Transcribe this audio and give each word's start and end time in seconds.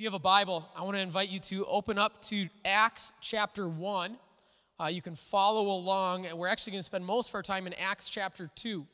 If 0.00 0.04
you 0.04 0.08
have 0.08 0.14
a 0.14 0.18
Bible, 0.18 0.66
I 0.74 0.82
want 0.82 0.96
to 0.96 1.02
invite 1.02 1.28
you 1.28 1.38
to 1.40 1.66
open 1.66 1.98
up 1.98 2.22
to 2.22 2.48
Acts 2.64 3.12
chapter 3.20 3.68
1. 3.68 4.16
Uh, 4.80 4.86
you 4.86 5.02
can 5.02 5.14
follow 5.14 5.72
along, 5.72 6.24
and 6.24 6.38
we're 6.38 6.48
actually 6.48 6.70
going 6.70 6.78
to 6.78 6.84
spend 6.84 7.04
most 7.04 7.28
of 7.28 7.34
our 7.34 7.42
time 7.42 7.66
in 7.66 7.74
Acts 7.74 8.08
chapter 8.08 8.48
2. 8.54 8.86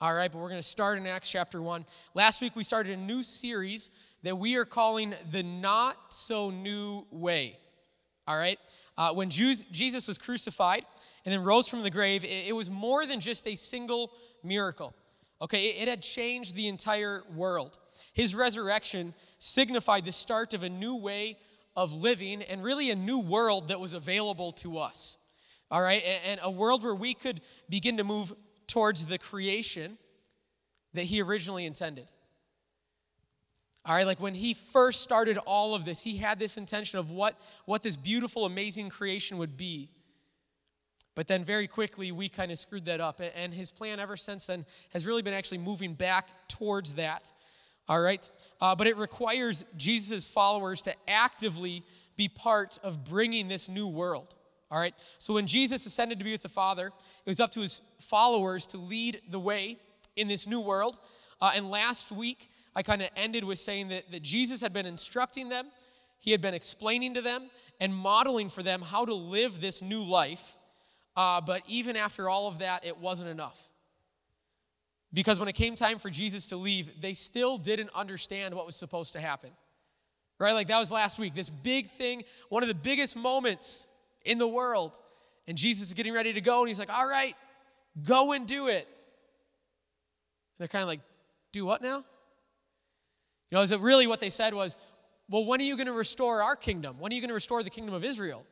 All 0.00 0.14
right, 0.14 0.32
but 0.32 0.38
we're 0.38 0.48
going 0.48 0.58
to 0.58 0.66
start 0.66 0.96
in 0.96 1.06
Acts 1.06 1.30
chapter 1.30 1.60
1. 1.60 1.84
Last 2.14 2.40
week, 2.40 2.56
we 2.56 2.64
started 2.64 2.98
a 2.98 3.02
new 3.02 3.22
series 3.22 3.90
that 4.22 4.38
we 4.38 4.56
are 4.56 4.64
calling 4.64 5.14
the 5.30 5.42
Not 5.42 5.98
So 6.14 6.48
New 6.48 7.04
Way. 7.10 7.58
All 8.26 8.38
right? 8.38 8.58
Uh, 8.96 9.12
when 9.12 9.28
Jesus 9.28 10.08
was 10.08 10.16
crucified 10.16 10.86
and 11.26 11.32
then 11.34 11.44
rose 11.44 11.68
from 11.68 11.82
the 11.82 11.90
grave, 11.90 12.24
it, 12.24 12.48
it 12.48 12.56
was 12.56 12.70
more 12.70 13.04
than 13.04 13.20
just 13.20 13.46
a 13.46 13.54
single 13.54 14.10
miracle. 14.42 14.94
Okay, 15.42 15.64
it, 15.70 15.88
had 15.88 16.00
changed 16.02 16.54
the 16.54 16.68
entire 16.68 17.24
world. 17.34 17.76
His 18.12 18.32
resurrection 18.32 19.12
signified 19.38 20.04
the 20.04 20.12
start 20.12 20.54
of 20.54 20.62
a 20.62 20.68
new 20.68 20.96
way 20.96 21.36
of 21.74 21.92
living 21.92 22.42
and 22.42 22.62
really 22.62 22.90
a 22.90 22.96
new 22.96 23.18
world 23.18 23.68
that 23.68 23.80
was 23.80 23.92
available 23.92 24.52
to 24.52 24.78
us. 24.78 25.18
All 25.68 25.82
right, 25.82 26.02
and 26.26 26.38
a 26.42 26.50
world 26.50 26.84
where 26.84 26.94
we 26.94 27.12
could 27.12 27.40
begin 27.68 27.96
to 27.96 28.04
move 28.04 28.32
towards 28.68 29.06
the 29.06 29.18
creation 29.18 29.98
that 30.94 31.04
he 31.04 31.20
originally 31.20 31.66
intended. 31.66 32.10
All 33.84 33.96
right, 33.96 34.06
like 34.06 34.20
when 34.20 34.34
he 34.34 34.54
first 34.54 35.02
started 35.02 35.38
all 35.38 35.74
of 35.74 35.84
this, 35.84 36.04
he 36.04 36.18
had 36.18 36.38
this 36.38 36.56
intention 36.56 37.00
of 37.00 37.10
what, 37.10 37.36
what 37.64 37.82
this 37.82 37.96
beautiful, 37.96 38.44
amazing 38.44 38.90
creation 38.90 39.38
would 39.38 39.56
be. 39.56 39.90
But 41.14 41.28
then 41.28 41.44
very 41.44 41.66
quickly, 41.66 42.10
we 42.10 42.28
kind 42.28 42.50
of 42.50 42.58
screwed 42.58 42.86
that 42.86 43.00
up. 43.00 43.20
And 43.36 43.52
his 43.52 43.70
plan 43.70 44.00
ever 44.00 44.16
since 44.16 44.46
then 44.46 44.64
has 44.92 45.06
really 45.06 45.22
been 45.22 45.34
actually 45.34 45.58
moving 45.58 45.94
back 45.94 46.28
towards 46.48 46.94
that. 46.94 47.32
All 47.88 48.00
right? 48.00 48.30
Uh, 48.60 48.74
but 48.74 48.86
it 48.86 48.96
requires 48.96 49.64
Jesus' 49.76 50.26
followers 50.26 50.82
to 50.82 50.94
actively 51.08 51.82
be 52.16 52.28
part 52.28 52.78
of 52.82 53.04
bringing 53.04 53.48
this 53.48 53.68
new 53.68 53.86
world. 53.86 54.34
All 54.70 54.78
right? 54.78 54.94
So 55.18 55.34
when 55.34 55.46
Jesus 55.46 55.84
ascended 55.84 56.18
to 56.18 56.24
be 56.24 56.32
with 56.32 56.42
the 56.42 56.48
Father, 56.48 56.86
it 56.86 57.28
was 57.30 57.40
up 57.40 57.52
to 57.52 57.60
his 57.60 57.82
followers 58.00 58.64
to 58.66 58.78
lead 58.78 59.20
the 59.28 59.40
way 59.40 59.76
in 60.16 60.28
this 60.28 60.46
new 60.46 60.60
world. 60.60 60.98
Uh, 61.40 61.52
and 61.54 61.70
last 61.70 62.10
week, 62.10 62.48
I 62.74 62.82
kind 62.82 63.02
of 63.02 63.10
ended 63.16 63.44
with 63.44 63.58
saying 63.58 63.88
that, 63.88 64.10
that 64.12 64.22
Jesus 64.22 64.62
had 64.62 64.72
been 64.72 64.86
instructing 64.86 65.50
them, 65.50 65.66
he 66.18 66.30
had 66.30 66.40
been 66.40 66.54
explaining 66.54 67.14
to 67.14 67.20
them, 67.20 67.50
and 67.80 67.94
modeling 67.94 68.48
for 68.48 68.62
them 68.62 68.80
how 68.80 69.04
to 69.04 69.12
live 69.12 69.60
this 69.60 69.82
new 69.82 70.02
life. 70.02 70.56
Uh, 71.16 71.40
but 71.40 71.62
even 71.68 71.96
after 71.96 72.28
all 72.28 72.48
of 72.48 72.60
that, 72.60 72.84
it 72.84 72.98
wasn't 72.98 73.28
enough. 73.28 73.68
Because 75.12 75.38
when 75.38 75.48
it 75.48 75.54
came 75.54 75.74
time 75.76 75.98
for 75.98 76.08
Jesus 76.08 76.46
to 76.48 76.56
leave, 76.56 76.90
they 77.00 77.12
still 77.12 77.58
didn't 77.58 77.90
understand 77.94 78.54
what 78.54 78.64
was 78.64 78.76
supposed 78.76 79.12
to 79.12 79.20
happen. 79.20 79.50
Right? 80.38 80.52
Like 80.52 80.68
that 80.68 80.78
was 80.78 80.90
last 80.90 81.18
week. 81.18 81.34
This 81.34 81.50
big 81.50 81.88
thing, 81.88 82.24
one 82.48 82.62
of 82.62 82.68
the 82.68 82.74
biggest 82.74 83.16
moments 83.16 83.86
in 84.24 84.38
the 84.38 84.48
world. 84.48 84.98
And 85.46 85.58
Jesus 85.58 85.88
is 85.88 85.94
getting 85.94 86.12
ready 86.12 86.32
to 86.32 86.40
go, 86.40 86.60
and 86.60 86.68
he's 86.68 86.78
like, 86.78 86.92
All 86.92 87.06
right, 87.06 87.34
go 88.02 88.32
and 88.32 88.46
do 88.46 88.68
it. 88.68 88.88
They're 90.58 90.68
kind 90.68 90.82
of 90.82 90.88
like, 90.88 91.00
Do 91.52 91.66
what 91.66 91.82
now? 91.82 92.04
You 93.50 93.58
know, 93.58 93.60
is 93.60 93.72
it 93.72 93.80
really 93.80 94.06
what 94.06 94.20
they 94.20 94.30
said 94.30 94.54
was, 94.54 94.76
Well, 95.28 95.44
when 95.44 95.60
are 95.60 95.64
you 95.64 95.76
going 95.76 95.86
to 95.86 95.92
restore 95.92 96.42
our 96.42 96.56
kingdom? 96.56 96.98
When 96.98 97.12
are 97.12 97.14
you 97.14 97.20
going 97.20 97.28
to 97.28 97.34
restore 97.34 97.62
the 97.62 97.70
kingdom 97.70 97.94
of 97.94 98.02
Israel? 98.02 98.46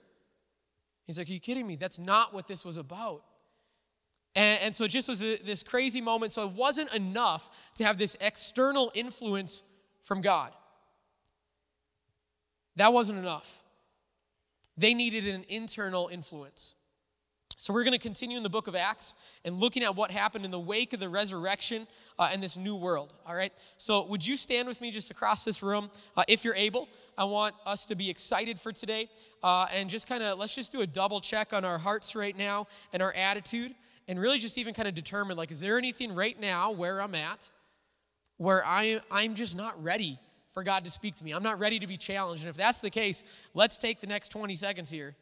He's 1.11 1.19
like, 1.19 1.29
Are 1.29 1.33
you 1.33 1.41
kidding 1.41 1.67
me? 1.67 1.77
That's 1.77 1.99
not 1.99 2.33
what 2.33 2.47
this 2.47 2.65
was 2.65 2.77
about. 2.77 3.23
And, 4.35 4.61
and 4.63 4.75
so 4.75 4.85
it 4.85 4.89
just 4.89 5.09
was 5.09 5.23
a, 5.23 5.37
this 5.39 5.63
crazy 5.63 6.01
moment. 6.01 6.33
So 6.33 6.45
it 6.45 6.53
wasn't 6.53 6.93
enough 6.95 7.51
to 7.77 7.85
have 7.85 7.99
this 7.99 8.17
external 8.21 8.93
influence 8.95 9.65
from 10.03 10.21
God. 10.21 10.53
That 12.77 12.93
wasn't 12.93 13.19
enough. 13.19 13.63
They 14.77 14.95
needed 14.95 15.27
an 15.27 15.45
internal 15.49 16.09
influence. 16.11 16.75
So 17.61 17.75
we're 17.75 17.85
going 17.85 17.93
to 17.93 17.99
continue 17.99 18.39
in 18.39 18.43
the 18.43 18.49
book 18.49 18.69
of 18.69 18.75
Acts 18.75 19.15
and 19.45 19.59
looking 19.59 19.83
at 19.83 19.95
what 19.95 20.11
happened 20.11 20.47
in 20.47 20.51
the 20.51 20.59
wake 20.59 20.95
of 20.95 20.99
the 20.99 21.11
resurrection 21.11 21.87
uh, 22.19 22.31
in 22.33 22.41
this 22.41 22.57
new 22.57 22.75
world. 22.75 23.13
All 23.27 23.35
right. 23.35 23.53
So 23.77 24.07
would 24.07 24.27
you 24.27 24.39
stand 24.39 24.67
with 24.67 24.81
me 24.81 24.91
just 24.91 25.11
across 25.11 25.45
this 25.45 25.63
room, 25.63 25.91
uh, 26.17 26.23
if 26.27 26.43
you're 26.43 26.55
able? 26.55 26.89
I 27.19 27.25
want 27.25 27.55
us 27.67 27.85
to 27.85 27.95
be 27.95 28.09
excited 28.09 28.59
for 28.59 28.73
today, 28.73 29.11
uh, 29.43 29.67
and 29.75 29.91
just 29.91 30.09
kind 30.09 30.23
of 30.23 30.39
let's 30.39 30.55
just 30.55 30.73
do 30.73 30.81
a 30.81 30.87
double 30.87 31.21
check 31.21 31.53
on 31.53 31.67
our 31.67 31.77
hearts 31.77 32.17
right 32.17 32.35
now 32.35 32.67
and 32.95 33.03
our 33.03 33.13
attitude 33.13 33.75
and 34.09 34.19
really 34.19 34.39
just 34.39 34.57
even 34.57 34.73
kind 34.73 34.89
of 34.89 34.95
determine 34.95 35.37
like, 35.37 35.51
is 35.51 35.61
there 35.61 35.77
anything 35.77 36.15
right 36.15 36.41
now 36.41 36.71
where 36.71 37.03
I'm 37.03 37.15
at 37.15 37.51
where 38.39 38.65
I, 38.65 39.01
I'm 39.11 39.35
just 39.35 39.55
not 39.55 39.85
ready 39.85 40.19
for 40.55 40.65
God 40.65 40.85
to 40.85 40.91
speak 40.91 41.17
to 41.17 41.25
me? 41.25 41.33
I'm 41.33 41.43
not 41.43 41.59
ready 41.59 41.79
to 41.81 41.87
be 41.87 41.99
challenged. 41.99 42.45
And 42.45 42.49
if 42.49 42.57
that's 42.57 42.81
the 42.81 42.89
case, 42.89 43.23
let's 43.53 43.77
take 43.77 44.01
the 44.01 44.07
next 44.07 44.31
20 44.31 44.55
seconds 44.55 44.91
here 44.91 45.15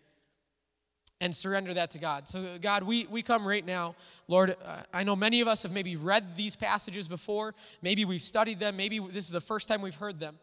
and 1.20 1.34
surrender 1.34 1.74
that 1.74 1.90
to 1.92 1.98
God. 1.98 2.28
So, 2.28 2.58
God, 2.60 2.84
we, 2.84 3.06
we 3.06 3.22
come 3.22 3.46
right 3.46 3.64
now. 3.64 3.96
Lord, 4.28 4.56
uh, 4.64 4.82
I 4.92 5.02
know 5.02 5.16
many 5.16 5.40
of 5.40 5.48
us 5.48 5.64
have 5.64 5.72
maybe 5.72 5.96
read 5.96 6.36
these 6.36 6.54
passages 6.54 7.08
before. 7.08 7.54
Maybe 7.82 8.04
we've 8.04 8.22
studied 8.22 8.60
them. 8.60 8.76
Maybe 8.76 9.00
this 9.00 9.24
is 9.24 9.30
the 9.30 9.40
first 9.40 9.68
time 9.68 9.82
we've 9.82 9.94
heard 9.94 10.20
them. 10.20 10.38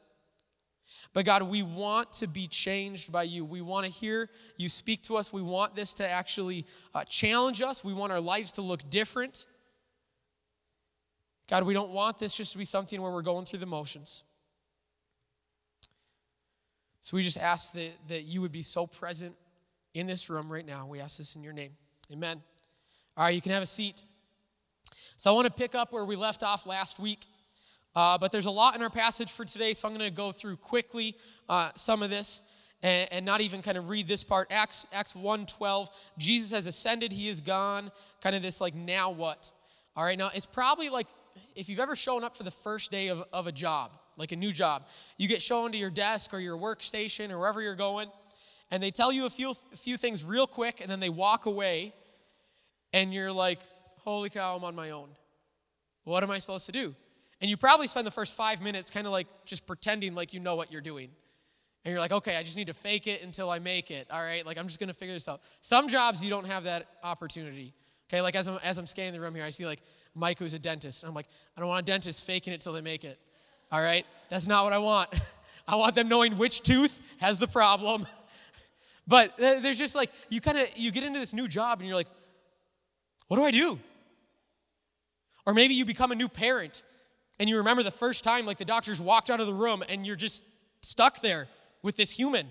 But 1.13 1.25
God, 1.25 1.43
we 1.43 1.63
want 1.63 2.11
to 2.13 2.27
be 2.27 2.47
changed 2.47 3.11
by 3.11 3.23
you. 3.23 3.45
We 3.45 3.61
want 3.61 3.85
to 3.85 3.91
hear 3.91 4.29
you 4.57 4.67
speak 4.67 5.01
to 5.03 5.15
us. 5.15 5.31
We 5.31 5.41
want 5.41 5.75
this 5.75 5.93
to 5.95 6.07
actually 6.07 6.65
uh, 6.93 7.05
challenge 7.05 7.61
us. 7.61 7.83
We 7.83 7.93
want 7.93 8.11
our 8.11 8.19
lives 8.19 8.51
to 8.53 8.61
look 8.61 8.89
different. 8.89 9.45
God, 11.47 11.63
we 11.63 11.73
don't 11.73 11.91
want 11.91 12.19
this 12.19 12.35
just 12.35 12.51
to 12.51 12.57
be 12.57 12.65
something 12.65 13.01
where 13.01 13.11
we're 13.11 13.21
going 13.21 13.45
through 13.45 13.59
the 13.59 13.65
motions. 13.65 14.23
So 17.01 17.15
we 17.15 17.23
just 17.23 17.37
ask 17.37 17.71
that, 17.73 17.91
that 18.07 18.23
you 18.23 18.41
would 18.41 18.51
be 18.51 18.63
so 18.63 18.87
present 18.87 19.35
in 19.95 20.05
this 20.05 20.29
room 20.29 20.51
right 20.51 20.65
now. 20.65 20.85
We 20.85 20.99
ask 20.99 21.17
this 21.17 21.35
in 21.35 21.43
your 21.43 21.53
name. 21.53 21.71
Amen. 22.11 22.43
All 23.17 23.23
right, 23.23 23.33
you 23.33 23.41
can 23.41 23.53
have 23.53 23.63
a 23.63 23.65
seat. 23.67 24.03
So 25.15 25.31
I 25.31 25.33
want 25.33 25.45
to 25.45 25.53
pick 25.53 25.73
up 25.73 25.91
where 25.91 26.05
we 26.05 26.17
left 26.17 26.43
off 26.43 26.67
last 26.67 26.99
week. 26.99 27.25
Uh, 27.95 28.17
but 28.17 28.31
there's 28.33 28.45
a 28.45 28.51
lot 28.51 28.75
in 28.75 28.81
our 28.81 28.89
passage 28.89 29.31
for 29.31 29.45
today, 29.45 29.71
so 29.71 29.87
I'm 29.87 29.95
going 29.95 30.05
to 30.05 30.15
go 30.15 30.33
through 30.33 30.57
quickly 30.57 31.15
uh, 31.47 31.71
some 31.75 32.03
of 32.03 32.09
this 32.09 32.41
and, 32.83 33.07
and, 33.09 33.25
not 33.25 33.39
even 33.39 33.61
kind 33.61 33.77
of 33.77 33.87
read 33.87 34.05
this 34.05 34.21
part. 34.21 34.49
Acts, 34.51 34.85
Acts 34.91 35.13
1.12, 35.13 35.87
Jesus 36.17 36.51
has 36.51 36.67
ascended, 36.67 37.13
he 37.13 37.29
is 37.29 37.39
gone. 37.39 37.89
Kind 38.21 38.35
of 38.35 38.41
this 38.41 38.59
like, 38.59 38.75
now 38.75 39.11
what? 39.11 39.53
All 39.95 40.03
right, 40.03 40.17
now 40.17 40.29
it's 40.35 40.45
probably 40.45 40.89
like 40.89 41.07
if 41.55 41.69
you've 41.69 41.79
ever 41.79 41.95
shown 41.95 42.25
up 42.25 42.35
for 42.35 42.43
the 42.43 42.51
first 42.51 42.91
day 42.91 43.07
of, 43.07 43.23
of 43.31 43.47
a 43.47 43.51
job, 43.53 43.97
like 44.17 44.33
a 44.33 44.35
new 44.35 44.51
job, 44.51 44.87
you 45.17 45.29
get 45.29 45.41
shown 45.41 45.71
to 45.71 45.77
your 45.77 45.89
desk 45.89 46.33
or 46.33 46.39
your 46.39 46.57
workstation 46.57 47.31
or 47.31 47.39
wherever 47.39 47.61
you're 47.61 47.75
going, 47.75 48.09
and 48.75 48.83
they 48.83 48.91
tell 48.91 49.09
you 49.09 49.25
a 49.25 49.29
few, 49.29 49.51
a 49.71 49.77
few 49.77 49.95
things 49.95 50.25
real 50.25 50.45
quick, 50.45 50.81
and 50.81 50.91
then 50.91 50.99
they 50.99 51.07
walk 51.07 51.45
away, 51.45 51.93
and 52.91 53.13
you're 53.13 53.31
like, 53.31 53.59
holy 54.03 54.29
cow, 54.29 54.57
I'm 54.57 54.65
on 54.65 54.75
my 54.75 54.89
own. 54.89 55.07
What 56.03 56.23
am 56.23 56.29
I 56.29 56.39
supposed 56.39 56.65
to 56.65 56.73
do? 56.73 56.93
And 57.39 57.49
you 57.49 57.55
probably 57.55 57.87
spend 57.87 58.05
the 58.05 58.11
first 58.11 58.35
five 58.35 58.61
minutes 58.61 58.91
kind 58.91 59.07
of 59.07 59.13
like 59.13 59.27
just 59.45 59.65
pretending 59.65 60.13
like 60.13 60.33
you 60.33 60.41
know 60.41 60.57
what 60.57 60.73
you're 60.73 60.81
doing. 60.81 61.09
And 61.85 61.91
you're 61.93 62.01
like, 62.01 62.11
okay, 62.11 62.35
I 62.35 62.43
just 62.43 62.57
need 62.57 62.67
to 62.67 62.73
fake 62.73 63.07
it 63.07 63.23
until 63.23 63.49
I 63.49 63.59
make 63.59 63.91
it. 63.91 64.07
All 64.11 64.21
right, 64.21 64.45
like 64.45 64.57
I'm 64.57 64.67
just 64.67 64.81
gonna 64.81 64.93
figure 64.93 65.13
this 65.13 65.29
out. 65.29 65.39
Some 65.61 65.87
jobs 65.87 66.21
you 66.21 66.29
don't 66.29 66.47
have 66.47 66.65
that 66.65 66.85
opportunity. 67.01 67.73
Okay, 68.09 68.19
like 68.19 68.35
as 68.35 68.49
I'm, 68.49 68.59
as 68.61 68.77
I'm 68.77 68.87
scanning 68.87 69.13
the 69.13 69.21
room 69.21 69.35
here, 69.35 69.45
I 69.45 69.51
see 69.51 69.65
like 69.65 69.79
Mike 70.15 70.37
who's 70.37 70.53
a 70.53 70.59
dentist. 70.59 71.01
And 71.03 71.07
I'm 71.07 71.15
like, 71.15 71.27
I 71.55 71.61
don't 71.61 71.69
want 71.69 71.87
a 71.87 71.89
dentist 71.89 72.25
faking 72.25 72.51
it 72.51 72.59
till 72.59 72.73
they 72.73 72.81
make 72.81 73.05
it. 73.05 73.17
All 73.71 73.81
right, 73.81 74.05
that's 74.27 74.47
not 74.47 74.65
what 74.65 74.73
I 74.73 74.79
want. 74.79 75.17
I 75.67 75.77
want 75.77 75.95
them 75.95 76.09
knowing 76.09 76.37
which 76.37 76.61
tooth 76.61 76.99
has 77.19 77.39
the 77.39 77.47
problem. 77.47 78.05
but 79.07 79.37
there's 79.37 79.77
just 79.77 79.95
like, 79.95 80.11
you 80.29 80.41
kind 80.41 80.57
of, 80.57 80.67
you 80.75 80.91
get 80.91 81.03
into 81.03 81.19
this 81.19 81.33
new 81.33 81.47
job 81.47 81.79
and 81.79 81.87
you're 81.87 81.95
like, 81.95 82.07
what 83.27 83.37
do 83.37 83.43
I 83.43 83.51
do? 83.51 83.79
Or 85.45 85.53
maybe 85.53 85.75
you 85.75 85.85
become 85.85 86.11
a 86.11 86.15
new 86.15 86.27
parent 86.27 86.83
and 87.39 87.49
you 87.49 87.57
remember 87.57 87.83
the 87.83 87.91
first 87.91 88.23
time, 88.23 88.45
like 88.45 88.57
the 88.57 88.65
doctors 88.65 89.01
walked 89.01 89.29
out 89.29 89.39
of 89.39 89.47
the 89.47 89.53
room 89.53 89.83
and 89.87 90.05
you're 90.05 90.15
just 90.15 90.45
stuck 90.81 91.21
there 91.21 91.47
with 91.81 91.97
this 91.97 92.11
human. 92.11 92.47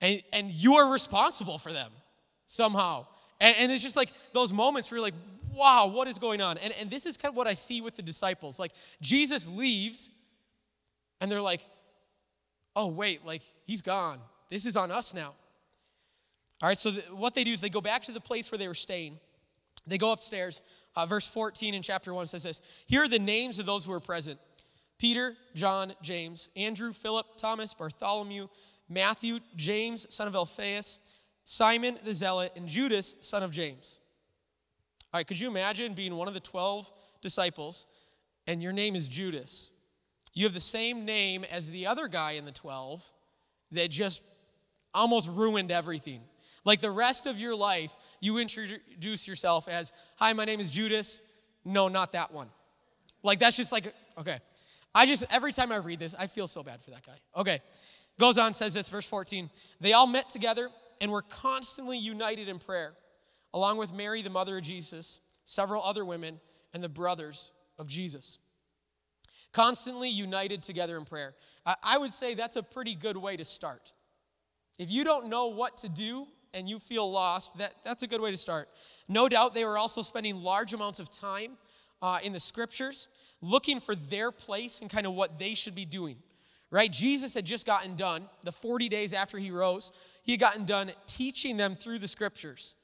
And, 0.00 0.22
and 0.32 0.50
you 0.50 0.76
are 0.76 0.90
responsible 0.90 1.58
for 1.58 1.72
them 1.72 1.90
somehow. 2.46 3.06
And, 3.40 3.54
and 3.58 3.72
it's 3.72 3.82
just 3.82 3.96
like 3.96 4.12
those 4.32 4.52
moments 4.52 4.90
where 4.90 4.98
you're 4.98 5.06
like, 5.06 5.14
wow, 5.52 5.86
what 5.86 6.08
is 6.08 6.18
going 6.18 6.40
on? 6.40 6.58
And, 6.58 6.72
and 6.80 6.90
this 6.90 7.06
is 7.06 7.16
kind 7.16 7.32
of 7.32 7.36
what 7.36 7.46
I 7.46 7.54
see 7.54 7.80
with 7.80 7.96
the 7.96 8.02
disciples. 8.02 8.58
Like, 8.58 8.72
Jesus 9.00 9.48
leaves, 9.48 10.10
and 11.20 11.30
they're 11.30 11.42
like, 11.42 11.60
oh, 12.74 12.86
wait, 12.86 13.26
like, 13.26 13.42
he's 13.66 13.82
gone. 13.82 14.20
This 14.50 14.66
is 14.66 14.76
on 14.76 14.90
us 14.90 15.14
now. 15.14 15.34
All 16.62 16.68
right, 16.68 16.76
so 16.76 16.90
what 17.12 17.34
they 17.34 17.44
do 17.44 17.52
is 17.52 17.60
they 17.60 17.70
go 17.70 17.80
back 17.80 18.02
to 18.02 18.12
the 18.12 18.20
place 18.20 18.52
where 18.52 18.58
they 18.58 18.68
were 18.68 18.74
staying. 18.74 19.18
They 19.86 19.96
go 19.96 20.12
upstairs. 20.12 20.60
Uh, 20.94 21.06
verse 21.06 21.26
14 21.26 21.72
in 21.72 21.82
chapter 21.82 22.12
1 22.12 22.26
says 22.26 22.42
this 22.42 22.60
Here 22.86 23.04
are 23.04 23.08
the 23.08 23.18
names 23.18 23.58
of 23.58 23.66
those 23.66 23.84
who 23.84 23.92
were 23.92 24.00
present 24.00 24.38
Peter, 24.98 25.34
John, 25.54 25.94
James, 26.02 26.50
Andrew, 26.56 26.92
Philip, 26.92 27.26
Thomas, 27.38 27.72
Bartholomew, 27.72 28.48
Matthew, 28.88 29.38
James, 29.56 30.12
son 30.14 30.28
of 30.28 30.34
Alphaeus, 30.34 30.98
Simon 31.44 31.98
the 32.04 32.12
Zealot, 32.12 32.52
and 32.56 32.68
Judas, 32.68 33.16
son 33.20 33.42
of 33.42 33.52
James. 33.52 33.98
All 35.12 35.18
right, 35.18 35.26
could 35.26 35.40
you 35.40 35.48
imagine 35.48 35.94
being 35.94 36.14
one 36.14 36.28
of 36.28 36.34
the 36.34 36.40
12 36.40 36.90
disciples 37.22 37.86
and 38.46 38.62
your 38.62 38.72
name 38.72 38.94
is 38.94 39.08
Judas? 39.08 39.70
You 40.34 40.44
have 40.44 40.54
the 40.54 40.60
same 40.60 41.04
name 41.04 41.44
as 41.44 41.70
the 41.70 41.86
other 41.86 42.06
guy 42.06 42.32
in 42.32 42.44
the 42.44 42.52
12 42.52 43.10
that 43.72 43.90
just 43.90 44.22
almost 44.94 45.30
ruined 45.30 45.70
everything. 45.70 46.22
Like 46.64 46.80
the 46.80 46.90
rest 46.90 47.26
of 47.26 47.38
your 47.38 47.54
life, 47.54 47.96
you 48.20 48.38
introduce 48.38 49.26
yourself 49.26 49.68
as, 49.68 49.92
Hi, 50.16 50.32
my 50.32 50.44
name 50.44 50.60
is 50.60 50.70
Judas. 50.70 51.20
No, 51.64 51.88
not 51.88 52.12
that 52.12 52.32
one. 52.32 52.48
Like 53.22 53.38
that's 53.38 53.56
just 53.56 53.72
like, 53.72 53.92
okay. 54.18 54.38
I 54.94 55.06
just, 55.06 55.24
every 55.30 55.52
time 55.52 55.72
I 55.72 55.76
read 55.76 55.98
this, 55.98 56.14
I 56.18 56.26
feel 56.26 56.46
so 56.46 56.62
bad 56.62 56.82
for 56.82 56.90
that 56.90 57.06
guy. 57.06 57.16
Okay. 57.36 57.60
Goes 58.18 58.38
on, 58.38 58.52
says 58.54 58.74
this, 58.74 58.88
verse 58.88 59.06
14. 59.06 59.48
They 59.80 59.92
all 59.92 60.06
met 60.06 60.28
together 60.28 60.68
and 61.00 61.10
were 61.10 61.22
constantly 61.22 61.96
united 61.96 62.48
in 62.48 62.58
prayer, 62.58 62.92
along 63.54 63.78
with 63.78 63.94
Mary, 63.94 64.20
the 64.20 64.30
mother 64.30 64.58
of 64.58 64.62
Jesus, 64.62 65.20
several 65.44 65.82
other 65.82 66.04
women, 66.04 66.40
and 66.74 66.84
the 66.84 66.88
brothers 66.88 67.52
of 67.78 67.88
Jesus. 67.88 68.38
Constantly 69.52 70.10
united 70.10 70.62
together 70.62 70.98
in 70.98 71.04
prayer. 71.04 71.34
I 71.82 71.98
would 71.98 72.12
say 72.12 72.34
that's 72.34 72.56
a 72.56 72.62
pretty 72.62 72.94
good 72.94 73.16
way 73.16 73.36
to 73.36 73.44
start. 73.44 73.92
If 74.80 74.90
you 74.90 75.04
don't 75.04 75.28
know 75.28 75.48
what 75.48 75.76
to 75.78 75.90
do 75.90 76.26
and 76.54 76.66
you 76.66 76.78
feel 76.78 77.12
lost, 77.12 77.54
that, 77.58 77.74
that's 77.84 78.02
a 78.02 78.06
good 78.06 78.22
way 78.22 78.30
to 78.30 78.36
start. 78.38 78.70
No 79.10 79.28
doubt 79.28 79.52
they 79.52 79.66
were 79.66 79.76
also 79.76 80.00
spending 80.00 80.42
large 80.42 80.72
amounts 80.72 81.00
of 81.00 81.10
time 81.10 81.58
uh, 82.00 82.18
in 82.22 82.32
the 82.32 82.40
scriptures 82.40 83.06
looking 83.42 83.78
for 83.78 83.94
their 83.94 84.32
place 84.32 84.80
and 84.80 84.88
kind 84.88 85.06
of 85.06 85.12
what 85.12 85.38
they 85.38 85.52
should 85.52 85.74
be 85.74 85.84
doing. 85.84 86.16
Right? 86.70 86.90
Jesus 86.90 87.34
had 87.34 87.44
just 87.44 87.66
gotten 87.66 87.94
done, 87.94 88.24
the 88.42 88.52
40 88.52 88.88
days 88.88 89.12
after 89.12 89.36
he 89.36 89.50
rose, 89.50 89.92
he 90.22 90.32
had 90.32 90.40
gotten 90.40 90.64
done 90.64 90.92
teaching 91.06 91.58
them 91.58 91.76
through 91.76 91.98
the 91.98 92.08
scriptures 92.08 92.74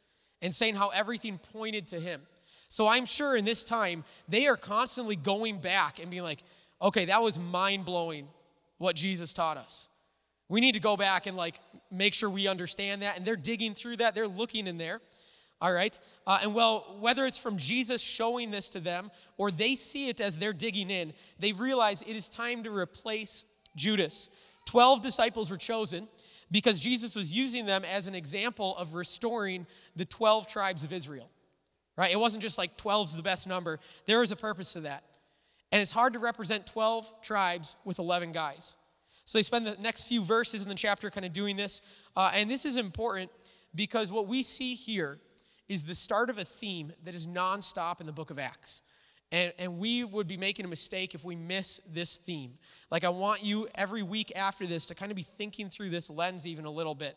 and 0.43 0.55
saying 0.55 0.75
how 0.75 0.91
everything 0.91 1.39
pointed 1.39 1.87
to 1.87 1.99
him. 1.99 2.21
So 2.69 2.89
I'm 2.89 3.07
sure 3.07 3.37
in 3.37 3.47
this 3.47 3.65
time, 3.65 4.05
they 4.29 4.47
are 4.49 4.59
constantly 4.59 5.17
going 5.17 5.63
back 5.63 5.99
and 5.99 6.11
being 6.11 6.25
like, 6.25 6.43
okay, 6.83 7.07
that 7.07 7.23
was 7.23 7.39
mind 7.39 7.87
blowing 7.87 8.29
what 8.77 8.97
Jesus 8.97 9.33
taught 9.33 9.57
us. 9.57 9.89
We 10.49 10.61
need 10.61 10.73
to 10.73 10.81
go 10.81 10.97
back 10.97 11.27
and 11.27 11.37
like 11.37 11.61
make 11.91 12.15
sure 12.15 12.29
we 12.29 12.49
understand 12.49 13.03
that. 13.03 13.17
And 13.17 13.27
they're 13.27 13.37
digging 13.37 13.75
through 13.75 13.97
that, 13.97 14.15
they're 14.15 14.29
looking 14.29 14.67
in 14.67 14.79
there. 14.79 15.01
All 15.61 15.73
right? 15.73 15.99
Uh, 16.27 16.41
and 16.43 16.55
well, 16.55 16.97
whether 17.01 17.25
it's 17.25 17.39
from 17.39 17.57
Jesus 17.57 18.03
showing 18.03 18.51
this 18.51 18.69
to 18.71 18.81
them 18.81 19.11
or 19.39 19.51
they 19.51 19.75
see 19.75 20.09
it 20.09 20.21
as 20.21 20.39
they're 20.39 20.53
digging 20.53 20.91
in, 20.91 21.15
they 21.39 21.53
realize 21.53 22.03
it 22.03 22.15
is 22.15 22.29
time 22.29 22.63
to 22.65 22.71
replace 22.71 23.47
Judas. 23.75 24.29
Twelve 24.67 25.01
disciples 25.01 25.51
were 25.51 25.57
chosen 25.57 26.09
because 26.51 26.79
Jesus 26.79 27.17
was 27.17 27.37
using 27.37 27.67
them 27.67 27.85
as 27.85 28.07
an 28.07 28.15
example 28.15 28.77
of 28.77 28.95
restoring 28.95 29.67
the 29.97 30.05
12 30.05 30.47
tribes 30.47 30.85
of 30.85 30.93
Israel. 30.93 31.31
Right? 31.97 32.13
It 32.13 32.21
wasn't 32.21 32.43
just 32.43 32.59
like 32.59 32.77
12 32.77 33.09
is 33.09 33.17
the 33.17 33.23
best 33.23 33.47
number, 33.47 33.81
there 34.07 34.21
was 34.21 34.33
a 34.33 34.37
purpose 34.37 34.75
to 34.75 34.81
that. 34.81 35.05
And 35.73 35.83
it's 35.83 35.91
hard 35.91 36.13
to 36.13 36.19
represent 36.19 36.67
12 36.67 37.23
tribes 37.23 37.77
with 37.85 37.99
11 37.99 38.33
guys. 38.33 38.77
So 39.27 39.39
they 39.39 39.43
spend 39.43 39.67
the 39.67 39.77
next 39.81 40.05
few 40.05 40.25
verses 40.25 40.63
in 40.63 40.69
the 40.69 40.75
chapter 40.77 41.11
kind 41.11 41.27
of 41.27 41.33
doing 41.33 41.57
this. 41.57 41.83
Uh, 42.17 42.31
and 42.33 42.49
this 42.49 42.65
is 42.65 42.77
important 42.77 43.31
because 43.75 44.13
what 44.13 44.29
we 44.29 44.43
see 44.43 44.75
here 44.75 45.19
is 45.69 45.85
the 45.85 45.97
start 45.97 46.31
of 46.31 46.39
a 46.39 46.45
theme 46.45 46.93
that 47.05 47.13
is 47.13 47.27
nonstop 47.27 48.01
in 48.01 48.07
the 48.07 48.13
book 48.13 48.31
of 48.31 48.39
Acts. 48.39 48.83
And, 49.33 49.53
and 49.59 49.79
we 49.79 50.05
would 50.05 50.29
be 50.29 50.37
making 50.37 50.65
a 50.65 50.69
mistake 50.69 51.13
if 51.13 51.25
we 51.25 51.35
miss 51.35 51.81
this 51.93 52.19
theme. 52.19 52.53
Like, 52.89 53.03
I 53.03 53.09
want 53.09 53.43
you 53.43 53.67
every 53.75 54.05
week 54.05 54.31
after 54.37 54.65
this 54.65 54.87
to 54.87 54.95
kind 54.95 55.11
of 55.11 55.17
be 55.17 55.25
thinking 55.25 55.71
through 55.71 55.91
this 55.91 56.09
lens 56.09 56.47
even 56.47 56.65
a 56.65 56.71
little 56.71 56.95
bit. 56.95 57.17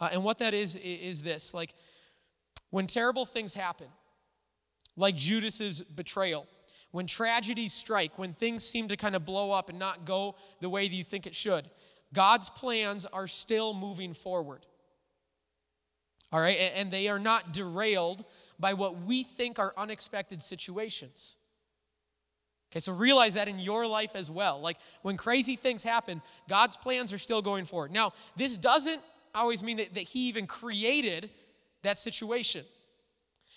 Uh, 0.00 0.10
and 0.12 0.22
what 0.22 0.38
that 0.38 0.54
is, 0.54 0.76
is 0.76 1.24
this 1.24 1.52
like, 1.52 1.74
when 2.70 2.86
terrible 2.86 3.24
things 3.24 3.52
happen, 3.52 3.88
like 4.96 5.16
Judas's 5.16 5.82
betrayal, 5.82 6.46
when 6.90 7.06
tragedies 7.06 7.72
strike, 7.72 8.18
when 8.18 8.32
things 8.32 8.64
seem 8.64 8.88
to 8.88 8.96
kind 8.96 9.14
of 9.14 9.24
blow 9.24 9.50
up 9.50 9.68
and 9.68 9.78
not 9.78 10.04
go 10.04 10.36
the 10.60 10.68
way 10.68 10.88
that 10.88 10.94
you 10.94 11.04
think 11.04 11.26
it 11.26 11.34
should, 11.34 11.68
God's 12.12 12.48
plans 12.48 13.04
are 13.06 13.26
still 13.26 13.74
moving 13.74 14.14
forward. 14.14 14.64
All 16.32 16.40
right, 16.40 16.58
and 16.74 16.90
they 16.90 17.08
are 17.08 17.18
not 17.18 17.52
derailed 17.52 18.24
by 18.58 18.74
what 18.74 19.02
we 19.02 19.22
think 19.22 19.58
are 19.58 19.72
unexpected 19.76 20.42
situations. 20.42 21.36
Okay, 22.70 22.80
so 22.80 22.92
realize 22.92 23.34
that 23.34 23.48
in 23.48 23.58
your 23.58 23.86
life 23.86 24.14
as 24.14 24.30
well. 24.30 24.60
Like 24.60 24.76
when 25.02 25.16
crazy 25.16 25.56
things 25.56 25.82
happen, 25.82 26.20
God's 26.48 26.76
plans 26.76 27.12
are 27.14 27.18
still 27.18 27.40
going 27.40 27.64
forward. 27.64 27.92
Now, 27.92 28.12
this 28.36 28.56
doesn't 28.58 29.00
always 29.34 29.62
mean 29.62 29.78
that, 29.78 29.94
that 29.94 30.02
He 30.02 30.28
even 30.28 30.46
created 30.46 31.30
that 31.82 31.98
situation, 31.98 32.64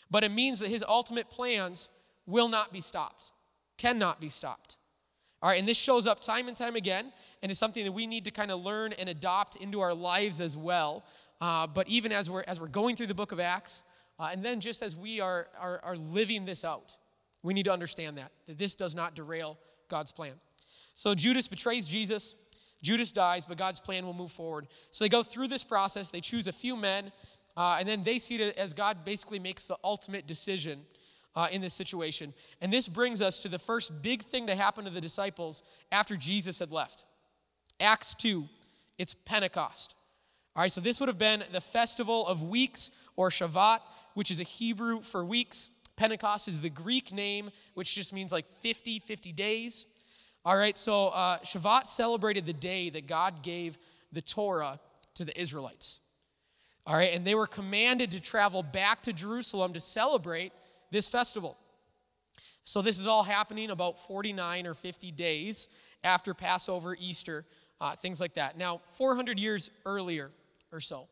but 0.09 0.23
it 0.23 0.31
means 0.31 0.59
that 0.59 0.69
His 0.69 0.83
ultimate 0.87 1.29
plans 1.29 1.89
will 2.25 2.47
not 2.47 2.71
be 2.71 2.79
stopped, 2.79 3.31
cannot 3.77 4.19
be 4.21 4.29
stopped. 4.29 4.77
All 5.41 5.49
right, 5.49 5.59
and 5.59 5.67
this 5.67 5.77
shows 5.77 6.05
up 6.05 6.21
time 6.21 6.47
and 6.47 6.55
time 6.55 6.75
again, 6.75 7.11
and 7.41 7.49
it's 7.49 7.59
something 7.59 7.83
that 7.83 7.91
we 7.91 8.05
need 8.05 8.25
to 8.25 8.31
kind 8.31 8.51
of 8.51 8.63
learn 8.63 8.93
and 8.93 9.09
adopt 9.09 9.55
into 9.55 9.81
our 9.81 9.93
lives 9.93 10.39
as 10.39 10.55
well. 10.55 11.03
Uh, 11.39 11.65
but 11.65 11.87
even 11.87 12.11
as 12.11 12.29
we're, 12.29 12.43
as 12.47 12.61
we're 12.61 12.67
going 12.67 12.95
through 12.95 13.07
the 13.07 13.15
book 13.15 13.31
of 13.31 13.39
Acts, 13.39 13.83
uh, 14.19 14.29
and 14.31 14.45
then 14.45 14.59
just 14.59 14.83
as 14.83 14.95
we 14.95 15.19
are, 15.19 15.47
are, 15.59 15.79
are 15.83 15.95
living 15.95 16.45
this 16.45 16.63
out, 16.63 16.95
we 17.41 17.55
need 17.55 17.65
to 17.65 17.73
understand 17.73 18.19
that, 18.19 18.31
that 18.47 18.59
this 18.59 18.75
does 18.75 18.93
not 18.93 19.15
derail 19.15 19.57
God's 19.89 20.11
plan. 20.11 20.33
So 20.93 21.15
Judas 21.15 21.47
betrays 21.47 21.87
Jesus. 21.87 22.35
Judas 22.83 23.11
dies, 23.11 23.45
but 23.45 23.57
God's 23.57 23.79
plan 23.79 24.05
will 24.05 24.13
move 24.13 24.31
forward. 24.31 24.67
So 24.91 25.03
they 25.03 25.09
go 25.09 25.23
through 25.23 25.47
this 25.47 25.63
process. 25.63 26.11
They 26.11 26.21
choose 26.21 26.47
a 26.47 26.51
few 26.51 26.75
men, 26.75 27.11
uh, 27.57 27.77
and 27.79 27.87
then 27.87 28.03
they 28.03 28.19
see 28.19 28.35
it 28.35 28.57
as 28.57 28.73
God 28.73 29.03
basically 29.03 29.39
makes 29.39 29.67
the 29.67 29.77
ultimate 29.83 30.27
decision 30.27 30.81
uh, 31.35 31.47
in 31.51 31.61
this 31.61 31.73
situation. 31.73 32.33
And 32.59 32.71
this 32.71 32.87
brings 32.87 33.21
us 33.21 33.39
to 33.39 33.49
the 33.49 33.59
first 33.59 34.01
big 34.01 34.21
thing 34.21 34.47
to 34.47 34.55
happen 34.55 34.85
to 34.85 34.91
the 34.91 35.01
disciples 35.01 35.63
after 35.91 36.15
Jesus 36.15 36.59
had 36.59 36.71
left. 36.71 37.05
Acts 37.79 38.13
2, 38.15 38.47
it's 38.97 39.13
Pentecost. 39.13 39.95
All 40.55 40.61
right, 40.61 40.71
so 40.71 40.81
this 40.81 40.99
would 40.99 41.07
have 41.07 41.17
been 41.17 41.43
the 41.51 41.61
festival 41.61 42.27
of 42.27 42.43
weeks 42.43 42.91
or 43.15 43.29
Shavuot, 43.29 43.79
which 44.13 44.31
is 44.31 44.41
a 44.41 44.43
Hebrew 44.43 45.01
for 45.01 45.23
weeks. 45.23 45.69
Pentecost 45.95 46.47
is 46.47 46.61
the 46.61 46.69
Greek 46.69 47.13
name, 47.13 47.51
which 47.73 47.95
just 47.95 48.11
means 48.11 48.31
like 48.31 48.45
50, 48.61 48.99
50 48.99 49.31
days. 49.31 49.85
All 50.43 50.57
right, 50.57 50.77
so 50.77 51.07
uh, 51.09 51.39
Shavuot 51.39 51.87
celebrated 51.87 52.45
the 52.45 52.53
day 52.53 52.89
that 52.89 53.07
God 53.07 53.43
gave 53.43 53.77
the 54.11 54.21
Torah 54.21 54.79
to 55.15 55.23
the 55.23 55.39
Israelites. 55.39 55.99
All 56.85 56.95
right, 56.95 57.13
and 57.13 57.25
they 57.25 57.35
were 57.35 57.47
commanded 57.47 58.11
to 58.11 58.19
travel 58.19 58.63
back 58.63 59.03
to 59.03 59.13
Jerusalem 59.13 59.73
to 59.73 59.79
celebrate 59.79 60.51
this 60.91 61.07
festival. 61.07 61.57
So 62.63 62.81
this 62.81 62.99
is 62.99 63.07
all 63.07 63.23
happening 63.23 63.71
about 63.71 63.99
49 63.99 64.67
or 64.67 64.73
50 64.73 65.11
days 65.11 65.67
after 66.03 66.33
Passover, 66.33 66.95
Easter, 66.99 67.45
uh, 67.79 67.95
things 67.95 68.21
like 68.21 68.35
that. 68.35 68.57
Now, 68.57 68.81
400 68.89 69.39
years 69.39 69.71
earlier, 69.85 70.31
or 70.71 70.79
so. 70.79 71.07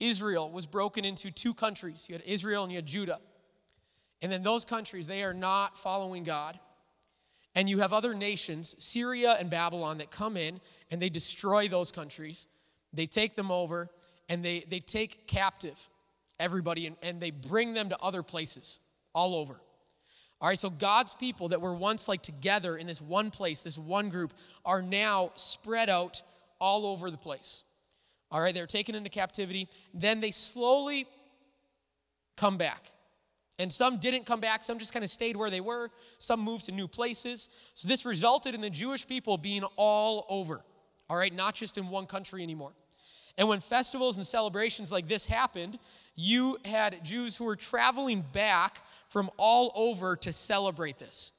Israel 0.00 0.50
was 0.50 0.66
broken 0.66 1.04
into 1.04 1.30
two 1.30 1.54
countries. 1.54 2.06
You 2.08 2.14
had 2.14 2.22
Israel 2.26 2.64
and 2.64 2.72
you 2.72 2.78
had 2.78 2.86
Judah. 2.86 3.20
And 4.22 4.30
then 4.30 4.42
those 4.42 4.64
countries, 4.64 5.06
they 5.06 5.22
are 5.22 5.34
not 5.34 5.78
following 5.78 6.24
God. 6.24 6.58
And 7.54 7.68
you 7.68 7.78
have 7.80 7.92
other 7.92 8.14
nations, 8.14 8.74
Syria 8.78 9.36
and 9.38 9.48
Babylon, 9.48 9.98
that 9.98 10.10
come 10.10 10.36
in 10.36 10.60
and 10.90 11.00
they 11.00 11.08
destroy 11.08 11.68
those 11.68 11.92
countries. 11.92 12.48
They 12.92 13.06
take 13.06 13.36
them 13.36 13.52
over 13.52 13.90
and 14.28 14.44
they, 14.44 14.64
they 14.68 14.80
take 14.80 15.28
captive 15.28 15.88
everybody 16.40 16.86
and, 16.86 16.96
and 17.02 17.20
they 17.20 17.30
bring 17.30 17.74
them 17.74 17.88
to 17.90 17.98
other 18.00 18.22
places 18.22 18.80
all 19.14 19.34
over. 19.34 19.60
All 20.40 20.48
right, 20.48 20.58
so 20.58 20.68
God's 20.68 21.14
people 21.14 21.48
that 21.48 21.60
were 21.60 21.74
once 21.74 22.08
like 22.08 22.22
together 22.22 22.76
in 22.76 22.86
this 22.86 23.00
one 23.00 23.30
place, 23.30 23.62
this 23.62 23.78
one 23.78 24.08
group, 24.08 24.34
are 24.64 24.82
now 24.82 25.30
spread 25.36 25.88
out 25.88 26.22
all 26.60 26.86
over 26.86 27.10
the 27.10 27.16
place. 27.16 27.64
All 28.30 28.40
right, 28.40 28.54
they're 28.54 28.66
taken 28.66 28.94
into 28.94 29.10
captivity. 29.10 29.68
Then 29.94 30.20
they 30.20 30.32
slowly 30.32 31.06
come 32.36 32.58
back. 32.58 32.90
And 33.58 33.72
some 33.72 33.98
didn't 33.98 34.26
come 34.26 34.40
back, 34.40 34.64
some 34.64 34.78
just 34.78 34.92
kind 34.92 35.04
of 35.04 35.10
stayed 35.10 35.36
where 35.36 35.50
they 35.50 35.60
were, 35.60 35.90
some 36.18 36.40
moved 36.40 36.64
to 36.66 36.72
new 36.72 36.88
places. 36.88 37.48
So 37.74 37.86
this 37.86 38.04
resulted 38.04 38.54
in 38.54 38.60
the 38.60 38.70
Jewish 38.70 39.06
people 39.06 39.38
being 39.38 39.62
all 39.76 40.26
over, 40.28 40.64
all 41.08 41.16
right, 41.16 41.32
not 41.32 41.54
just 41.54 41.78
in 41.78 41.88
one 41.88 42.06
country 42.06 42.42
anymore. 42.42 42.72
And 43.36 43.48
when 43.48 43.60
festivals 43.60 44.16
and 44.16 44.26
celebrations 44.26 44.92
like 44.92 45.08
this 45.08 45.26
happened, 45.26 45.78
you 46.14 46.58
had 46.64 47.04
Jews 47.04 47.36
who 47.36 47.44
were 47.44 47.56
traveling 47.56 48.24
back 48.32 48.80
from 49.08 49.30
all 49.36 49.72
over 49.74 50.16
to 50.16 50.32
celebrate 50.32 50.98
this. 50.98 51.32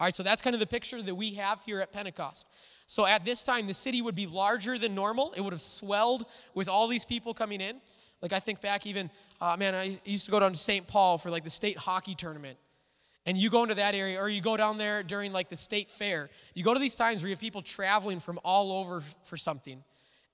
All 0.00 0.06
right, 0.06 0.14
so 0.14 0.22
that's 0.22 0.42
kind 0.42 0.54
of 0.54 0.60
the 0.60 0.66
picture 0.66 1.00
that 1.00 1.14
we 1.14 1.34
have 1.34 1.62
here 1.64 1.80
at 1.80 1.92
Pentecost. 1.92 2.46
So 2.86 3.06
at 3.06 3.24
this 3.24 3.44
time, 3.44 3.66
the 3.66 3.74
city 3.74 4.02
would 4.02 4.16
be 4.16 4.26
larger 4.26 4.78
than 4.78 4.94
normal. 4.94 5.32
It 5.36 5.42
would 5.42 5.52
have 5.52 5.60
swelled 5.60 6.24
with 6.54 6.68
all 6.68 6.88
these 6.88 7.04
people 7.04 7.34
coming 7.34 7.60
in. 7.60 7.80
Like 8.22 8.32
I 8.32 8.40
think 8.40 8.60
back 8.60 8.86
even, 8.86 9.10
uh, 9.40 9.56
man, 9.58 9.74
I 9.74 9.98
used 10.04 10.24
to 10.24 10.32
go 10.32 10.40
down 10.40 10.52
to 10.52 10.58
St. 10.58 10.86
Paul 10.86 11.16
for 11.16 11.30
like 11.30 11.44
the 11.44 11.50
state 11.50 11.76
hockey 11.76 12.14
tournament. 12.14 12.58
And 13.26 13.36
you 13.36 13.50
go 13.50 13.62
into 13.62 13.74
that 13.74 13.94
area, 13.94 14.18
or 14.18 14.28
you 14.28 14.40
go 14.40 14.56
down 14.56 14.78
there 14.78 15.02
during 15.02 15.32
like 15.32 15.50
the 15.50 15.56
state 15.56 15.90
fair. 15.90 16.30
You 16.54 16.64
go 16.64 16.74
to 16.74 16.80
these 16.80 16.96
times 16.96 17.22
where 17.22 17.28
you 17.28 17.34
have 17.34 17.40
people 17.40 17.62
traveling 17.62 18.18
from 18.18 18.40
all 18.42 18.72
over 18.72 19.00
for 19.00 19.36
something, 19.36 19.84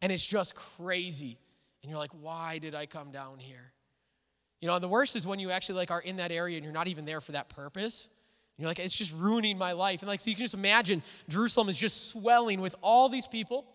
and 0.03 0.13
it's 0.13 0.25
just 0.25 0.55
crazy. 0.55 1.39
And 1.83 1.91
you're 1.91 1.99
like, 1.99 2.13
why 2.21 2.59
did 2.59 2.75
I 2.75 2.87
come 2.87 3.11
down 3.13 3.39
here? 3.39 3.73
You 4.61 4.69
know, 4.69 4.75
and 4.75 4.83
the 4.83 4.89
worst 4.89 5.17
is 5.17 5.27
when 5.27 5.39
you 5.39 5.51
actually 5.51 5.77
like 5.77 5.91
are 5.91 6.01
in 6.01 6.17
that 6.17 6.33
area 6.33 6.57
and 6.57 6.65
you're 6.65 6.73
not 6.73 6.89
even 6.89 7.05
there 7.05 7.21
for 7.21 7.33
that 7.33 7.49
purpose. 7.49 8.09
you're 8.59 8.69
like, 8.69 8.79
it's 8.79 8.97
just 8.97 9.15
ruining 9.15 9.59
my 9.59 9.73
life. 9.73 10.03
And 10.03 10.09
like, 10.09 10.21
so 10.21 10.31
you 10.31 10.37
can 10.37 10.45
just 10.45 10.55
imagine 10.55 11.03
Jerusalem 11.29 11.69
is 11.69 11.77
just 11.77 12.11
swelling 12.11 12.61
with 12.61 12.75
all 12.81 13.09
these 13.09 13.29
people, 13.29 13.67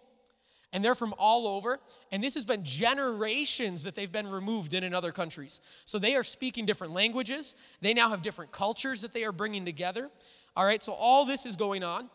and 0.74 0.84
they're 0.84 0.96
from 0.96 1.14
all 1.18 1.48
over. 1.48 1.80
And 2.12 2.24
this 2.24 2.34
has 2.36 2.46
been 2.46 2.64
generations 2.64 3.84
that 3.84 3.94
they've 3.94 4.12
been 4.12 4.28
removed 4.28 4.74
in 4.74 4.84
in 4.84 4.94
other 4.94 5.12
countries. 5.12 5.62
So 5.86 6.00
they 6.00 6.16
are 6.16 6.24
speaking 6.24 6.66
different 6.66 6.94
languages. 6.94 7.56
They 7.82 7.94
now 7.94 8.10
have 8.10 8.22
different 8.22 8.52
cultures 8.52 9.02
that 9.02 9.14
they 9.14 9.24
are 9.24 9.32
bringing 9.32 9.66
together. 9.66 10.10
All 10.56 10.66
right, 10.66 10.82
so 10.82 10.94
all 10.94 11.26
this 11.26 11.46
is 11.46 11.56
going 11.56 11.84
on. 11.84 12.10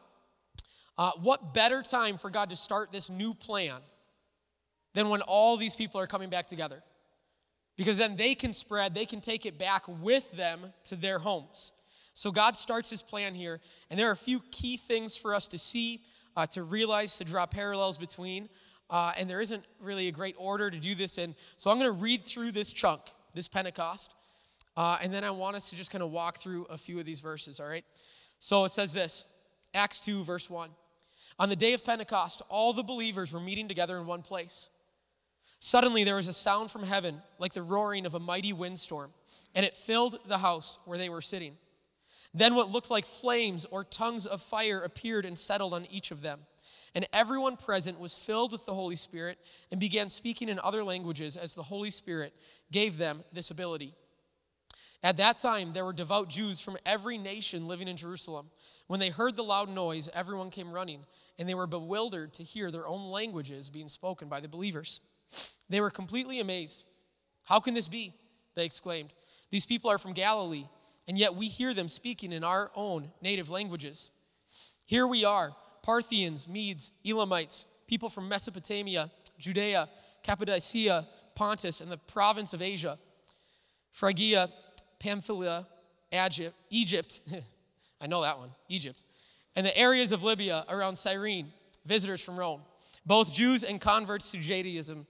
Uh, 0.98 1.12
what 1.22 1.54
better 1.54 1.82
time 1.82 2.16
for 2.16 2.30
God 2.30 2.50
to 2.50 2.56
start 2.56 2.90
this 2.90 3.10
new 3.10 3.34
plan 3.34 3.80
than 4.96 5.10
when 5.10 5.20
all 5.20 5.58
these 5.58 5.74
people 5.74 6.00
are 6.00 6.06
coming 6.06 6.30
back 6.30 6.46
together? 6.46 6.82
Because 7.76 7.98
then 7.98 8.16
they 8.16 8.34
can 8.34 8.54
spread, 8.54 8.94
they 8.94 9.04
can 9.04 9.20
take 9.20 9.44
it 9.44 9.58
back 9.58 9.84
with 9.86 10.32
them 10.32 10.72
to 10.84 10.96
their 10.96 11.18
homes. 11.18 11.72
So 12.14 12.32
God 12.32 12.56
starts 12.56 12.88
his 12.88 13.02
plan 13.02 13.34
here, 13.34 13.60
and 13.90 14.00
there 14.00 14.08
are 14.08 14.12
a 14.12 14.16
few 14.16 14.40
key 14.50 14.78
things 14.78 15.14
for 15.14 15.34
us 15.34 15.48
to 15.48 15.58
see, 15.58 16.00
uh, 16.34 16.46
to 16.46 16.62
realize, 16.62 17.18
to 17.18 17.24
draw 17.24 17.44
parallels 17.44 17.98
between. 17.98 18.48
Uh, 18.88 19.12
and 19.18 19.28
there 19.28 19.42
isn't 19.42 19.66
really 19.82 20.08
a 20.08 20.12
great 20.12 20.34
order 20.38 20.70
to 20.70 20.78
do 20.78 20.94
this 20.94 21.18
in. 21.18 21.34
So 21.58 21.70
I'm 21.70 21.78
going 21.78 21.92
to 21.94 22.00
read 22.00 22.24
through 22.24 22.52
this 22.52 22.72
chunk, 22.72 23.02
this 23.34 23.48
Pentecost, 23.48 24.14
uh, 24.78 24.96
and 25.02 25.12
then 25.12 25.24
I 25.24 25.30
want 25.30 25.56
us 25.56 25.68
to 25.68 25.76
just 25.76 25.90
kind 25.90 26.02
of 26.02 26.10
walk 26.10 26.38
through 26.38 26.64
a 26.70 26.78
few 26.78 26.98
of 26.98 27.04
these 27.04 27.20
verses, 27.20 27.60
all 27.60 27.68
right? 27.68 27.84
So 28.38 28.64
it 28.64 28.72
says 28.72 28.94
this 28.94 29.26
Acts 29.74 30.00
2, 30.00 30.24
verse 30.24 30.48
1. 30.48 30.70
On 31.38 31.50
the 31.50 31.56
day 31.56 31.74
of 31.74 31.84
Pentecost, 31.84 32.40
all 32.48 32.72
the 32.72 32.82
believers 32.82 33.34
were 33.34 33.40
meeting 33.40 33.68
together 33.68 33.98
in 33.98 34.06
one 34.06 34.22
place. 34.22 34.70
Suddenly 35.58 36.04
there 36.04 36.16
was 36.16 36.28
a 36.28 36.32
sound 36.32 36.70
from 36.70 36.82
heaven 36.82 37.22
like 37.38 37.54
the 37.54 37.62
roaring 37.62 38.06
of 38.06 38.14
a 38.14 38.20
mighty 38.20 38.52
windstorm, 38.52 39.12
and 39.54 39.64
it 39.64 39.75
filled 39.75 40.18
the 40.26 40.38
house 40.38 40.78
where 40.84 40.98
they 40.98 41.08
were 41.08 41.22
sitting. 41.22 41.56
Then 42.34 42.54
what 42.54 42.70
looked 42.70 42.90
like 42.90 43.06
flames 43.06 43.64
or 43.70 43.84
tongues 43.84 44.26
of 44.26 44.42
fire 44.42 44.80
appeared 44.80 45.25
and 45.25 45.38
settled 45.38 45.72
on 45.72 45.86
each 45.90 46.10
of 46.10 46.20
them. 46.20 46.40
And 46.94 47.06
everyone 47.12 47.56
present 47.56 47.98
was 47.98 48.14
filled 48.14 48.52
with 48.52 48.66
the 48.66 48.75
Holy 48.75 48.96
Spirit 48.96 49.38
and 49.70 49.80
began 49.80 50.08
speaking 50.08 50.48
in 50.48 50.58
other 50.58 50.84
languages 50.84 51.36
as 51.36 51.54
the 51.54 51.62
Holy 51.62 51.90
Spirit 51.90 52.34
gave 52.70 52.98
them 52.98 53.22
this 53.32 53.50
ability. 53.50 53.94
At 55.02 55.18
that 55.18 55.38
time, 55.38 55.72
there 55.72 55.84
were 55.84 55.92
devout 55.92 56.28
Jews 56.28 56.60
from 56.60 56.76
every 56.84 57.16
nation 57.16 57.68
living 57.68 57.88
in 57.88 57.96
Jerusalem. 57.96 58.50
When 58.86 59.00
they 59.00 59.10
heard 59.10 59.36
the 59.36 59.44
loud 59.44 59.68
noise, 59.68 60.08
everyone 60.12 60.50
came 60.50 60.72
running, 60.72 61.00
and 61.38 61.48
they 61.48 61.54
were 61.54 61.66
bewildered 61.66 62.34
to 62.34 62.42
hear 62.42 62.70
their 62.70 62.88
own 62.88 63.10
languages 63.10 63.70
being 63.70 63.88
spoken 63.88 64.28
by 64.28 64.40
the 64.40 64.48
believers. 64.48 65.00
They 65.68 65.80
were 65.80 65.90
completely 65.90 66.40
amazed. 66.40 66.85
How 67.45 67.61
can 67.61 67.75
this 67.75 67.88
be? 67.88 68.14
They 68.54 68.64
exclaimed. 68.64 69.12
These 69.50 69.66
people 69.66 69.90
are 69.90 69.99
from 69.99 70.12
Galilee 70.12 70.66
and 71.09 71.18
yet 71.18 71.35
we 71.35 71.49
hear 71.49 71.73
them 71.73 71.88
speaking 71.88 72.33
in 72.33 72.42
our 72.45 72.71
own 72.75 73.11
native 73.23 73.50
languages. 73.50 74.11
Here 74.87 75.06
we 75.06 75.25
are 75.25 75.54
Parthians, 75.83 76.49
Medes, 76.49 76.92
Elamites, 77.04 77.64
people 77.87 78.09
from 78.09 78.28
Mesopotamia, 78.28 79.11
Judea, 79.38 79.88
Cappadocia, 80.23 81.06
Pontus, 81.35 81.80
and 81.80 81.90
the 81.90 81.97
province 81.97 82.54
of 82.54 82.62
Asia, 82.62 82.99
Phrygia, 83.92 84.50
Pamphylia, 84.99 85.66
Egypt, 86.12 86.56
Egypt. 86.71 87.21
I 88.00 88.06
know 88.06 88.23
that 88.23 88.38
one, 88.38 88.50
Egypt, 88.68 89.04
and 89.54 89.64
the 89.64 89.76
areas 89.76 90.12
of 90.12 90.25
Libya 90.25 90.64
around 90.68 90.97
Cyrene, 90.97 91.52
visitors 91.85 92.23
from 92.23 92.37
Rome, 92.37 92.62
both 93.04 93.33
Jews 93.33 93.62
and 93.62 93.80
converts 93.80 94.33
to 94.33 94.38
Judaism, 94.38 95.06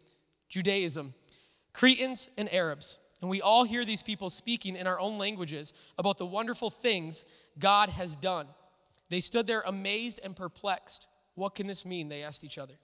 Judaism, 0.48 1.14
Cretans 1.72 2.30
and 2.36 2.52
Arabs. 2.52 2.98
And 3.20 3.30
we 3.30 3.40
all 3.40 3.64
hear 3.64 3.84
these 3.84 4.02
people 4.02 4.30
speaking 4.30 4.76
in 4.76 4.86
our 4.86 5.00
own 5.00 5.18
languages 5.18 5.72
about 5.98 6.18
the 6.18 6.26
wonderful 6.26 6.70
things 6.70 7.24
God 7.58 7.88
has 7.90 8.14
done. 8.16 8.46
They 9.08 9.20
stood 9.20 9.46
there 9.46 9.62
amazed 9.66 10.20
and 10.22 10.36
perplexed. 10.36 11.06
What 11.34 11.54
can 11.54 11.66
this 11.66 11.84
mean? 11.84 12.08
They 12.08 12.22
asked 12.22 12.44
each 12.44 12.58
other. 12.58 12.74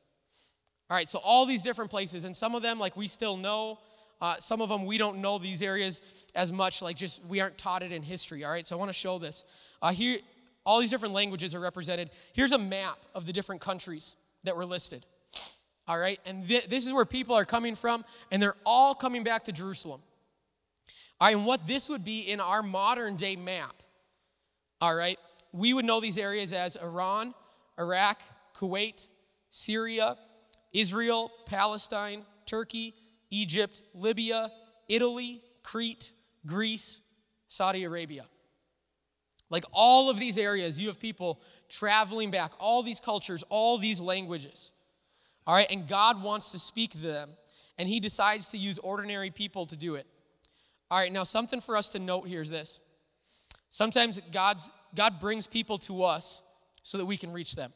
All 0.90 0.96
right, 0.96 1.08
so 1.08 1.18
all 1.20 1.46
these 1.46 1.62
different 1.62 1.90
places, 1.90 2.24
and 2.24 2.36
some 2.36 2.54
of 2.54 2.62
them, 2.62 2.78
like 2.78 2.96
we 2.96 3.08
still 3.08 3.36
know, 3.36 3.78
uh, 4.20 4.36
some 4.36 4.60
of 4.60 4.68
them 4.68 4.84
we 4.84 4.98
don't 4.98 5.18
know 5.18 5.38
these 5.38 5.62
areas 5.62 6.00
as 6.34 6.52
much, 6.52 6.82
like 6.82 6.96
just 6.96 7.24
we 7.24 7.40
aren't 7.40 7.58
taught 7.58 7.82
it 7.82 7.92
in 7.92 8.02
history. 8.02 8.44
All 8.44 8.52
right, 8.52 8.66
so 8.66 8.76
I 8.76 8.78
want 8.78 8.90
to 8.90 8.98
show 8.98 9.18
this. 9.18 9.44
Uh, 9.80 9.92
here, 9.92 10.18
all 10.64 10.80
these 10.80 10.90
different 10.90 11.14
languages 11.14 11.54
are 11.54 11.60
represented. 11.60 12.10
Here's 12.32 12.52
a 12.52 12.58
map 12.58 12.98
of 13.14 13.26
the 13.26 13.32
different 13.32 13.60
countries 13.60 14.16
that 14.44 14.56
were 14.56 14.66
listed. 14.66 15.06
All 15.88 15.98
right, 15.98 16.20
and 16.24 16.46
th- 16.46 16.68
this 16.68 16.86
is 16.86 16.92
where 16.92 17.04
people 17.04 17.34
are 17.34 17.44
coming 17.44 17.74
from, 17.74 18.04
and 18.30 18.40
they're 18.40 18.56
all 18.64 18.94
coming 18.94 19.24
back 19.24 19.44
to 19.44 19.52
Jerusalem. 19.52 20.00
All 21.20 21.28
right, 21.28 21.36
and 21.36 21.44
what 21.44 21.66
this 21.66 21.88
would 21.88 22.04
be 22.04 22.20
in 22.20 22.40
our 22.40 22.62
modern 22.62 23.16
day 23.16 23.36
map, 23.36 23.82
all 24.80 24.94
right, 24.94 25.18
we 25.52 25.74
would 25.74 25.84
know 25.84 26.00
these 26.00 26.18
areas 26.18 26.52
as 26.52 26.76
Iran, 26.76 27.34
Iraq, 27.78 28.20
Kuwait, 28.56 29.08
Syria, 29.50 30.16
Israel, 30.72 31.30
Palestine, 31.46 32.24
Turkey, 32.46 32.94
Egypt, 33.30 33.82
Libya, 33.94 34.50
Italy, 34.88 35.42
Crete, 35.62 36.12
Greece, 36.46 37.00
Saudi 37.48 37.84
Arabia. 37.84 38.24
Like 39.50 39.64
all 39.72 40.08
of 40.08 40.18
these 40.18 40.38
areas, 40.38 40.80
you 40.80 40.88
have 40.88 40.98
people 40.98 41.40
traveling 41.68 42.30
back, 42.30 42.52
all 42.58 42.82
these 42.82 43.00
cultures, 43.00 43.44
all 43.50 43.78
these 43.78 44.00
languages. 44.00 44.72
All 45.46 45.54
right, 45.54 45.70
and 45.70 45.88
God 45.88 46.22
wants 46.22 46.52
to 46.52 46.58
speak 46.58 46.92
to 46.92 46.98
them, 46.98 47.30
and 47.78 47.88
He 47.88 48.00
decides 48.00 48.48
to 48.50 48.58
use 48.58 48.78
ordinary 48.78 49.30
people 49.30 49.66
to 49.66 49.76
do 49.76 49.96
it. 49.96 50.06
All 50.90 50.98
right, 50.98 51.12
now 51.12 51.24
something 51.24 51.60
for 51.60 51.76
us 51.76 51.88
to 51.90 51.98
note 51.98 52.28
here 52.28 52.42
is 52.42 52.50
this. 52.50 52.80
Sometimes 53.70 54.20
God's, 54.30 54.70
God 54.94 55.18
brings 55.18 55.46
people 55.46 55.78
to 55.78 56.04
us 56.04 56.42
so 56.82 56.98
that 56.98 57.06
we 57.06 57.16
can 57.16 57.32
reach 57.32 57.54
them. 57.54 57.72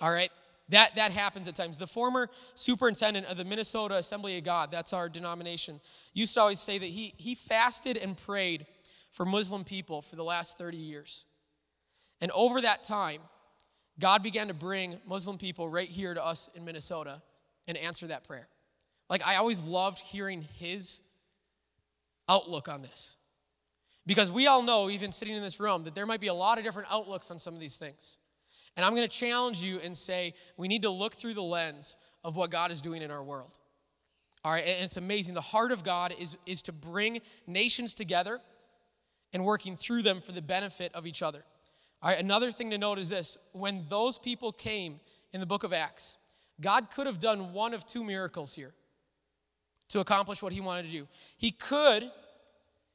All 0.00 0.10
right? 0.10 0.30
That, 0.70 0.96
that 0.96 1.12
happens 1.12 1.46
at 1.46 1.54
times. 1.54 1.78
The 1.78 1.86
former 1.86 2.30
superintendent 2.54 3.26
of 3.26 3.36
the 3.36 3.44
Minnesota 3.44 3.96
Assembly 3.96 4.38
of 4.38 4.44
God, 4.44 4.70
that's 4.70 4.92
our 4.92 5.08
denomination, 5.08 5.80
used 6.14 6.34
to 6.34 6.40
always 6.40 6.60
say 6.60 6.78
that 6.78 6.86
he, 6.86 7.14
he 7.16 7.34
fasted 7.34 7.96
and 7.96 8.16
prayed 8.16 8.66
for 9.10 9.24
Muslim 9.24 9.62
people 9.62 10.02
for 10.02 10.16
the 10.16 10.24
last 10.24 10.58
30 10.58 10.76
years. 10.76 11.26
And 12.20 12.30
over 12.32 12.60
that 12.62 12.82
time, 12.82 13.20
God 13.98 14.22
began 14.22 14.48
to 14.48 14.54
bring 14.54 14.98
Muslim 15.06 15.38
people 15.38 15.68
right 15.68 15.88
here 15.88 16.14
to 16.14 16.24
us 16.24 16.48
in 16.54 16.64
Minnesota 16.64 17.22
and 17.68 17.76
answer 17.76 18.08
that 18.08 18.24
prayer. 18.24 18.48
Like, 19.08 19.26
I 19.26 19.36
always 19.36 19.64
loved 19.64 20.00
hearing 20.00 20.42
his 20.58 21.00
outlook 22.28 22.68
on 22.68 22.82
this. 22.82 23.16
Because 24.06 24.30
we 24.30 24.46
all 24.46 24.62
know, 24.62 24.90
even 24.90 25.12
sitting 25.12 25.34
in 25.34 25.42
this 25.42 25.60
room, 25.60 25.84
that 25.84 25.94
there 25.94 26.06
might 26.06 26.20
be 26.20 26.26
a 26.26 26.34
lot 26.34 26.58
of 26.58 26.64
different 26.64 26.88
outlooks 26.90 27.30
on 27.30 27.38
some 27.38 27.54
of 27.54 27.60
these 27.60 27.76
things. 27.76 28.18
And 28.76 28.84
I'm 28.84 28.94
going 28.94 29.08
to 29.08 29.18
challenge 29.18 29.62
you 29.62 29.78
and 29.78 29.96
say 29.96 30.34
we 30.56 30.68
need 30.68 30.82
to 30.82 30.90
look 30.90 31.14
through 31.14 31.34
the 31.34 31.42
lens 31.42 31.96
of 32.22 32.36
what 32.36 32.50
God 32.50 32.70
is 32.70 32.80
doing 32.80 33.02
in 33.02 33.10
our 33.10 33.22
world. 33.22 33.58
All 34.44 34.52
right, 34.52 34.64
and 34.66 34.84
it's 34.84 34.98
amazing. 34.98 35.34
The 35.34 35.40
heart 35.40 35.72
of 35.72 35.84
God 35.84 36.14
is, 36.18 36.36
is 36.44 36.60
to 36.62 36.72
bring 36.72 37.20
nations 37.46 37.94
together 37.94 38.40
and 39.32 39.44
working 39.44 39.74
through 39.74 40.02
them 40.02 40.20
for 40.20 40.32
the 40.32 40.42
benefit 40.42 40.94
of 40.94 41.06
each 41.06 41.22
other. 41.22 41.44
All 42.04 42.10
right, 42.10 42.20
another 42.20 42.50
thing 42.50 42.68
to 42.68 42.76
note 42.76 42.98
is 42.98 43.08
this 43.08 43.38
when 43.52 43.86
those 43.88 44.18
people 44.18 44.52
came 44.52 45.00
in 45.32 45.40
the 45.40 45.46
book 45.46 45.64
of 45.64 45.72
Acts, 45.72 46.18
God 46.60 46.90
could 46.90 47.06
have 47.06 47.18
done 47.18 47.54
one 47.54 47.72
of 47.72 47.86
two 47.86 48.04
miracles 48.04 48.54
here 48.54 48.74
to 49.88 50.00
accomplish 50.00 50.42
what 50.42 50.52
he 50.52 50.60
wanted 50.60 50.82
to 50.82 50.92
do. 50.92 51.08
He 51.38 51.50
could 51.50 52.10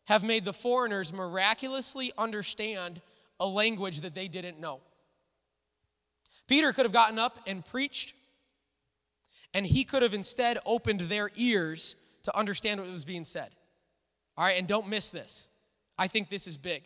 have 0.06 0.24
made 0.24 0.46
the 0.46 0.54
foreigners 0.54 1.12
miraculously 1.12 2.12
understand 2.20 3.02
a 3.40 3.48
language 3.48 4.02
that 4.02 4.14
they 4.14 4.28
didn't 4.28 4.60
know. 4.60 4.80
Peter 6.48 6.72
could 6.72 6.86
have 6.86 6.94
gotten 6.94 7.18
up 7.18 7.40
and 7.48 7.66
preached, 7.66 8.14
and 9.56 9.66
he 9.66 9.84
could 9.84 10.04
have 10.04 10.14
instead 10.14 10.60
opened 10.68 11.00
their 11.02 11.32
ears 11.36 11.96
to 12.24 12.38
understand 12.38 12.80
what 12.80 12.88
was 12.92 13.06
being 13.06 13.26
said. 13.26 13.50
All 14.38 14.46
right, 14.46 14.58
and 14.60 14.68
don't 14.68 14.88
miss 14.88 15.10
this. 15.10 15.48
I 15.98 16.06
think 16.06 16.30
this 16.30 16.46
is 16.46 16.58
big. 16.58 16.84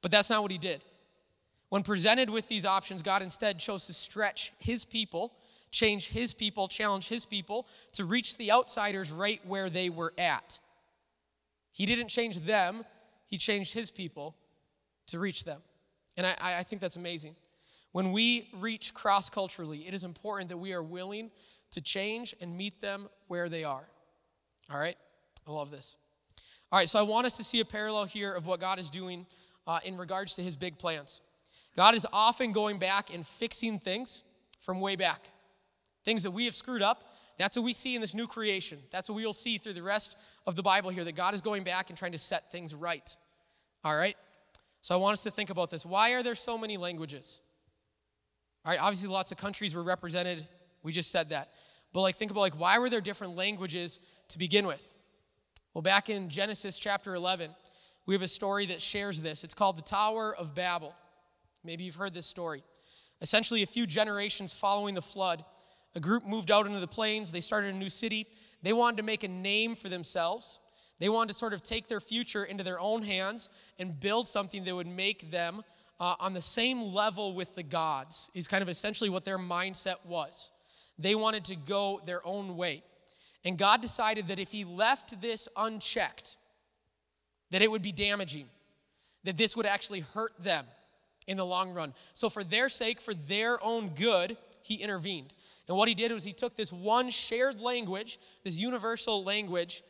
But 0.00 0.10
that's 0.10 0.30
not 0.30 0.40
what 0.40 0.50
he 0.50 0.58
did. 0.58 0.82
When 1.68 1.82
presented 1.82 2.30
with 2.30 2.48
these 2.48 2.66
options, 2.66 3.02
God 3.02 3.22
instead 3.22 3.58
chose 3.58 3.86
to 3.86 3.92
stretch 3.92 4.52
his 4.58 4.84
people 4.84 5.32
change 5.74 6.08
his 6.08 6.32
people, 6.32 6.68
challenge 6.68 7.08
his 7.08 7.26
people 7.26 7.66
to 7.92 8.04
reach 8.04 8.38
the 8.38 8.52
outsiders 8.52 9.10
right 9.10 9.40
where 9.44 9.68
they 9.68 9.90
were 9.90 10.14
at. 10.16 10.60
He 11.72 11.84
didn't 11.84 12.08
change 12.08 12.40
them, 12.40 12.84
he 13.26 13.36
changed 13.36 13.74
his 13.74 13.90
people 13.90 14.36
to 15.08 15.18
reach 15.18 15.44
them. 15.44 15.60
And 16.16 16.26
I, 16.26 16.36
I 16.40 16.62
think 16.62 16.80
that's 16.80 16.96
amazing. 16.96 17.34
When 17.92 18.12
we 18.12 18.48
reach 18.54 18.94
cross 18.94 19.28
culturally, 19.28 19.86
it 19.86 19.94
is 19.94 20.04
important 20.04 20.48
that 20.48 20.56
we 20.56 20.72
are 20.72 20.82
willing 20.82 21.30
to 21.72 21.80
change 21.80 22.34
and 22.40 22.56
meet 22.56 22.80
them 22.80 23.08
where 23.26 23.48
they 23.48 23.64
are. 23.64 23.84
All 24.72 24.78
right? 24.78 24.96
I 25.46 25.50
love 25.50 25.70
this. 25.70 25.96
All 26.72 26.78
right, 26.78 26.88
so 26.88 26.98
I 26.98 27.02
want 27.02 27.26
us 27.26 27.36
to 27.36 27.44
see 27.44 27.60
a 27.60 27.64
parallel 27.64 28.04
here 28.04 28.32
of 28.32 28.46
what 28.46 28.60
God 28.60 28.78
is 28.78 28.90
doing 28.90 29.26
uh, 29.66 29.80
in 29.84 29.96
regards 29.96 30.34
to 30.34 30.42
his 30.42 30.56
big 30.56 30.78
plans. 30.78 31.20
God 31.76 31.94
is 31.94 32.06
often 32.12 32.52
going 32.52 32.78
back 32.78 33.12
and 33.12 33.26
fixing 33.26 33.78
things 33.78 34.22
from 34.60 34.80
way 34.80 34.96
back. 34.96 35.20
Things 36.04 36.22
that 36.22 36.30
we 36.30 36.44
have 36.44 36.54
screwed 36.54 36.82
up, 36.82 37.14
that's 37.38 37.56
what 37.56 37.64
we 37.64 37.72
see 37.72 37.94
in 37.94 38.00
this 38.00 38.14
new 38.14 38.26
creation. 38.26 38.78
That's 38.90 39.08
what 39.08 39.16
we'll 39.16 39.32
see 39.32 39.58
through 39.58 39.72
the 39.72 39.82
rest 39.82 40.16
of 40.46 40.54
the 40.54 40.62
Bible 40.62 40.90
here 40.90 41.04
that 41.04 41.16
God 41.16 41.34
is 41.34 41.40
going 41.40 41.64
back 41.64 41.90
and 41.90 41.98
trying 41.98 42.12
to 42.12 42.18
set 42.18 42.52
things 42.52 42.74
right. 42.74 43.16
All 43.82 43.96
right? 43.96 44.16
So 44.80 44.94
I 44.94 44.98
want 44.98 45.14
us 45.14 45.22
to 45.24 45.30
think 45.30 45.50
about 45.50 45.70
this. 45.70 45.84
Why 45.84 46.10
are 46.10 46.22
there 46.22 46.34
so 46.34 46.56
many 46.58 46.76
languages? 46.76 47.40
All 48.64 48.70
right, 48.70 48.80
obviously 48.80 49.08
lots 49.08 49.32
of 49.32 49.38
countries 49.38 49.74
were 49.74 49.82
represented. 49.82 50.46
We 50.82 50.92
just 50.92 51.10
said 51.10 51.30
that. 51.30 51.50
But 51.92 52.02
like 52.02 52.16
think 52.16 52.30
about 52.30 52.40
like 52.40 52.58
why 52.58 52.78
were 52.78 52.90
there 52.90 53.00
different 53.00 53.36
languages 53.36 54.00
to 54.28 54.38
begin 54.38 54.66
with? 54.66 54.94
Well, 55.72 55.82
back 55.82 56.08
in 56.08 56.28
Genesis 56.28 56.78
chapter 56.78 57.14
11, 57.14 57.50
we 58.06 58.14
have 58.14 58.22
a 58.22 58.28
story 58.28 58.66
that 58.66 58.80
shares 58.80 59.22
this. 59.22 59.42
It's 59.42 59.54
called 59.54 59.76
the 59.76 59.82
Tower 59.82 60.34
of 60.34 60.54
Babel. 60.54 60.94
Maybe 61.64 61.84
you've 61.84 61.96
heard 61.96 62.14
this 62.14 62.26
story. 62.26 62.62
Essentially, 63.20 63.62
a 63.62 63.66
few 63.66 63.86
generations 63.86 64.52
following 64.54 64.94
the 64.94 65.02
flood, 65.02 65.44
a 65.94 66.00
group 66.00 66.26
moved 66.26 66.50
out 66.50 66.66
into 66.66 66.80
the 66.80 66.86
plains. 66.86 67.32
They 67.32 67.40
started 67.40 67.74
a 67.74 67.78
new 67.78 67.88
city. 67.88 68.26
They 68.62 68.72
wanted 68.72 68.98
to 68.98 69.02
make 69.02 69.24
a 69.24 69.28
name 69.28 69.74
for 69.74 69.88
themselves. 69.88 70.58
They 70.98 71.08
wanted 71.08 71.32
to 71.32 71.38
sort 71.38 71.54
of 71.54 71.62
take 71.62 71.88
their 71.88 72.00
future 72.00 72.44
into 72.44 72.64
their 72.64 72.80
own 72.80 73.02
hands 73.02 73.50
and 73.78 73.98
build 73.98 74.28
something 74.28 74.64
that 74.64 74.74
would 74.74 74.86
make 74.86 75.30
them 75.30 75.62
uh, 76.00 76.16
on 76.18 76.34
the 76.34 76.42
same 76.42 76.92
level 76.92 77.34
with 77.34 77.54
the 77.54 77.62
gods, 77.62 78.30
is 78.34 78.48
kind 78.48 78.62
of 78.62 78.68
essentially 78.68 79.10
what 79.10 79.24
their 79.24 79.38
mindset 79.38 79.96
was. 80.04 80.50
They 80.98 81.14
wanted 81.14 81.44
to 81.46 81.56
go 81.56 82.00
their 82.04 82.24
own 82.26 82.56
way. 82.56 82.82
And 83.44 83.58
God 83.58 83.80
decided 83.80 84.28
that 84.28 84.38
if 84.38 84.50
He 84.50 84.64
left 84.64 85.20
this 85.20 85.48
unchecked, 85.56 86.36
that 87.50 87.62
it 87.62 87.70
would 87.70 87.82
be 87.82 87.92
damaging, 87.92 88.48
that 89.24 89.36
this 89.36 89.56
would 89.56 89.66
actually 89.66 90.00
hurt 90.00 90.32
them 90.38 90.66
in 91.26 91.36
the 91.36 91.46
long 91.46 91.72
run. 91.72 91.94
So, 92.12 92.28
for 92.28 92.44
their 92.44 92.68
sake, 92.68 93.00
for 93.00 93.14
their 93.14 93.62
own 93.62 93.90
good, 93.90 94.36
He 94.62 94.76
intervened. 94.76 95.32
And 95.68 95.76
what 95.76 95.88
He 95.88 95.94
did 95.94 96.12
was 96.12 96.24
He 96.24 96.32
took 96.32 96.56
this 96.56 96.72
one 96.72 97.10
shared 97.10 97.60
language, 97.60 98.18
this 98.42 98.58
universal 98.58 99.24
language, 99.24 99.82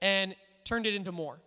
and 0.00 0.34
turned 0.64 0.86
it 0.86 0.94
into 0.94 1.12
more. 1.12 1.38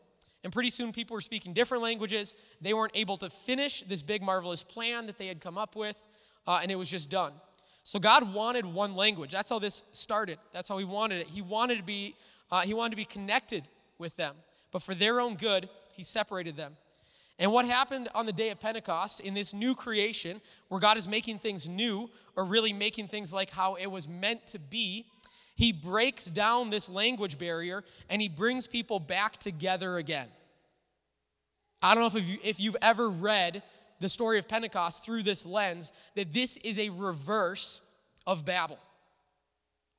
And 0.44 0.52
pretty 0.52 0.70
soon 0.70 0.92
people 0.92 1.14
were 1.14 1.22
speaking 1.22 1.54
different 1.54 1.84
languages. 1.84 2.36
They 2.62 2.74
weren't 2.74 2.96
able 2.96 3.18
to 3.18 3.30
finish 3.30 3.82
this 3.82 4.02
big, 4.02 4.22
marvelous 4.22 4.64
plan 4.64 5.06
that 5.08 5.18
they 5.18 5.28
had 5.28 5.40
come 5.40 5.58
up 5.58 5.76
with, 5.76 6.06
uh, 6.46 6.60
and 6.62 6.72
it 6.72 6.76
was 6.76 6.90
just 6.90 7.10
done. 7.10 7.34
So 7.84 8.00
God 8.00 8.34
wanted 8.34 8.66
one 8.66 8.96
language. 8.96 9.32
That's 9.32 9.50
how 9.50 9.60
this 9.60 9.84
started. 9.92 10.38
That's 10.52 10.70
how 10.70 10.78
He 10.78 10.86
wanted 10.86 11.22
it. 11.22 11.28
He 11.28 11.42
wanted 11.42 11.78
to 11.78 11.84
be, 11.84 12.16
uh, 12.52 12.62
He 12.62 12.74
wanted 12.74 12.92
to 12.92 12.98
be 12.98 13.06
connected 13.06 13.64
with 13.98 14.16
them. 14.16 14.36
But 14.72 14.82
for 14.82 14.96
their 14.96 15.20
own 15.20 15.36
good, 15.36 15.70
He 15.94 16.04
separated 16.04 16.58
them. 16.58 16.76
And 17.40 17.52
what 17.52 17.66
happened 17.66 18.10
on 18.14 18.26
the 18.26 18.34
day 18.34 18.50
of 18.50 18.60
Pentecost 18.60 19.20
in 19.20 19.34
this 19.34 19.54
new 19.54 19.74
creation, 19.74 20.40
where 20.68 20.80
God 20.80 20.98
is 20.98 21.08
making 21.08 21.40
things 21.40 21.68
new, 21.68 22.10
or 22.36 22.46
really 22.46 22.74
making 22.74 23.08
things 23.08 23.34
like 23.34 23.50
how 23.50 23.76
it 23.76 23.88
was 23.88 24.08
meant 24.08 24.48
to 24.48 24.60
be, 24.60 25.06
he 25.56 25.72
breaks 25.72 26.26
down 26.26 26.70
this 26.70 26.90
language 26.90 27.38
barrier 27.38 27.84
and 28.10 28.22
he 28.22 28.28
brings 28.28 28.68
people 28.68 29.00
back 29.00 29.38
together 29.38 29.98
again. 29.98 30.28
I 31.82 31.94
don't 31.94 32.02
know 32.02 32.20
if, 32.20 32.28
you, 32.28 32.38
if 32.44 32.60
you've 32.60 32.78
ever 32.82 33.10
read 33.10 33.62
the 34.00 34.10
story 34.10 34.40
of 34.40 34.48
Pentecost 34.48 35.04
through 35.04 35.24
this 35.24 35.46
lens, 35.46 35.92
that 36.16 36.34
this 36.34 36.58
is 36.58 36.80
a 36.80 36.90
reverse 36.90 37.82
of 38.26 38.46
Babel. 38.46 38.80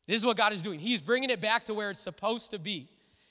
This 0.07 0.17
is 0.17 0.27
what 0.27 0.37
God 0.37 0.53
is 0.53 0.63
doing. 0.63 0.79
He's 0.79 1.01
bringing 1.01 1.31
it 1.31 1.41
back 1.41 1.67
to 1.67 1.75
where 1.75 1.91
it's 1.91 2.01
supposed 2.01 2.51
to 2.51 2.59
be. 2.59 2.89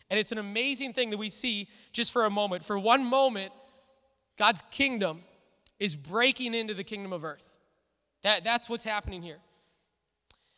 And 0.10 0.20
it's 0.20 0.32
an 0.32 0.38
amazing 0.38 0.94
thing 0.94 1.10
that 1.10 1.18
we 1.18 1.30
see 1.30 1.68
just 1.92 2.12
for 2.12 2.26
a 2.26 2.30
moment. 2.30 2.64
For 2.64 2.78
one 2.78 3.04
moment, 3.06 3.52
God's 4.38 4.64
kingdom 4.72 5.22
is 5.80 5.96
breaking 5.96 6.54
into 6.54 6.74
the 6.74 6.84
kingdom 6.84 7.14
of 7.14 7.24
earth. 7.24 7.58
That, 8.24 8.44
that's 8.44 8.70
what's 8.70 8.84
happening 8.84 9.22
here. 9.22 9.40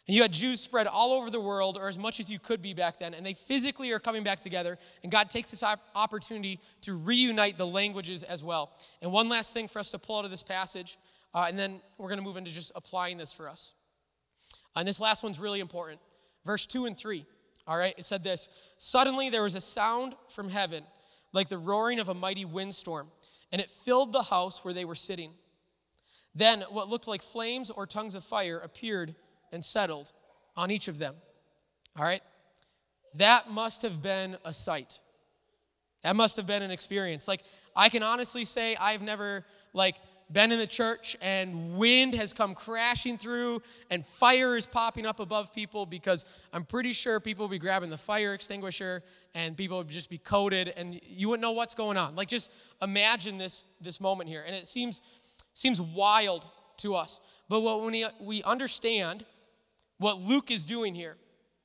And 0.08 0.16
you 0.16 0.22
had 0.22 0.32
Jews 0.32 0.62
spread 0.62 0.86
all 0.86 1.14
over 1.14 1.32
the 1.32 1.40
world, 1.40 1.78
or 1.78 1.88
as 1.88 1.98
much 1.98 2.20
as 2.20 2.30
you 2.30 2.38
could 2.38 2.62
be 2.62 2.74
back 2.76 3.00
then, 3.00 3.16
and 3.16 3.26
they 3.26 3.34
physically 3.34 3.92
are 3.92 4.00
coming 4.00 4.24
back 4.24 4.40
together. 4.40 4.78
And 5.02 5.12
God 5.12 5.32
takes 5.32 5.50
this 5.50 5.64
opportunity 5.96 6.60
to 6.82 6.94
reunite 6.94 7.58
the 7.58 7.66
languages 7.66 8.22
as 8.22 8.44
well. 8.44 8.72
And 9.02 9.12
one 9.12 9.30
last 9.30 9.54
thing 9.54 9.68
for 9.68 9.80
us 9.80 9.90
to 9.92 10.00
pull 10.00 10.20
out 10.20 10.26
of 10.26 10.32
this 10.32 10.44
passage, 10.44 10.98
uh, 11.34 11.46
and 11.48 11.58
then 11.58 11.82
we're 11.98 12.08
going 12.08 12.20
to 12.20 12.24
move 12.24 12.38
into 12.38 12.52
just 12.52 12.72
applying 12.76 13.18
this 13.18 13.34
for 13.34 13.50
us. 13.50 13.74
And 14.76 14.88
this 14.88 15.02
last 15.02 15.24
one's 15.24 15.40
really 15.40 15.60
important. 15.60 16.00
Verse 16.46 16.68
2 16.68 16.86
and 16.86 16.96
3. 16.96 17.26
All 17.68 17.78
right, 17.78 17.96
it 17.98 18.06
said 18.06 18.24
this 18.24 18.48
Suddenly 18.78 19.30
there 19.30 19.44
was 19.44 19.56
a 19.56 19.62
sound 19.62 20.14
from 20.30 20.50
heaven, 20.50 20.84
like 21.34 21.50
the 21.50 21.58
roaring 21.58 22.00
of 22.00 22.10
a 22.10 22.14
mighty 22.14 22.46
windstorm, 22.46 23.08
and 23.52 23.62
it 23.62 23.72
filled 23.72 24.14
the 24.14 24.24
house 24.24 24.64
where 24.64 24.74
they 24.74 24.86
were 24.86 24.96
sitting. 24.96 25.32
Then 26.34 26.64
what 26.70 26.90
looked 26.90 27.08
like 27.08 27.22
flames 27.22 27.70
or 27.70 27.86
tongues 27.86 28.16
of 28.16 28.24
fire 28.24 28.60
appeared 28.60 29.16
and 29.52 29.64
settled 29.64 30.12
on 30.58 30.72
each 30.72 30.88
of 30.88 31.00
them. 31.00 31.16
All 31.98 32.04
right? 32.04 32.22
That 33.16 33.50
must 33.50 33.84
have 33.84 34.02
been 34.02 34.38
a 34.44 34.52
sight. 34.52 35.00
That 36.04 36.16
must 36.16 36.36
have 36.38 36.46
been 36.46 36.62
an 36.62 36.72
experience. 36.72 37.28
Like, 37.28 37.42
I 37.76 37.90
can 37.90 38.04
honestly 38.04 38.46
say 38.46 38.76
I've 38.76 39.02
never, 39.02 39.46
like, 39.74 39.96
been 40.32 40.52
in 40.52 40.60
the 40.60 40.68
church 40.68 41.16
and 41.22 41.76
wind 41.76 42.16
has 42.16 42.34
come 42.34 42.56
crashing 42.56 43.18
through 43.18 43.62
and 43.90 44.06
fire 44.06 44.58
is 44.58 44.66
popping 44.66 45.06
up 45.06 45.20
above 45.20 45.54
people 45.54 45.86
because 45.86 46.26
I'm 46.52 46.64
pretty 46.64 46.94
sure 46.94 47.20
people 47.20 47.44
will 47.44 47.50
be 47.50 47.60
grabbing 47.60 47.90
the 47.90 47.98
fire 47.98 48.34
extinguisher 48.34 49.04
and 49.36 49.56
people 49.56 49.78
would 49.78 49.90
just 49.90 50.10
be 50.10 50.18
coated 50.18 50.74
and 50.76 51.00
you 51.06 51.30
wouldn't 51.30 51.42
know 51.42 51.52
what's 51.52 51.76
going 51.76 51.98
on. 51.98 52.16
Like 52.16 52.28
just 52.28 52.52
imagine 52.82 53.38
this 53.38 53.66
this 53.80 54.02
moment 54.02 54.30
here. 54.30 54.44
And 54.46 54.56
it 54.56 54.66
seems 54.66 55.02
seems 55.54 55.80
wild 55.80 56.50
to 56.78 56.96
us. 56.96 57.22
But 57.48 57.62
what 57.62 57.82
when 57.82 57.92
we, 57.92 58.08
we 58.20 58.44
understand 58.44 59.26
what 59.98 60.20
Luke 60.20 60.50
is 60.50 60.64
doing 60.64 60.96
here, 60.96 61.18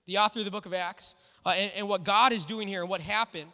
the 0.06 0.18
author 0.18 0.40
of 0.40 0.44
the 0.44 0.50
book 0.50 0.66
of 0.66 0.74
Acts, 0.74 1.14
uh, 1.46 1.50
and, 1.50 1.72
and 1.74 1.88
what 1.88 2.04
God 2.04 2.32
is 2.32 2.44
doing 2.44 2.68
here 2.68 2.82
and 2.82 2.90
what 2.90 3.00
happened, 3.00 3.50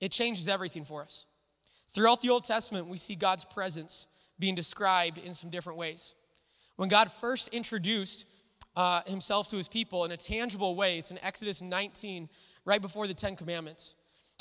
it 0.00 0.12
changes 0.12 0.48
everything 0.48 0.84
for 0.84 1.02
us. 1.02 1.26
Throughout 1.88 2.20
the 2.22 2.30
Old 2.30 2.44
Testament, 2.44 2.88
we 2.88 2.98
see 2.98 3.14
God's 3.14 3.44
presence 3.44 4.06
being 4.38 4.54
described 4.54 5.18
in 5.18 5.34
some 5.34 5.50
different 5.50 5.78
ways. 5.78 6.14
When 6.76 6.88
God 6.88 7.12
first 7.12 7.48
introduced 7.48 8.26
uh, 8.76 9.02
himself 9.06 9.48
to 9.50 9.56
his 9.56 9.68
people 9.68 10.04
in 10.04 10.10
a 10.10 10.16
tangible 10.16 10.74
way, 10.74 10.98
it's 10.98 11.10
in 11.10 11.18
Exodus 11.22 11.62
19, 11.62 12.28
right 12.64 12.82
before 12.82 13.06
the 13.06 13.14
Ten 13.14 13.36
Commandments. 13.36 13.94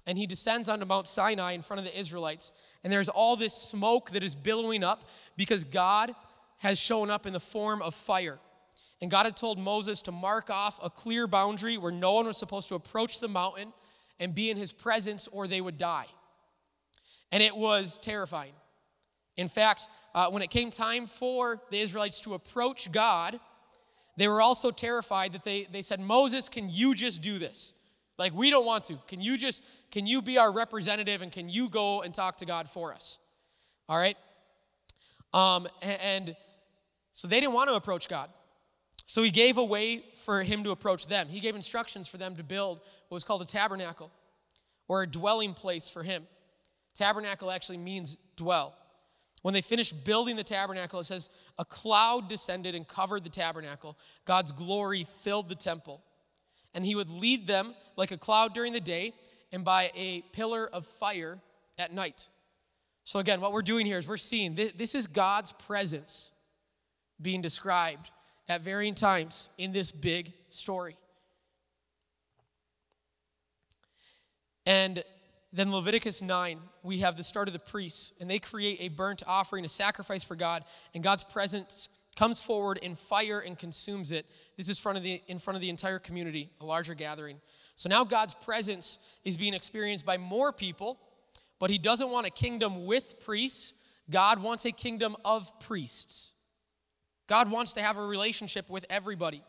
And 0.06 0.18
he 0.18 0.26
descends 0.26 0.68
onto 0.68 0.86
Mount 0.86 1.08
Sinai 1.08 1.54
in 1.54 1.62
front 1.62 1.80
of 1.80 1.86
the 1.86 1.98
Israelites. 1.98 2.52
And 2.84 2.92
there's 2.92 3.10
all 3.10 3.36
this 3.36 3.54
smoke 3.54 4.12
that 4.12 4.24
is 4.24 4.36
billowing 4.36 4.84
up 4.84 5.08
because 5.38 5.64
God 5.64 6.14
has 6.58 6.80
shown 6.80 7.10
up 7.10 7.26
in 7.26 7.34
the 7.34 7.40
form 7.40 7.82
of 7.82 7.94
fire. 7.94 8.40
And 9.02 9.12
God 9.12 9.26
had 9.26 9.36
told 9.36 9.60
Moses 9.60 10.02
to 10.04 10.12
mark 10.12 10.50
off 10.50 10.80
a 10.82 10.90
clear 10.90 11.28
boundary 11.28 11.78
where 11.78 11.92
no 11.92 12.14
one 12.14 12.26
was 12.26 12.38
supposed 12.38 12.70
to 12.70 12.76
approach 12.76 13.20
the 13.20 13.28
mountain 13.28 13.74
and 14.20 14.34
be 14.34 14.50
in 14.50 14.58
his 14.58 14.72
presence 14.72 15.28
or 15.28 15.48
they 15.48 15.62
would 15.62 15.78
die. 15.78 16.06
And 17.34 17.42
it 17.42 17.58
was 17.58 17.98
terrifying. 17.98 18.54
In 19.38 19.50
fact, 19.50 19.88
uh, 20.14 20.30
when 20.30 20.44
it 20.44 20.52
came 20.52 20.70
time 20.70 21.08
for 21.08 21.60
the 21.72 21.80
Israelites 21.80 22.22
to 22.22 22.36
approach 22.36 22.92
God, 22.92 23.40
they 24.18 24.28
were 24.28 24.40
also 24.40 24.70
terrified 24.70 25.34
that 25.34 25.44
they, 25.44 25.68
they 25.72 25.82
said, 25.82 26.00
Moses, 26.00 26.48
can 26.48 26.70
you 26.70 26.94
just 26.94 27.24
do 27.24 27.40
this? 27.40 27.74
Like, 28.20 28.36
we 28.36 28.52
don't 28.52 28.68
want 28.68 28.84
to. 28.86 29.00
Can 29.08 29.20
you 29.20 29.36
just, 29.36 29.64
can 29.92 30.06
you 30.06 30.22
be 30.22 30.38
our 30.38 30.52
representative 30.52 31.24
and 31.24 31.32
can 31.32 31.50
you 31.50 31.70
go 31.70 32.04
and 32.04 32.14
talk 32.14 32.38
to 32.38 32.46
God 32.46 32.70
for 32.70 32.94
us? 32.94 33.18
All 33.90 33.98
right? 33.98 34.16
Um, 35.34 35.68
and 35.82 36.36
so 37.12 37.28
they 37.28 37.40
didn't 37.40 37.54
want 37.54 37.68
to 37.70 37.76
approach 37.76 38.08
God. 38.08 38.30
So 39.08 39.24
he 39.24 39.32
gave 39.32 39.58
a 39.58 39.66
way 39.66 40.04
for 40.16 40.44
him 40.44 40.64
to 40.66 40.70
approach 40.70 41.08
them. 41.08 41.28
He 41.30 41.40
gave 41.40 41.56
instructions 41.56 42.08
for 42.08 42.18
them 42.18 42.36
to 42.36 42.44
build 42.44 42.82
what 43.08 43.16
was 43.16 43.24
called 43.24 43.42
a 43.42 43.46
tabernacle 43.46 44.12
or 44.88 45.02
a 45.02 45.08
dwelling 45.08 45.56
place 45.56 45.90
for 45.90 46.04
him. 46.04 46.28
Tabernacle 46.96 47.52
actually 47.52 47.78
means 47.78 48.18
dwell. 48.36 48.76
When 49.42 49.54
they 49.54 49.62
finished 49.62 50.06
building 50.06 50.36
the 50.36 50.44
tabernacle, 50.44 51.00
it 51.00 51.06
says, 51.06 51.30
a 51.60 51.66
cloud 51.66 52.30
descended 52.30 52.76
and 52.76 52.88
covered 52.88 53.24
the 53.24 53.30
tabernacle. 53.30 53.98
God's 54.26 54.52
glory 54.52 55.04
filled 55.04 55.50
the 55.50 55.56
temple. 55.56 56.02
And 56.74 56.86
he 56.86 56.96
would 56.96 57.10
lead 57.10 57.46
them 57.46 57.76
like 57.98 58.12
a 58.12 58.18
cloud 58.18 58.54
during 58.54 58.74
the 58.74 58.80
day 58.80 59.14
and 59.52 59.64
by 59.66 59.92
a 59.96 60.22
pillar 60.32 60.68
of 60.68 60.86
fire 60.86 61.40
at 61.78 61.94
night. 61.94 62.30
So, 63.04 63.20
again, 63.20 63.42
what 63.42 63.52
we're 63.52 63.62
doing 63.62 63.86
here 63.86 63.98
is 63.98 64.08
we're 64.08 64.18
seeing 64.18 64.56
this, 64.56 64.72
this 64.72 64.96
is 64.96 65.08
God's 65.08 65.52
presence 65.52 66.32
being 67.22 67.42
described 67.42 68.12
at 68.48 68.62
varying 68.62 68.96
times 68.96 69.50
in 69.58 69.72
this 69.74 69.92
big 69.92 70.32
story. 70.48 70.96
And 74.66 75.04
then 75.54 75.72
Leviticus 75.72 76.22
9, 76.24 76.60
we 76.82 77.00
have 77.00 77.16
the 77.16 77.24
start 77.24 77.48
of 77.48 77.54
the 77.54 77.60
priests, 77.60 78.12
and 78.20 78.28
they 78.28 78.40
create 78.40 78.80
a 78.82 78.88
burnt 78.90 79.22
offering, 79.28 79.64
a 79.64 79.70
sacrifice 79.70 80.24
for 80.24 80.36
God, 80.36 80.66
and 80.96 81.04
God's 81.04 81.24
presence 81.24 81.90
comes 82.16 82.40
forward 82.40 82.80
in 82.80 82.96
fire 82.96 83.40
and 83.40 83.58
consumes 83.58 84.12
it. 84.12 84.26
This 84.58 84.68
is 84.68 84.80
front 84.80 84.98
of 84.98 85.04
the, 85.04 85.22
in 85.28 85.38
front 85.38 85.56
of 85.56 85.62
the 85.62 85.70
entire 85.70 86.00
community, 86.00 86.50
a 86.60 86.66
larger 86.66 86.96
gathering. 86.96 87.40
So 87.76 87.88
now 87.88 88.04
God's 88.04 88.34
presence 88.34 88.98
is 89.24 89.38
being 89.38 89.54
experienced 89.54 90.06
by 90.06 90.18
more 90.18 90.52
people, 90.52 91.00
but 91.60 91.70
He 91.70 91.78
doesn't 91.78 92.10
want 92.10 92.26
a 92.26 92.32
kingdom 92.32 92.86
with 92.86 93.24
priests. 93.24 93.74
God 94.10 94.42
wants 94.42 94.66
a 94.66 94.72
kingdom 94.72 95.16
of 95.24 95.60
priests. 95.60 96.34
God 97.28 97.50
wants 97.50 97.74
to 97.74 97.82
have 97.82 97.98
a 97.98 98.06
relationship 98.06 98.70
with 98.70 98.86
everybody. 98.90 99.44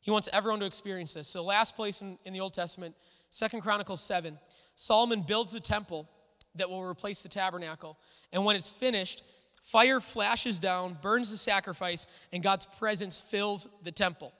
He 0.00 0.10
wants 0.10 0.28
everyone 0.32 0.60
to 0.60 0.66
experience 0.66 1.14
this. 1.14 1.28
So, 1.28 1.44
last 1.44 1.76
place 1.76 2.00
in, 2.00 2.18
in 2.24 2.32
the 2.32 2.40
Old 2.40 2.54
Testament, 2.54 2.94
Second 3.30 3.60
Chronicles 3.60 4.00
7. 4.00 4.38
Solomon 4.80 5.22
builds 5.22 5.50
the 5.50 5.58
temple, 5.58 6.08
that 6.54 6.70
will 6.70 6.84
replace 6.84 7.22
the 7.22 7.28
tabernacle. 7.28 7.98
And 8.32 8.44
when 8.44 8.54
it's 8.54 8.68
finished, 8.68 9.22
fire 9.62 10.00
flashes 10.00 10.58
down, 10.58 10.96
burns 11.02 11.30
the 11.30 11.36
sacrifice, 11.36 12.06
and 12.32 12.42
God's 12.42 12.66
presence 12.66 13.18
fills 13.18 13.68
the 13.82 13.90
temple. 13.90 14.32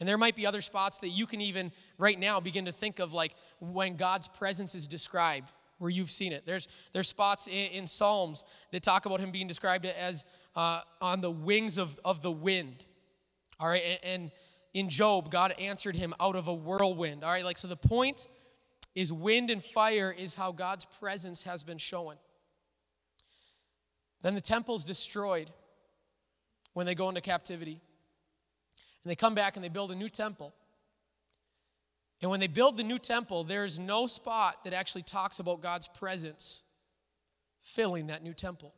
And 0.00 0.08
there 0.08 0.18
might 0.18 0.36
be 0.36 0.46
other 0.46 0.60
spots 0.60 1.00
that 1.00 1.10
you 1.10 1.26
can 1.26 1.40
even 1.40 1.70
right 1.98 2.18
now 2.18 2.40
begin 2.40 2.64
to 2.64 2.72
think 2.72 2.98
of, 2.98 3.12
like 3.12 3.34
when 3.60 3.96
God's 3.96 4.28
presence 4.28 4.74
is 4.74 4.86
described, 4.86 5.52
where 5.78 5.90
you've 5.90 6.10
seen 6.10 6.32
it. 6.32 6.46
There's, 6.46 6.66
there's 6.92 7.08
spots 7.08 7.46
in, 7.46 7.70
in 7.72 7.86
Psalms 7.86 8.44
that 8.72 8.82
talk 8.82 9.06
about 9.06 9.20
him 9.20 9.32
being 9.32 9.46
described 9.46 9.84
as 9.86 10.24
uh, 10.56 10.80
on 11.00 11.20
the 11.20 11.30
wings 11.30 11.78
of, 11.78 12.00
of 12.04 12.22
the 12.22 12.30
wind. 12.32 12.84
All 13.60 13.68
right, 13.68 13.82
and, 13.86 13.98
and 14.02 14.30
in 14.74 14.88
Job, 14.88 15.30
God 15.30 15.52
answered 15.52 15.94
him 15.94 16.12
out 16.20 16.34
of 16.34 16.48
a 16.48 16.52
whirlwind. 16.52 17.22
All 17.24 17.30
right, 17.30 17.44
like 17.44 17.56
so 17.56 17.68
the 17.68 17.76
point 17.76 18.26
is 18.94 19.12
wind 19.12 19.48
and 19.48 19.62
fire 19.62 20.14
is 20.16 20.34
how 20.34 20.52
God's 20.52 20.84
presence 20.84 21.44
has 21.44 21.62
been 21.62 21.78
shown. 21.78 22.16
Then 24.22 24.34
the 24.34 24.40
temple's 24.40 24.84
destroyed 24.84 25.50
when 26.72 26.86
they 26.86 26.94
go 26.94 27.08
into 27.08 27.20
captivity. 27.20 27.80
And 29.04 29.10
they 29.10 29.16
come 29.16 29.34
back 29.34 29.56
and 29.56 29.64
they 29.64 29.68
build 29.68 29.90
a 29.90 29.94
new 29.94 30.08
temple. 30.08 30.54
And 32.20 32.30
when 32.30 32.40
they 32.40 32.46
build 32.46 32.76
the 32.76 32.84
new 32.84 32.98
temple, 32.98 33.44
there's 33.44 33.78
no 33.78 34.06
spot 34.06 34.64
that 34.64 34.72
actually 34.72 35.02
talks 35.02 35.38
about 35.38 35.60
God's 35.60 35.88
presence 35.88 36.62
filling 37.60 38.06
that 38.06 38.22
new 38.22 38.32
temple. 38.32 38.72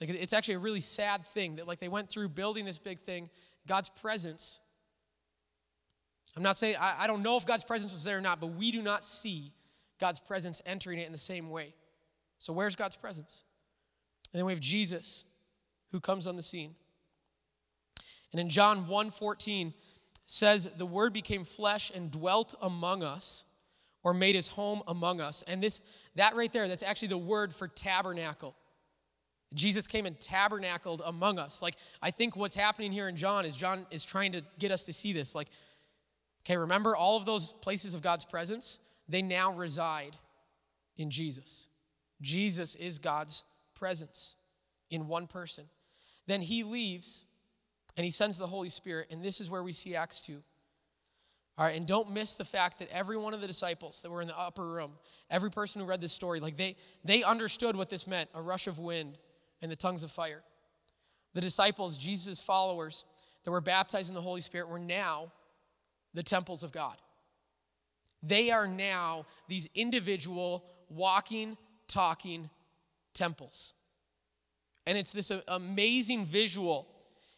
Like 0.00 0.10
it's 0.10 0.32
actually 0.32 0.54
a 0.54 0.60
really 0.60 0.80
sad 0.80 1.26
thing 1.26 1.56
that 1.56 1.68
like 1.68 1.78
they 1.78 1.88
went 1.88 2.08
through 2.08 2.30
building 2.30 2.64
this 2.64 2.78
big 2.78 2.98
thing, 2.98 3.28
God's 3.66 3.90
presence. 3.90 4.60
I'm 6.36 6.42
not 6.42 6.56
saying 6.56 6.76
I, 6.80 6.96
I 7.00 7.06
don't 7.06 7.22
know 7.22 7.36
if 7.36 7.44
God's 7.44 7.64
presence 7.64 7.92
was 7.92 8.04
there 8.04 8.18
or 8.18 8.22
not, 8.22 8.40
but 8.40 8.48
we 8.48 8.70
do 8.70 8.82
not 8.82 9.04
see 9.04 9.52
God's 10.00 10.20
presence 10.20 10.62
entering 10.64 10.98
it 10.98 11.06
in 11.06 11.12
the 11.12 11.18
same 11.18 11.50
way. 11.50 11.74
So 12.38 12.52
where's 12.52 12.76
God's 12.76 12.96
presence? 12.96 13.44
And 14.32 14.38
then 14.38 14.46
we 14.46 14.52
have 14.52 14.60
Jesus 14.60 15.24
who 15.92 16.00
comes 16.00 16.26
on 16.26 16.36
the 16.36 16.42
scene. 16.42 16.74
And 18.32 18.40
in 18.40 18.48
John 18.48 18.86
1:14 18.86 19.74
says 20.24 20.70
the 20.76 20.86
word 20.86 21.12
became 21.12 21.44
flesh 21.44 21.90
and 21.94 22.10
dwelt 22.10 22.54
among 22.62 23.02
us 23.02 23.44
or 24.02 24.14
made 24.14 24.34
his 24.34 24.48
home 24.48 24.82
among 24.86 25.20
us. 25.20 25.42
And 25.42 25.62
this 25.62 25.82
that 26.14 26.34
right 26.36 26.50
there 26.50 26.68
that's 26.68 26.82
actually 26.82 27.08
the 27.08 27.18
word 27.18 27.54
for 27.54 27.68
tabernacle. 27.68 28.56
Jesus 29.54 29.86
came 29.86 30.06
and 30.06 30.18
tabernacled 30.20 31.02
among 31.04 31.38
us. 31.38 31.62
Like 31.62 31.76
I 32.00 32.10
think 32.10 32.36
what's 32.36 32.54
happening 32.54 32.92
here 32.92 33.08
in 33.08 33.16
John 33.16 33.44
is 33.44 33.56
John 33.56 33.86
is 33.90 34.04
trying 34.04 34.32
to 34.32 34.42
get 34.58 34.70
us 34.70 34.84
to 34.84 34.92
see 34.92 35.12
this 35.12 35.34
like 35.34 35.48
okay, 36.44 36.56
remember 36.56 36.96
all 36.96 37.16
of 37.16 37.26
those 37.26 37.50
places 37.50 37.94
of 37.94 38.02
God's 38.02 38.24
presence? 38.24 38.78
They 39.08 39.22
now 39.22 39.52
reside 39.52 40.16
in 40.96 41.10
Jesus. 41.10 41.68
Jesus 42.20 42.74
is 42.76 42.98
God's 42.98 43.44
presence 43.74 44.36
in 44.90 45.08
one 45.08 45.26
person. 45.26 45.64
Then 46.26 46.42
he 46.42 46.62
leaves 46.62 47.24
and 47.96 48.04
he 48.04 48.10
sends 48.10 48.38
the 48.38 48.46
Holy 48.46 48.68
Spirit, 48.68 49.08
and 49.10 49.22
this 49.22 49.40
is 49.40 49.50
where 49.50 49.62
we 49.62 49.72
see 49.72 49.96
Acts 49.96 50.20
2. 50.22 50.40
All 51.58 51.64
right, 51.66 51.76
and 51.76 51.86
don't 51.86 52.12
miss 52.12 52.34
the 52.34 52.44
fact 52.44 52.78
that 52.78 52.88
every 52.90 53.16
one 53.16 53.34
of 53.34 53.40
the 53.40 53.46
disciples 53.46 54.00
that 54.00 54.10
were 54.10 54.22
in 54.22 54.28
the 54.28 54.38
upper 54.38 54.66
room, 54.66 54.92
every 55.28 55.50
person 55.50 55.82
who 55.82 55.86
read 55.86 56.00
this 56.00 56.12
story, 56.12 56.40
like 56.40 56.56
they 56.56 56.76
they 57.04 57.22
understood 57.22 57.76
what 57.76 57.90
this 57.90 58.06
meant, 58.06 58.30
a 58.34 58.40
rush 58.40 58.66
of 58.66 58.78
wind 58.78 59.18
and 59.62 59.70
the 59.70 59.76
tongues 59.76 60.02
of 60.02 60.10
fire. 60.10 60.42
The 61.34 61.40
disciples, 61.40 61.96
Jesus' 61.96 62.40
followers 62.40 63.04
that 63.44 63.50
were 63.50 63.60
baptized 63.60 64.08
in 64.08 64.14
the 64.14 64.20
Holy 64.20 64.40
Spirit 64.40 64.68
were 64.68 64.78
now 64.78 65.32
the 66.14 66.22
temples 66.22 66.62
of 66.62 66.72
God. 66.72 66.96
They 68.22 68.50
are 68.50 68.66
now 68.66 69.26
these 69.48 69.68
individual 69.74 70.64
walking, 70.88 71.56
talking 71.88 72.50
temples. 73.14 73.74
And 74.86 74.98
it's 74.98 75.12
this 75.12 75.30
amazing 75.48 76.24
visual 76.24 76.88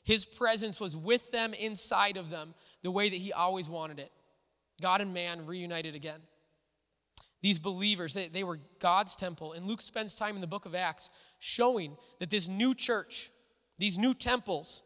his 0.05 0.25
presence 0.25 0.81
was 0.81 0.97
with 0.97 1.31
them, 1.31 1.55
inside 1.55 2.17
of 2.17 2.31
them, 2.31 2.55
the 2.83 2.91
way 2.91 3.09
that 3.09 3.17
He 3.17 3.33
always 3.33 3.69
wanted 3.69 3.99
it. 3.99 4.11
God 4.81 5.01
and 5.01 5.15
man 5.15 5.47
reunited 5.47 5.95
again. 5.95 6.21
These 7.43 7.59
believers, 7.59 8.15
they, 8.15 8.29
they 8.29 8.45
were 8.45 8.61
God's 8.79 9.17
temple. 9.17 9.53
And 9.53 9.67
Luke 9.67 9.83
spends 9.83 10.15
time 10.15 10.37
in 10.37 10.41
the 10.41 10.47
book 10.47 10.65
of 10.65 10.75
Acts 10.75 11.11
showing 11.41 11.97
that 12.21 12.31
this 12.31 12.49
new 12.49 12.75
church, 12.75 13.31
these 13.79 13.99
new 13.99 14.15
temples, 14.15 14.83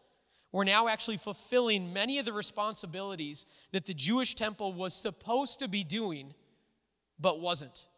were 0.53 0.65
now 0.65 0.89
actually 0.89 1.19
fulfilling 1.19 1.93
many 1.93 2.19
of 2.19 2.25
the 2.25 2.33
responsibilities 2.33 3.47
that 3.73 3.85
the 3.85 3.93
Jewish 3.93 4.35
temple 4.35 4.73
was 4.73 4.95
supposed 4.95 5.59
to 5.61 5.69
be 5.69 5.85
doing, 5.85 6.33
but 7.21 7.41
wasn't. 7.41 7.89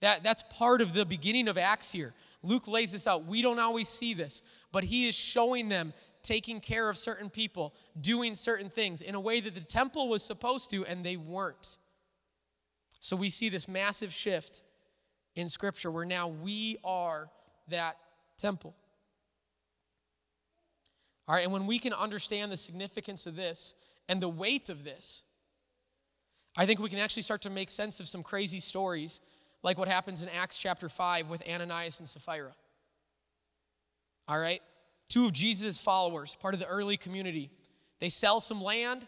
That, 0.00 0.22
that's 0.22 0.44
part 0.50 0.80
of 0.80 0.94
the 0.94 1.04
beginning 1.04 1.48
of 1.48 1.58
Acts 1.58 1.92
here. 1.92 2.14
Luke 2.42 2.68
lays 2.68 2.92
this 2.92 3.06
out. 3.06 3.26
We 3.26 3.42
don't 3.42 3.58
always 3.58 3.88
see 3.88 4.14
this, 4.14 4.40
but 4.72 4.84
he 4.84 5.06
is 5.08 5.14
showing 5.14 5.68
them 5.68 5.92
taking 6.22 6.60
care 6.60 6.88
of 6.88 6.96
certain 6.96 7.28
people, 7.28 7.74
doing 8.00 8.34
certain 8.34 8.70
things 8.70 9.02
in 9.02 9.14
a 9.14 9.20
way 9.20 9.40
that 9.40 9.54
the 9.54 9.60
temple 9.60 10.08
was 10.08 10.22
supposed 10.22 10.70
to, 10.70 10.86
and 10.86 11.04
they 11.04 11.16
weren't. 11.16 11.78
So 13.06 13.14
we 13.14 13.30
see 13.30 13.48
this 13.48 13.68
massive 13.68 14.12
shift 14.12 14.64
in 15.36 15.48
Scripture 15.48 15.92
where 15.92 16.04
now 16.04 16.26
we 16.26 16.76
are 16.82 17.30
that 17.68 17.98
temple. 18.36 18.74
All 21.28 21.36
right, 21.36 21.44
and 21.44 21.52
when 21.52 21.68
we 21.68 21.78
can 21.78 21.92
understand 21.92 22.50
the 22.50 22.56
significance 22.56 23.28
of 23.28 23.36
this 23.36 23.76
and 24.08 24.20
the 24.20 24.28
weight 24.28 24.70
of 24.70 24.82
this, 24.82 25.22
I 26.56 26.66
think 26.66 26.80
we 26.80 26.88
can 26.88 26.98
actually 26.98 27.22
start 27.22 27.42
to 27.42 27.50
make 27.50 27.70
sense 27.70 28.00
of 28.00 28.08
some 28.08 28.24
crazy 28.24 28.58
stories 28.58 29.20
like 29.62 29.78
what 29.78 29.86
happens 29.86 30.24
in 30.24 30.28
Acts 30.30 30.58
chapter 30.58 30.88
5 30.88 31.28
with 31.28 31.48
Ananias 31.48 32.00
and 32.00 32.08
Sapphira. 32.08 32.56
All 34.26 34.40
right? 34.40 34.62
Two 35.08 35.26
of 35.26 35.32
Jesus' 35.32 35.78
followers, 35.78 36.34
part 36.34 36.54
of 36.54 36.60
the 36.60 36.66
early 36.66 36.96
community, 36.96 37.50
they 38.00 38.08
sell 38.08 38.40
some 38.40 38.60
land 38.60 39.06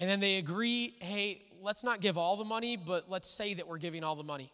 and 0.00 0.10
then 0.10 0.18
they 0.18 0.38
agree 0.38 0.96
hey, 0.98 1.44
let's 1.60 1.84
not 1.84 2.00
give 2.00 2.18
all 2.18 2.36
the 2.36 2.44
money, 2.44 2.76
but 2.76 3.10
let's 3.10 3.28
say 3.28 3.54
that 3.54 3.68
we're 3.68 3.78
giving 3.78 4.02
all 4.04 4.16
the 4.16 4.24
money. 4.24 4.52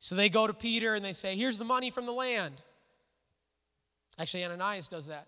So 0.00 0.14
they 0.14 0.28
go 0.28 0.46
to 0.46 0.54
Peter 0.54 0.94
and 0.94 1.04
they 1.04 1.12
say, 1.12 1.36
here's 1.36 1.58
the 1.58 1.64
money 1.64 1.90
from 1.90 2.06
the 2.06 2.12
land. 2.12 2.54
Actually, 4.18 4.44
Ananias 4.44 4.88
does 4.88 5.06
that. 5.06 5.26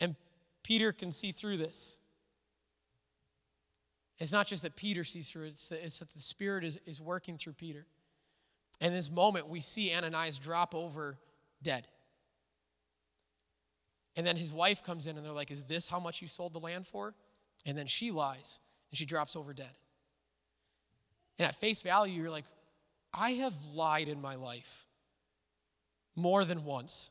And 0.00 0.16
Peter 0.62 0.92
can 0.92 1.10
see 1.10 1.32
through 1.32 1.56
this. 1.56 1.98
It's 4.18 4.32
not 4.32 4.46
just 4.46 4.62
that 4.62 4.76
Peter 4.76 5.02
sees 5.04 5.30
through 5.30 5.46
it, 5.46 5.48
it's, 5.48 5.98
that 5.98 6.10
the 6.10 6.20
Spirit 6.20 6.64
is, 6.64 6.78
is 6.86 7.00
working 7.00 7.36
through 7.36 7.54
Peter. 7.54 7.86
And 8.80 8.94
this 8.94 9.10
moment, 9.10 9.48
we 9.48 9.60
see 9.60 9.92
Ananias 9.92 10.38
drop 10.38 10.74
over 10.74 11.18
dead. 11.62 11.88
And 14.14 14.26
then 14.26 14.36
his 14.36 14.52
wife 14.52 14.82
comes 14.82 15.06
in 15.06 15.16
and 15.16 15.24
they're 15.24 15.32
like, 15.32 15.50
Is 15.50 15.64
this 15.64 15.88
how 15.88 15.98
much 15.98 16.22
you 16.22 16.28
sold 16.28 16.52
the 16.52 16.60
land 16.60 16.86
for? 16.86 17.14
And 17.64 17.76
then 17.76 17.86
she 17.86 18.10
lies 18.10 18.60
and 18.92 18.98
she 18.98 19.06
drops 19.06 19.34
over 19.34 19.52
dead. 19.54 19.72
And 21.38 21.48
at 21.48 21.56
face 21.56 21.80
value, 21.82 22.20
you're 22.20 22.30
like, 22.30 22.44
I 23.12 23.30
have 23.30 23.54
lied 23.74 24.06
in 24.08 24.20
my 24.20 24.36
life 24.36 24.86
more 26.14 26.44
than 26.44 26.64
once. 26.64 27.10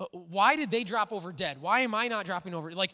Uh, 0.00 0.06
why 0.12 0.56
did 0.56 0.70
they 0.70 0.82
drop 0.82 1.12
over 1.12 1.30
dead? 1.30 1.60
Why 1.60 1.80
am 1.80 1.94
I 1.94 2.08
not 2.08 2.24
dropping 2.24 2.54
over? 2.54 2.72
Like, 2.72 2.92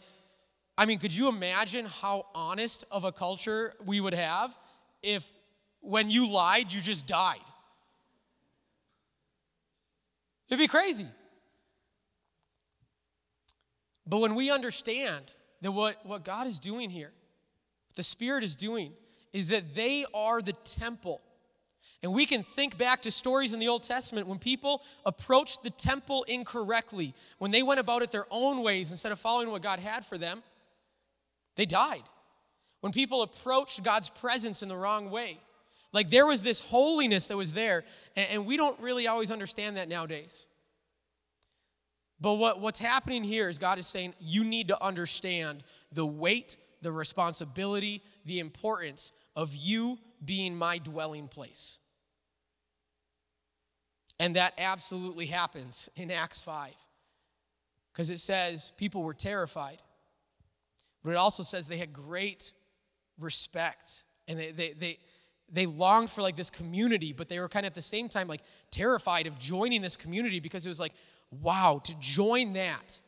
I 0.77 0.85
mean, 0.85 0.99
could 0.99 1.15
you 1.15 1.29
imagine 1.29 1.85
how 1.85 2.27
honest 2.35 2.83
of 2.91 3.05
a 3.05 3.11
culture 3.11 3.73
we 3.85 4.01
would 4.01 4.13
have 4.13 4.55
if 5.01 5.31
when 5.79 6.09
you 6.09 6.29
lied, 6.29 6.71
you 6.71 6.81
just 6.81 7.07
died? 7.07 7.39
It'd 10.49 10.59
be 10.59 10.67
crazy. 10.67 11.07
But 14.05 14.17
when 14.17 14.35
we 14.35 14.51
understand 14.51 15.31
that 15.61 15.71
what, 15.71 16.05
what 16.05 16.23
God 16.23 16.47
is 16.47 16.59
doing 16.59 16.89
here, 16.89 17.11
the 17.95 18.03
Spirit 18.03 18.43
is 18.43 18.55
doing, 18.55 18.93
is 19.33 19.49
that 19.49 19.75
they 19.75 20.05
are 20.13 20.41
the 20.41 20.53
temple. 20.53 21.21
And 22.03 22.13
we 22.13 22.25
can 22.25 22.41
think 22.41 22.77
back 22.77 23.03
to 23.03 23.11
stories 23.11 23.53
in 23.53 23.59
the 23.59 23.67
Old 23.67 23.83
Testament 23.83 24.27
when 24.27 24.39
people 24.39 24.81
approached 25.05 25.63
the 25.63 25.69
temple 25.69 26.23
incorrectly, 26.23 27.13
when 27.37 27.51
they 27.51 27.61
went 27.61 27.79
about 27.79 28.01
it 28.01 28.11
their 28.11 28.25
own 28.31 28.63
ways 28.63 28.91
instead 28.91 29.11
of 29.11 29.19
following 29.19 29.51
what 29.51 29.61
God 29.61 29.79
had 29.79 30.05
for 30.05 30.17
them. 30.17 30.41
They 31.55 31.65
died. 31.65 32.03
When 32.79 32.91
people 32.91 33.21
approached 33.21 33.83
God's 33.83 34.09
presence 34.09 34.63
in 34.63 34.69
the 34.69 34.75
wrong 34.75 35.11
way, 35.11 35.39
like 35.93 36.09
there 36.09 36.25
was 36.25 36.41
this 36.41 36.59
holiness 36.59 37.27
that 37.27 37.37
was 37.37 37.53
there, 37.53 37.83
and 38.15 38.45
we 38.45 38.57
don't 38.57 38.79
really 38.79 39.07
always 39.07 39.29
understand 39.29 39.77
that 39.77 39.87
nowadays. 39.87 40.47
But 42.21 42.33
what, 42.35 42.61
what's 42.61 42.79
happening 42.79 43.23
here 43.23 43.49
is 43.49 43.57
God 43.57 43.79
is 43.79 43.87
saying, 43.87 44.13
you 44.19 44.43
need 44.43 44.67
to 44.67 44.81
understand 44.83 45.63
the 45.91 46.05
weight, 46.05 46.55
the 46.81 46.91
responsibility, 46.91 48.03
the 48.25 48.39
importance 48.39 49.11
of 49.35 49.55
you 49.55 49.97
being 50.23 50.55
my 50.55 50.77
dwelling 50.77 51.27
place. 51.27 51.79
And 54.19 54.35
that 54.35 54.53
absolutely 54.59 55.25
happens 55.25 55.89
in 55.95 56.11
Acts 56.11 56.41
5. 56.41 56.73
Because 57.91 58.11
it 58.11 58.19
says 58.19 58.71
people 58.77 59.01
were 59.03 59.15
terrified 59.15 59.79
But 61.03 61.11
it 61.11 61.17
also 61.17 61.43
says 61.43 61.67
they 61.67 61.77
had 61.77 61.91
great 61.91 62.53
respect 63.19 64.05
and 64.27 64.39
they, 64.39 64.51
they, 64.51 64.73
they, 64.73 64.99
they 65.51 65.65
longed 65.65 66.11
for 66.11 66.21
like 66.21 66.35
this 66.35 66.51
community, 66.51 67.13
but 67.13 67.27
they 67.29 67.39
were 67.39 67.49
kind 67.49 67.65
of 67.65 67.71
at 67.71 67.75
the 67.75 67.81
same 67.81 68.07
time 68.07 68.27
like 68.27 68.41
terrified 68.69 69.27
of 69.27 69.39
joining 69.39 69.81
this 69.81 69.97
community 69.97 70.39
because 70.39 70.65
it 70.65 70.69
was 70.69 70.79
like, 70.79 70.93
wow, 71.31 71.81
to 71.83 71.93
join 71.99 72.53
that, 72.53 73.01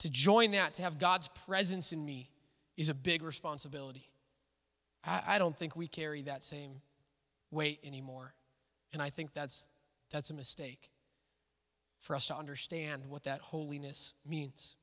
to 0.00 0.08
join 0.08 0.52
that, 0.52 0.74
to 0.74 0.82
have 0.82 0.98
God's 0.98 1.28
presence 1.28 1.92
in 1.92 2.04
me 2.04 2.30
is 2.76 2.88
a 2.88 2.94
big 2.94 3.22
responsibility. 3.22 4.08
I, 5.04 5.22
I 5.26 5.38
don't 5.38 5.56
think 5.56 5.76
we 5.76 5.88
carry 5.88 6.22
that 6.22 6.42
same 6.42 6.82
weight 7.50 7.80
anymore. 7.84 8.34
And 8.92 9.02
I 9.02 9.10
think 9.10 9.32
that's, 9.32 9.68
that's 10.10 10.30
a 10.30 10.34
mistake 10.34 10.90
for 12.00 12.14
us 12.14 12.26
to 12.28 12.36
understand 12.36 13.06
what 13.06 13.24
that 13.24 13.40
holiness 13.40 14.14
means. 14.26 14.76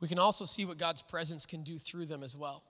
We 0.00 0.08
can 0.08 0.18
also 0.18 0.44
see 0.44 0.64
what 0.64 0.78
God's 0.78 1.00
presence 1.00 1.46
can 1.46 1.62
do 1.62 1.78
through 1.78 2.06
them 2.06 2.24
as 2.24 2.36
well. 2.36 2.64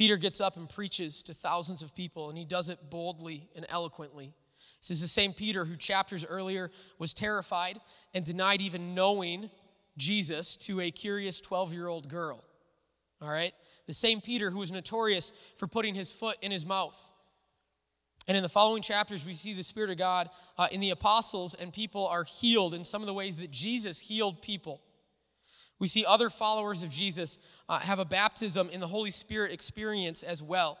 Peter 0.00 0.16
gets 0.16 0.40
up 0.40 0.56
and 0.56 0.66
preaches 0.66 1.22
to 1.22 1.34
thousands 1.34 1.82
of 1.82 1.94
people, 1.94 2.30
and 2.30 2.38
he 2.38 2.44
does 2.46 2.70
it 2.70 2.78
boldly 2.88 3.50
and 3.54 3.66
eloquently. 3.68 4.32
This 4.80 4.90
is 4.90 5.02
the 5.02 5.08
same 5.08 5.34
Peter 5.34 5.66
who 5.66 5.76
chapters 5.76 6.24
earlier 6.24 6.70
was 6.98 7.12
terrified 7.12 7.78
and 8.14 8.24
denied 8.24 8.62
even 8.62 8.94
knowing 8.94 9.50
Jesus 9.98 10.56
to 10.56 10.80
a 10.80 10.90
curious 10.90 11.38
12 11.42 11.74
year 11.74 11.86
old 11.86 12.08
girl. 12.08 12.42
All 13.20 13.30
right? 13.30 13.52
The 13.86 13.92
same 13.92 14.22
Peter 14.22 14.50
who 14.50 14.60
was 14.60 14.72
notorious 14.72 15.34
for 15.56 15.66
putting 15.66 15.94
his 15.94 16.10
foot 16.10 16.38
in 16.40 16.50
his 16.50 16.64
mouth. 16.64 17.12
And 18.26 18.38
in 18.38 18.42
the 18.42 18.48
following 18.48 18.82
chapters, 18.82 19.26
we 19.26 19.34
see 19.34 19.52
the 19.52 19.62
Spirit 19.62 19.90
of 19.90 19.98
God 19.98 20.30
uh, 20.56 20.68
in 20.72 20.80
the 20.80 20.92
apostles, 20.92 21.52
and 21.52 21.74
people 21.74 22.06
are 22.06 22.24
healed 22.24 22.72
in 22.72 22.84
some 22.84 23.02
of 23.02 23.06
the 23.06 23.12
ways 23.12 23.36
that 23.36 23.50
Jesus 23.50 24.00
healed 24.00 24.40
people. 24.40 24.80
We 25.80 25.88
see 25.88 26.04
other 26.04 26.30
followers 26.30 26.84
of 26.84 26.90
Jesus 26.90 27.40
uh, 27.68 27.80
have 27.80 27.98
a 27.98 28.04
baptism 28.04 28.68
in 28.70 28.78
the 28.80 28.86
Holy 28.86 29.10
Spirit 29.10 29.50
experience 29.50 30.22
as 30.22 30.42
well. 30.42 30.78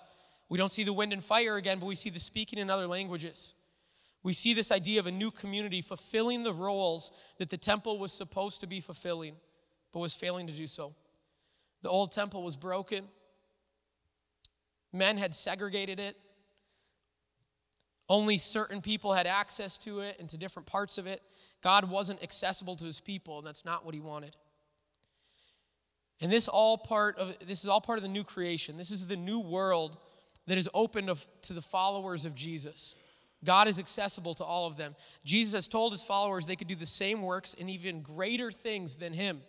We 0.48 0.58
don't 0.58 0.70
see 0.70 0.84
the 0.84 0.92
wind 0.92 1.12
and 1.12 1.24
fire 1.24 1.56
again, 1.56 1.78
but 1.80 1.86
we 1.86 1.94
see 1.94 2.10
the 2.10 2.20
speaking 2.20 2.58
in 2.58 2.70
other 2.70 2.86
languages. 2.86 3.54
We 4.22 4.34
see 4.34 4.52
this 4.52 4.70
idea 4.70 5.00
of 5.00 5.06
a 5.06 5.10
new 5.10 5.30
community 5.30 5.80
fulfilling 5.80 6.42
the 6.42 6.52
roles 6.52 7.10
that 7.38 7.48
the 7.48 7.56
temple 7.56 7.98
was 7.98 8.12
supposed 8.12 8.60
to 8.60 8.66
be 8.66 8.80
fulfilling, 8.80 9.36
but 9.92 10.00
was 10.00 10.14
failing 10.14 10.46
to 10.48 10.52
do 10.52 10.66
so. 10.66 10.94
The 11.82 11.88
old 11.88 12.12
temple 12.12 12.42
was 12.42 12.56
broken, 12.56 13.04
men 14.92 15.16
had 15.16 15.34
segregated 15.34 15.98
it. 15.98 16.16
Only 18.06 18.36
certain 18.36 18.82
people 18.82 19.14
had 19.14 19.26
access 19.26 19.78
to 19.78 20.00
it 20.00 20.16
and 20.18 20.28
to 20.30 20.36
different 20.36 20.66
parts 20.66 20.98
of 20.98 21.06
it. 21.06 21.22
God 21.62 21.88
wasn't 21.88 22.22
accessible 22.22 22.74
to 22.76 22.84
his 22.84 23.00
people, 23.00 23.38
and 23.38 23.46
that's 23.46 23.64
not 23.64 23.84
what 23.86 23.94
he 23.94 24.00
wanted. 24.00 24.36
And 26.20 26.30
this 26.30 26.48
all 26.48 26.76
part 26.76 27.18
of 27.18 27.36
this 27.46 27.62
is 27.62 27.68
all 27.68 27.80
part 27.80 27.98
of 27.98 28.02
the 28.02 28.08
new 28.08 28.24
creation. 28.24 28.76
This 28.76 28.90
is 28.90 29.06
the 29.06 29.16
new 29.16 29.40
world 29.40 29.96
that 30.46 30.58
is 30.58 30.68
open 30.74 31.06
to, 31.42 31.52
the 31.52 31.62
followers 31.62 32.24
of 32.24 32.34
Jesus. 32.34 32.96
God 33.42 33.68
is 33.68 33.78
accessible 33.78 34.34
to 34.34 34.44
all 34.44 34.66
of 34.66 34.76
them. 34.76 34.94
Jesus 35.24 35.54
has 35.54 35.68
told 35.68 35.92
his 35.92 36.02
followers 36.02 36.46
they 36.46 36.56
could 36.56 36.68
do 36.68 36.74
the 36.74 36.84
same 36.84 37.22
works 37.22 37.54
and 37.58 37.70
even 37.70 38.02
greater 38.02 38.50
things 38.50 38.96
than 38.96 39.12
him. 39.12 39.40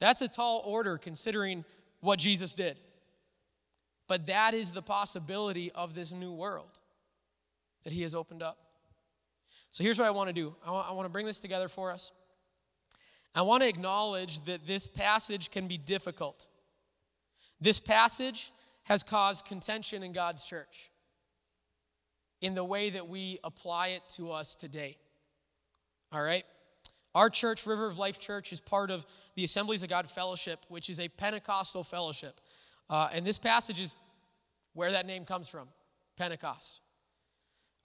That's 0.00 0.22
a 0.22 0.28
tall 0.28 0.62
order 0.64 0.98
considering 0.98 1.64
what 2.00 2.18
Jesus 2.18 2.54
did. 2.54 2.76
But 4.08 4.26
that 4.26 4.54
is 4.54 4.72
the 4.72 4.82
possibility 4.82 5.70
of 5.72 5.94
this 5.94 6.12
new 6.12 6.32
world 6.32 6.80
that 7.84 7.92
he 7.92 8.02
has 8.02 8.14
opened 8.14 8.42
up. 8.42 8.58
So 9.70 9.84
here's 9.84 9.98
what 9.98 10.06
I 10.06 10.10
want 10.10 10.28
to 10.28 10.32
do 10.32 10.54
I 10.66 10.92
want 10.92 11.06
to 11.06 11.10
bring 11.10 11.26
this 11.26 11.40
together 11.40 11.68
for 11.68 11.92
us. 11.92 12.12
I 13.34 13.42
want 13.42 13.62
to 13.62 13.68
acknowledge 13.68 14.40
that 14.42 14.66
this 14.66 14.86
passage 14.86 15.50
can 15.50 15.66
be 15.66 15.76
difficult. 15.76 16.48
This 17.60 17.80
passage 17.80 18.52
has 18.84 19.02
caused 19.02 19.44
contention 19.44 20.02
in 20.02 20.12
God's 20.12 20.44
church 20.44 20.90
in 22.40 22.54
the 22.54 22.64
way 22.64 22.90
that 22.90 23.08
we 23.08 23.38
apply 23.42 23.88
it 23.88 24.02
to 24.10 24.30
us 24.30 24.54
today. 24.54 24.98
All 26.12 26.22
right? 26.22 26.44
Our 27.14 27.30
church, 27.30 27.66
River 27.66 27.86
of 27.86 27.98
Life 27.98 28.18
Church, 28.18 28.52
is 28.52 28.60
part 28.60 28.90
of 28.90 29.06
the 29.34 29.44
Assemblies 29.44 29.82
of 29.82 29.88
God 29.88 30.08
Fellowship, 30.08 30.64
which 30.68 30.90
is 30.90 31.00
a 31.00 31.08
Pentecostal 31.08 31.82
fellowship. 31.82 32.40
Uh, 32.90 33.08
and 33.12 33.26
this 33.26 33.38
passage 33.38 33.80
is 33.80 33.98
where 34.74 34.92
that 34.92 35.06
name 35.06 35.24
comes 35.24 35.48
from 35.48 35.68
Pentecost. 36.16 36.80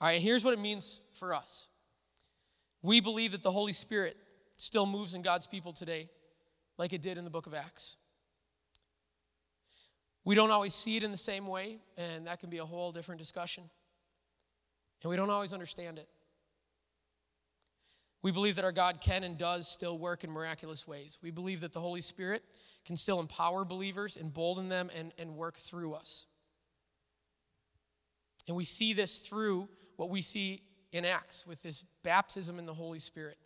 All 0.01 0.07
right, 0.07 0.21
here's 0.21 0.43
what 0.43 0.53
it 0.53 0.59
means 0.59 1.01
for 1.13 1.33
us 1.33 1.69
we 2.81 2.99
believe 3.01 3.33
that 3.33 3.43
the 3.43 3.51
Holy 3.51 3.73
Spirit 3.73 4.17
still 4.59 4.85
moves 4.85 5.13
in 5.13 5.21
God's 5.21 5.47
people 5.47 5.71
today, 5.71 6.09
like 6.77 6.91
it 6.91 7.01
did 7.01 7.17
in 7.17 7.23
the 7.23 7.29
book 7.29 7.47
of 7.47 7.53
Acts. 7.53 7.95
We 10.25 10.35
don't 10.35 10.51
always 10.51 10.73
see 10.73 10.97
it 10.97 11.03
in 11.03 11.11
the 11.11 11.17
same 11.17 11.47
way, 11.47 11.77
and 11.97 12.27
that 12.27 12.41
can 12.41 12.49
be 12.49 12.57
a 12.57 12.65
whole 12.65 12.91
different 12.91 13.19
discussion. 13.19 13.63
And 15.01 15.09
we 15.09 15.15
don't 15.15 15.29
always 15.29 15.53
understand 15.53 15.97
it. 15.97 16.09
We 18.21 18.31
believe 18.31 18.57
that 18.57 18.65
our 18.65 18.73
God 18.73 18.99
can 18.99 19.23
and 19.23 19.37
does 19.37 19.65
still 19.65 19.97
work 19.97 20.25
in 20.25 20.29
miraculous 20.29 20.85
ways. 20.85 21.17
We 21.23 21.31
believe 21.31 21.61
that 21.61 21.71
the 21.71 21.79
Holy 21.79 22.01
Spirit 22.01 22.43
can 22.85 22.97
still 22.97 23.21
empower 23.21 23.63
believers, 23.63 24.17
embolden 24.17 24.67
them, 24.67 24.89
and, 24.93 25.13
and 25.17 25.37
work 25.37 25.55
through 25.55 25.93
us. 25.93 26.25
And 28.45 28.57
we 28.57 28.65
see 28.65 28.91
this 28.91 29.19
through 29.19 29.69
what 29.95 30.09
we 30.09 30.21
see 30.21 30.63
in 30.91 31.05
Acts 31.05 31.47
with 31.47 31.63
this 31.63 31.85
baptism 32.03 32.59
in 32.59 32.65
the 32.65 32.73
Holy 32.73 32.99
Spirit. 32.99 33.37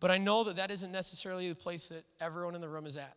But 0.00 0.10
I 0.10 0.18
know 0.18 0.44
that 0.44 0.56
that 0.56 0.70
isn't 0.70 0.92
necessarily 0.92 1.48
the 1.48 1.54
place 1.54 1.88
that 1.88 2.04
everyone 2.20 2.54
in 2.54 2.60
the 2.60 2.68
room 2.68 2.86
is 2.86 2.96
at. 2.96 3.16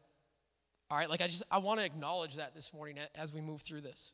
All 0.89 0.97
right, 0.97 1.09
like 1.09 1.21
I 1.21 1.27
just 1.27 1.43
I 1.49 1.59
want 1.59 1.79
to 1.79 1.85
acknowledge 1.85 2.35
that 2.35 2.53
this 2.53 2.73
morning 2.73 2.97
as 3.15 3.33
we 3.33 3.39
move 3.39 3.61
through 3.61 3.81
this. 3.81 4.13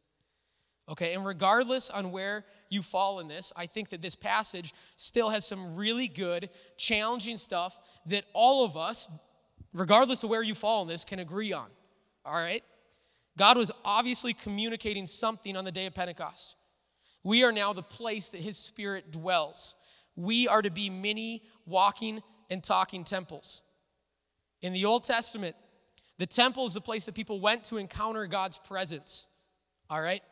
Okay, 0.89 1.13
and 1.13 1.25
regardless 1.25 1.89
on 1.89 2.11
where 2.11 2.45
you 2.69 2.81
fall 2.81 3.19
in 3.19 3.27
this, 3.27 3.51
I 3.55 3.65
think 3.65 3.89
that 3.89 4.01
this 4.01 4.15
passage 4.15 4.73
still 4.95 5.29
has 5.29 5.45
some 5.45 5.75
really 5.75 6.07
good, 6.07 6.49
challenging 6.77 7.35
stuff 7.35 7.77
that 8.05 8.23
all 8.33 8.63
of 8.63 8.77
us, 8.77 9.09
regardless 9.73 10.23
of 10.23 10.29
where 10.29 10.43
you 10.43 10.55
fall 10.55 10.83
in 10.83 10.87
this, 10.87 11.03
can 11.03 11.19
agree 11.19 11.51
on. 11.51 11.67
All 12.25 12.35
right? 12.35 12.63
God 13.37 13.57
was 13.57 13.71
obviously 13.83 14.33
communicating 14.33 15.05
something 15.05 15.57
on 15.57 15.65
the 15.65 15.71
day 15.73 15.87
of 15.87 15.93
Pentecost. 15.93 16.55
We 17.21 17.43
are 17.43 17.51
now 17.51 17.73
the 17.73 17.83
place 17.83 18.29
that 18.29 18.39
His 18.39 18.57
Spirit 18.57 19.11
dwells. 19.11 19.75
We 20.15 20.47
are 20.47 20.61
to 20.61 20.71
be 20.71 20.89
many 20.89 21.43
walking 21.65 22.23
and 22.49 22.63
talking 22.63 23.03
temples. 23.03 23.61
In 24.61 24.73
the 24.73 24.85
Old 24.85 25.03
Testament, 25.03 25.55
the 26.17 26.25
temple 26.25 26.65
is 26.65 26.73
the 26.73 26.81
place 26.81 27.05
that 27.05 27.15
people 27.15 27.39
went 27.39 27.65
to 27.65 27.77
encounter 27.77 28.25
God's 28.25 28.57
presence. 28.57 29.27
All 29.89 30.01
right? 30.01 30.23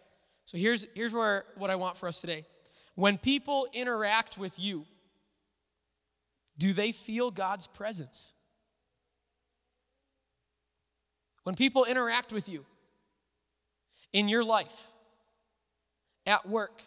So 0.46 0.58
here's, 0.58 0.88
here's 0.96 1.14
where, 1.14 1.46
what 1.58 1.70
I 1.70 1.76
want 1.76 1.98
for 1.98 2.08
us 2.08 2.22
today. 2.22 2.46
When 2.96 3.18
people 3.18 3.68
interact 3.74 4.38
with 4.38 4.58
you, 4.60 4.86
do 6.58 6.74
they 6.74 6.92
feel 6.92 7.32
God's 7.32 7.68
presence? 7.68 8.34
When 11.44 11.56
people 11.56 11.86
interact 11.86 12.34
with 12.34 12.50
you 12.50 12.66
in 14.14 14.30
your 14.30 14.44
life, 14.44 14.92
at 16.26 16.48
work, 16.48 16.82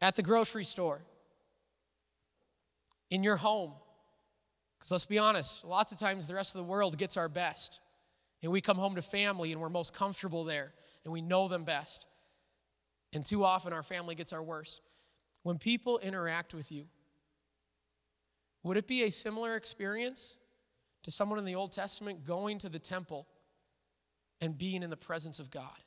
at 0.00 0.16
the 0.16 0.22
grocery 0.22 0.64
store, 0.64 1.00
in 3.10 3.22
your 3.22 3.36
home. 3.36 3.72
Because 4.78 4.92
let's 4.92 5.06
be 5.06 5.18
honest, 5.18 5.64
lots 5.64 5.92
of 5.92 5.98
times 5.98 6.28
the 6.28 6.34
rest 6.34 6.54
of 6.54 6.58
the 6.58 6.70
world 6.70 6.98
gets 6.98 7.16
our 7.16 7.28
best. 7.28 7.80
And 8.42 8.52
we 8.52 8.60
come 8.60 8.76
home 8.76 8.96
to 8.96 9.02
family 9.02 9.52
and 9.52 9.60
we're 9.60 9.70
most 9.70 9.94
comfortable 9.94 10.44
there 10.44 10.74
and 11.04 11.12
we 11.12 11.22
know 11.22 11.48
them 11.48 11.64
best. 11.64 12.06
And 13.12 13.24
too 13.24 13.44
often 13.44 13.72
our 13.72 13.82
family 13.82 14.14
gets 14.14 14.32
our 14.32 14.42
worst. 14.42 14.82
When 15.42 15.58
people 15.58 15.98
interact 15.98 16.52
with 16.54 16.70
you, 16.72 16.86
would 18.62 18.76
it 18.76 18.86
be 18.86 19.04
a 19.04 19.10
similar 19.10 19.56
experience 19.56 20.38
to 21.02 21.10
someone 21.10 21.38
in 21.38 21.44
the 21.44 21.54
Old 21.54 21.72
Testament 21.72 22.24
going 22.24 22.58
to 22.58 22.68
the 22.68 22.78
temple 22.78 23.26
and 24.40 24.56
being 24.56 24.82
in 24.82 24.90
the 24.90 24.96
presence 24.96 25.38
of 25.38 25.50
God? 25.50 25.78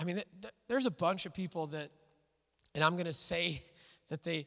I 0.00 0.04
mean, 0.04 0.22
there's 0.66 0.86
a 0.86 0.90
bunch 0.90 1.26
of 1.26 1.34
people 1.34 1.66
that, 1.68 1.90
and 2.74 2.82
I'm 2.82 2.94
going 2.94 3.04
to 3.04 3.12
say 3.12 3.62
that 4.08 4.24
they, 4.24 4.46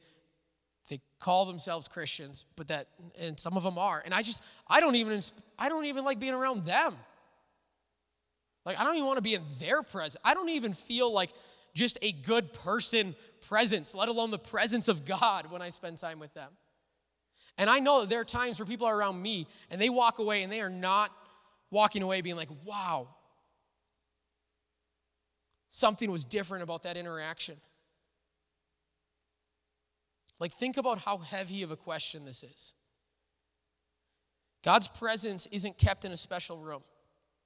they 0.89 0.99
call 1.19 1.45
themselves 1.45 1.87
Christians, 1.87 2.45
but 2.55 2.67
that, 2.69 2.87
and 3.19 3.39
some 3.39 3.55
of 3.55 3.63
them 3.63 3.77
are. 3.77 4.01
And 4.03 4.13
I 4.13 4.23
just, 4.23 4.41
I 4.67 4.79
don't 4.79 4.95
even, 4.95 5.21
I 5.59 5.69
don't 5.69 5.85
even 5.85 6.03
like 6.03 6.19
being 6.19 6.33
around 6.33 6.63
them. 6.63 6.95
Like, 8.65 8.79
I 8.79 8.83
don't 8.83 8.95
even 8.95 9.05
want 9.05 9.17
to 9.17 9.21
be 9.23 9.35
in 9.35 9.43
their 9.59 9.83
presence. 9.83 10.17
I 10.25 10.33
don't 10.33 10.49
even 10.49 10.73
feel 10.73 11.13
like 11.13 11.29
just 11.75 11.99
a 12.01 12.11
good 12.11 12.51
person 12.53 13.15
presence, 13.47 13.93
let 13.93 14.09
alone 14.09 14.31
the 14.31 14.39
presence 14.39 14.87
of 14.87 15.05
God 15.05 15.51
when 15.51 15.61
I 15.61 15.69
spend 15.69 15.97
time 15.97 16.19
with 16.19 16.33
them. 16.33 16.49
And 17.57 17.69
I 17.69 17.79
know 17.79 18.01
that 18.01 18.09
there 18.09 18.21
are 18.21 18.25
times 18.25 18.59
where 18.59 18.65
people 18.65 18.87
are 18.87 18.97
around 18.97 19.21
me 19.21 19.47
and 19.69 19.79
they 19.79 19.89
walk 19.89 20.17
away 20.17 20.41
and 20.43 20.51
they 20.51 20.61
are 20.61 20.69
not 20.69 21.11
walking 21.69 22.01
away 22.01 22.21
being 22.21 22.35
like, 22.35 22.49
wow, 22.65 23.09
something 25.73 26.11
was 26.11 26.23
different 26.23 26.61
about 26.61 26.83
that 26.83 26.97
interaction. 26.97 27.55
Like, 30.39 30.51
think 30.51 30.77
about 30.77 30.99
how 30.99 31.17
heavy 31.17 31.63
of 31.63 31.71
a 31.71 31.75
question 31.75 32.25
this 32.25 32.43
is. 32.43 32.73
God's 34.63 34.87
presence 34.87 35.47
isn't 35.51 35.79
kept 35.79 36.05
in 36.05 36.11
a 36.11 36.17
special 36.17 36.59
room, 36.59 36.83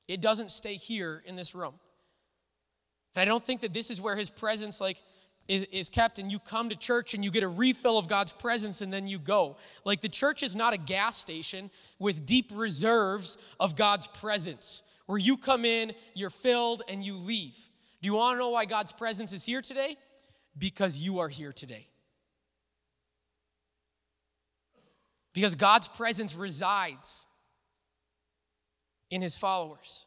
it 0.10 0.20
doesn't 0.20 0.52
stay 0.52 0.76
here 0.76 1.24
in 1.26 1.38
this 1.38 1.56
room. 1.56 1.76
And 3.16 3.22
I 3.22 3.26
don't 3.26 3.44
think 3.44 3.62
that 3.62 3.74
this 3.74 3.90
is 3.90 4.02
where 4.02 4.18
his 4.18 4.30
presence, 4.30 4.82
like, 4.82 5.02
is, 5.48 5.64
is 5.72 5.90
kept 5.90 6.20
and 6.20 6.30
you 6.30 6.40
come 6.40 6.68
to 6.70 6.76
church 6.76 7.14
and 7.14 7.24
you 7.24 7.32
get 7.32 7.44
a 7.44 7.48
refill 7.48 7.98
of 7.98 8.10
God's 8.10 8.34
presence 8.34 8.82
and 8.82 8.92
then 8.92 9.08
you 9.08 9.20
go. 9.20 9.56
Like 9.86 10.02
the 10.02 10.10
church 10.10 10.44
is 10.44 10.54
not 10.54 10.74
a 10.74 10.78
gas 10.78 11.16
station 11.16 11.72
with 11.98 12.26
deep 12.26 12.52
reserves 12.54 13.38
of 13.58 13.78
God's 13.78 14.08
presence 14.08 14.84
where 15.06 15.18
you 15.18 15.38
come 15.38 15.64
in, 15.64 15.94
you're 16.14 16.30
filled, 16.30 16.82
and 16.90 17.04
you 17.04 17.16
leave. 17.16 17.58
Do 18.02 18.06
you 18.06 18.14
want 18.14 18.36
to 18.36 18.40
know 18.40 18.50
why 18.50 18.66
God's 18.66 18.92
presence 18.92 19.34
is 19.34 19.46
here 19.46 19.62
today? 19.62 19.98
Because 20.58 20.98
you 20.98 21.20
are 21.20 21.30
here 21.30 21.52
today. 21.52 21.88
Because 25.34 25.56
God's 25.56 25.88
presence 25.88 26.36
resides 26.36 27.28
in 29.10 29.22
his 29.22 29.38
followers. 29.38 30.06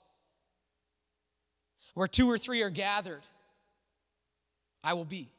Where 1.94 2.09
two 2.09 2.31
or 2.31 2.38
three 2.38 2.62
are 2.62 2.70
gathered, 2.70 3.22
I 4.83 4.94
will 4.94 5.05
be. 5.05 5.31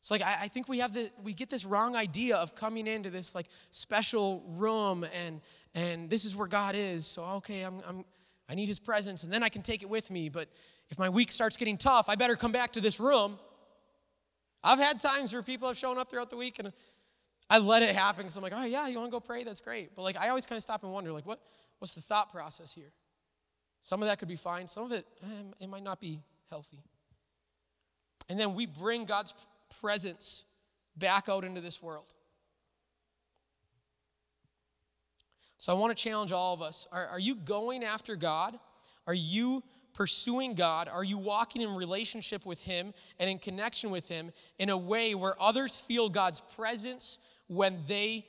It's 0.00 0.10
like 0.10 0.22
I, 0.22 0.38
I, 0.42 0.48
think 0.48 0.68
we 0.68 0.78
have 0.78 0.94
the 0.94 1.10
we 1.22 1.34
get 1.34 1.50
this 1.50 1.66
wrong 1.66 1.94
idea 1.94 2.36
of 2.36 2.54
coming 2.54 2.86
into 2.86 3.10
this 3.10 3.34
like 3.34 3.46
special 3.70 4.42
room 4.56 5.04
and 5.04 5.42
and 5.74 6.08
this 6.08 6.24
is 6.24 6.34
where 6.34 6.48
God 6.48 6.74
is. 6.74 7.06
So 7.06 7.22
okay, 7.22 7.62
I'm, 7.62 7.82
I'm 7.86 8.04
I 8.48 8.54
need 8.54 8.66
His 8.66 8.78
presence, 8.78 9.24
and 9.24 9.32
then 9.32 9.42
I 9.42 9.50
can 9.50 9.62
take 9.62 9.82
it 9.82 9.90
with 9.90 10.10
me. 10.10 10.28
But 10.28 10.48
if 10.90 10.98
my 10.98 11.08
week 11.08 11.30
starts 11.30 11.56
getting 11.56 11.76
tough, 11.76 12.08
I 12.08 12.16
better 12.16 12.36
come 12.36 12.52
back 12.52 12.72
to 12.72 12.80
this 12.80 12.98
room. 12.98 13.38
I've 14.62 14.78
had 14.78 15.00
times 15.00 15.32
where 15.32 15.42
people 15.42 15.68
have 15.68 15.78
shown 15.78 15.98
up 15.98 16.10
throughout 16.10 16.30
the 16.30 16.36
week, 16.36 16.58
and 16.58 16.72
I 17.48 17.58
let 17.58 17.82
it 17.82 17.94
happen 17.94 18.22
because 18.22 18.36
I'm 18.36 18.42
like, 18.42 18.52
oh 18.54 18.64
yeah, 18.64 18.88
you 18.88 18.98
want 18.98 19.10
to 19.10 19.12
go 19.12 19.20
pray? 19.20 19.44
That's 19.44 19.60
great. 19.60 19.94
But 19.96 20.02
like 20.02 20.16
I 20.16 20.28
always 20.28 20.46
kind 20.46 20.56
of 20.56 20.62
stop 20.62 20.82
and 20.82 20.92
wonder, 20.92 21.12
like, 21.12 21.26
what 21.26 21.40
what's 21.78 21.94
the 21.94 22.00
thought 22.00 22.30
process 22.30 22.74
here? 22.74 22.92
Some 23.80 24.02
of 24.02 24.08
that 24.08 24.18
could 24.18 24.28
be 24.28 24.36
fine. 24.36 24.66
Some 24.66 24.84
of 24.84 24.92
it, 24.92 25.06
eh, 25.22 25.26
it 25.60 25.68
might 25.68 25.82
not 25.82 26.00
be 26.00 26.20
healthy. 26.50 26.82
And 28.28 28.38
then 28.38 28.54
we 28.54 28.66
bring 28.66 29.06
God's 29.06 29.34
presence 29.80 30.44
back 30.96 31.28
out 31.28 31.44
into 31.44 31.60
this 31.60 31.82
world. 31.82 32.12
So 35.56 35.74
I 35.74 35.78
want 35.78 35.96
to 35.96 36.02
challenge 36.02 36.32
all 36.32 36.54
of 36.54 36.62
us. 36.62 36.86
Are, 36.92 37.06
are 37.08 37.18
you 37.18 37.34
going 37.34 37.84
after 37.84 38.16
God? 38.16 38.58
Are 39.06 39.14
you 39.14 39.62
pursuing 39.92 40.54
God? 40.54 40.88
Are 40.88 41.04
you 41.04 41.18
walking 41.18 41.62
in 41.62 41.74
relationship 41.74 42.46
with 42.46 42.62
Him 42.62 42.94
and 43.18 43.30
in 43.30 43.38
connection 43.38 43.90
with 43.90 44.08
Him 44.08 44.32
in 44.58 44.70
a 44.70 44.76
way 44.76 45.14
where 45.14 45.40
others 45.40 45.76
feel 45.76 46.08
God's 46.08 46.40
presence 46.40 47.18
when 47.48 47.78
they 47.86 48.26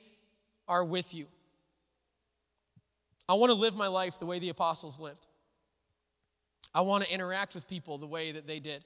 are 0.68 0.84
with 0.84 1.14
you? 1.14 1.26
I 3.28 3.34
want 3.34 3.50
to 3.50 3.54
live 3.54 3.76
my 3.76 3.86
life 3.86 4.18
the 4.18 4.26
way 4.26 4.38
the 4.38 4.48
apostles 4.48 5.00
lived. 5.00 5.26
I 6.74 6.80
want 6.82 7.04
to 7.04 7.12
interact 7.12 7.54
with 7.54 7.68
people 7.68 7.98
the 7.98 8.06
way 8.06 8.32
that 8.32 8.46
they 8.46 8.60
did. 8.60 8.84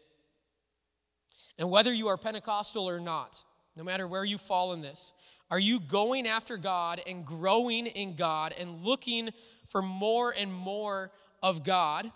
And 1.58 1.70
whether 1.70 1.92
you 1.92 2.08
are 2.08 2.16
Pentecostal 2.16 2.88
or 2.88 3.00
not, 3.00 3.42
no 3.76 3.84
matter 3.84 4.06
where 4.06 4.24
you 4.24 4.38
fall 4.38 4.72
in 4.72 4.82
this, 4.82 5.12
are 5.50 5.58
you 5.58 5.78
going 5.80 6.26
after 6.26 6.56
God 6.56 7.00
and 7.06 7.24
growing 7.24 7.86
in 7.86 8.16
God 8.16 8.54
and 8.58 8.84
looking 8.84 9.30
for 9.66 9.80
more 9.80 10.34
and 10.36 10.52
more 10.52 11.12
of 11.42 11.62
God 11.62 12.10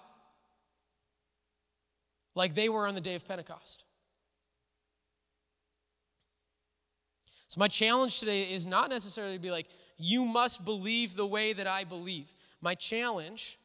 like 2.34 2.54
they 2.54 2.68
were 2.68 2.86
on 2.86 2.94
the 2.94 3.00
day 3.00 3.14
of 3.14 3.26
Pentecost? 3.26 3.84
So, 7.50 7.58
my 7.58 7.68
challenge 7.68 8.20
today 8.20 8.42
is 8.42 8.64
not 8.64 8.90
necessarily 8.90 9.34
to 9.34 9.42
be 9.42 9.50
like, 9.50 9.66
you 9.96 10.24
must 10.24 10.64
believe 10.64 11.16
the 11.16 11.26
way 11.26 11.52
that 11.52 11.66
I 11.66 11.82
believe. 11.82 12.32
My 12.60 12.76
challenge, 12.76 13.58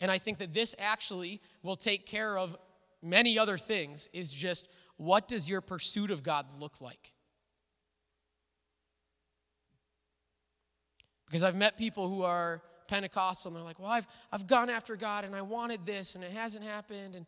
and 0.00 0.10
I 0.10 0.16
think 0.16 0.38
that 0.38 0.54
this 0.54 0.74
actually 0.78 1.42
will 1.62 1.76
take 1.76 2.06
care 2.06 2.38
of 2.38 2.56
many 3.02 3.38
other 3.38 3.58
things, 3.58 4.08
is 4.14 4.32
just 4.32 4.68
what 4.96 5.28
does 5.28 5.48
your 5.48 5.60
pursuit 5.60 6.10
of 6.10 6.22
God 6.22 6.46
look 6.60 6.80
like? 6.80 7.12
Because 11.26 11.42
I've 11.42 11.54
met 11.54 11.76
people 11.76 12.08
who 12.08 12.22
are 12.22 12.62
Pentecostal 12.88 13.50
and 13.50 13.56
they're 13.56 13.64
like, 13.64 13.78
well, 13.78 13.90
I've, 13.90 14.06
I've 14.32 14.46
gone 14.46 14.68
after 14.68 14.96
God 14.96 15.24
and 15.24 15.36
I 15.36 15.42
wanted 15.42 15.86
this 15.86 16.16
and 16.16 16.24
it 16.24 16.32
hasn't 16.32 16.64
happened. 16.64 17.14
And, 17.14 17.26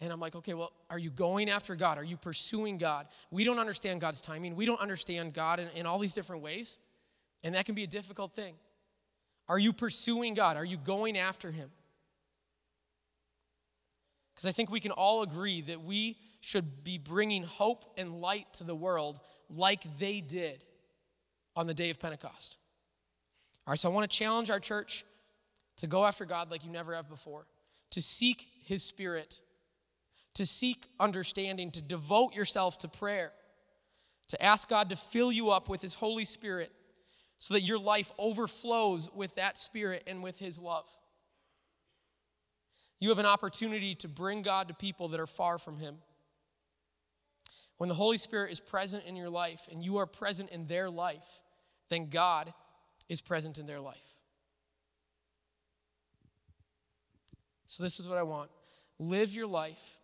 and 0.00 0.12
I'm 0.12 0.20
like, 0.20 0.34
okay, 0.36 0.54
well, 0.54 0.72
are 0.90 0.98
you 0.98 1.10
going 1.10 1.48
after 1.48 1.76
God? 1.76 1.98
Are 1.98 2.04
you 2.04 2.16
pursuing 2.16 2.78
God? 2.78 3.06
We 3.30 3.44
don't 3.44 3.58
understand 3.58 4.00
God's 4.00 4.20
timing. 4.20 4.56
We 4.56 4.66
don't 4.66 4.80
understand 4.80 5.32
God 5.34 5.60
in, 5.60 5.68
in 5.74 5.86
all 5.86 5.98
these 5.98 6.14
different 6.14 6.42
ways. 6.42 6.78
And 7.42 7.54
that 7.54 7.64
can 7.64 7.74
be 7.74 7.84
a 7.84 7.88
difficult 7.88 8.32
thing. 8.34 8.54
Are 9.48 9.58
you 9.58 9.72
pursuing 9.72 10.34
God? 10.34 10.56
Are 10.56 10.64
you 10.64 10.76
going 10.76 11.16
after 11.16 11.50
Him? 11.50 11.70
Because 14.34 14.48
I 14.48 14.52
think 14.52 14.70
we 14.70 14.80
can 14.80 14.90
all 14.90 15.22
agree 15.22 15.60
that 15.62 15.82
we 15.82 16.16
should 16.40 16.82
be 16.82 16.98
bringing 16.98 17.42
hope 17.42 17.84
and 17.96 18.20
light 18.20 18.52
to 18.54 18.64
the 18.64 18.74
world 18.74 19.20
like 19.48 19.98
they 19.98 20.20
did 20.20 20.64
on 21.56 21.66
the 21.66 21.74
day 21.74 21.90
of 21.90 22.00
Pentecost. 22.00 22.58
All 23.66 23.72
right, 23.72 23.78
so 23.78 23.90
I 23.90 23.92
want 23.94 24.10
to 24.10 24.16
challenge 24.16 24.50
our 24.50 24.60
church 24.60 25.04
to 25.78 25.86
go 25.86 26.04
after 26.04 26.24
God 26.24 26.50
like 26.50 26.64
you 26.64 26.70
never 26.70 26.94
have 26.94 27.08
before, 27.08 27.46
to 27.90 28.02
seek 28.02 28.46
His 28.64 28.82
Spirit, 28.82 29.40
to 30.34 30.44
seek 30.44 30.86
understanding, 30.98 31.70
to 31.72 31.82
devote 31.82 32.34
yourself 32.34 32.78
to 32.78 32.88
prayer, 32.88 33.32
to 34.28 34.42
ask 34.42 34.68
God 34.68 34.90
to 34.90 34.96
fill 34.96 35.30
you 35.30 35.50
up 35.50 35.68
with 35.68 35.80
His 35.80 35.94
Holy 35.94 36.24
Spirit 36.24 36.72
so 37.38 37.54
that 37.54 37.60
your 37.60 37.78
life 37.78 38.10
overflows 38.18 39.10
with 39.14 39.34
that 39.36 39.58
Spirit 39.58 40.02
and 40.06 40.22
with 40.22 40.38
His 40.38 40.60
love. 40.60 40.86
You 43.00 43.10
have 43.10 43.18
an 43.18 43.26
opportunity 43.26 43.94
to 43.96 44.08
bring 44.08 44.42
God 44.42 44.68
to 44.68 44.74
people 44.74 45.08
that 45.08 45.20
are 45.20 45.26
far 45.26 45.58
from 45.58 45.78
Him. 45.78 45.96
When 47.76 47.88
the 47.88 47.94
Holy 47.94 48.18
Spirit 48.18 48.50
is 48.50 48.60
present 48.60 49.04
in 49.04 49.16
your 49.16 49.28
life 49.28 49.68
and 49.70 49.82
you 49.82 49.98
are 49.98 50.06
present 50.06 50.50
in 50.50 50.66
their 50.66 50.88
life, 50.88 51.40
then 51.90 52.08
God 52.08 52.52
is 53.08 53.20
present 53.20 53.58
in 53.58 53.66
their 53.66 53.80
life. 53.80 54.14
So, 57.66 57.82
this 57.82 57.98
is 57.98 58.08
what 58.08 58.18
I 58.18 58.22
want 58.22 58.50
live 59.00 59.34
your 59.34 59.48
life 59.48 59.98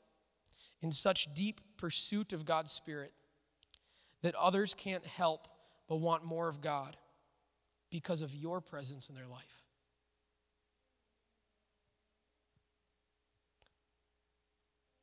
in 0.83 0.93
such 0.93 1.33
deep 1.35 1.61
pursuit 1.77 2.33
of 2.33 2.45
God's 2.45 2.73
Spirit 2.73 3.13
that 4.23 4.35
others 4.35 4.75
can't 4.75 5.05
help 5.05 5.49
but 5.89 5.97
want 5.97 6.25
more 6.25 6.49
of 6.49 6.61
God 6.61 6.97
because 7.91 8.23
of 8.23 8.35
your 8.35 8.61
presence 8.61 9.09
in 9.09 9.15
their 9.15 9.27
life. 9.27 9.65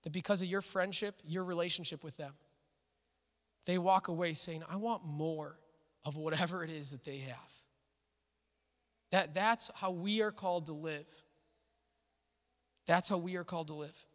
That 0.04 0.14
because 0.14 0.42
of 0.42 0.48
your 0.48 0.62
friendship, 0.62 1.16
your 1.26 1.44
relationship 1.44 2.04
with 2.04 2.18
them, 2.18 2.34
they 3.66 3.78
walk 3.78 4.08
away 4.08 4.34
saying, 4.34 4.64
I 4.70 4.78
want 4.78 5.04
more 5.04 5.60
of 6.06 6.16
whatever 6.16 6.64
it 6.64 6.70
is 6.70 6.92
that 6.92 7.04
they 7.04 7.18
have. 7.20 7.52
That, 9.12 9.34
that's 9.34 9.70
how 9.76 9.92
we 9.92 10.22
are 10.22 10.32
called 10.32 10.68
to 10.68 10.74
live. 10.74 11.08
That's 12.86 13.10
how 13.10 13.18
we 13.18 13.36
are 13.36 13.44
called 13.44 13.68
to 13.68 13.74
live. 13.74 14.06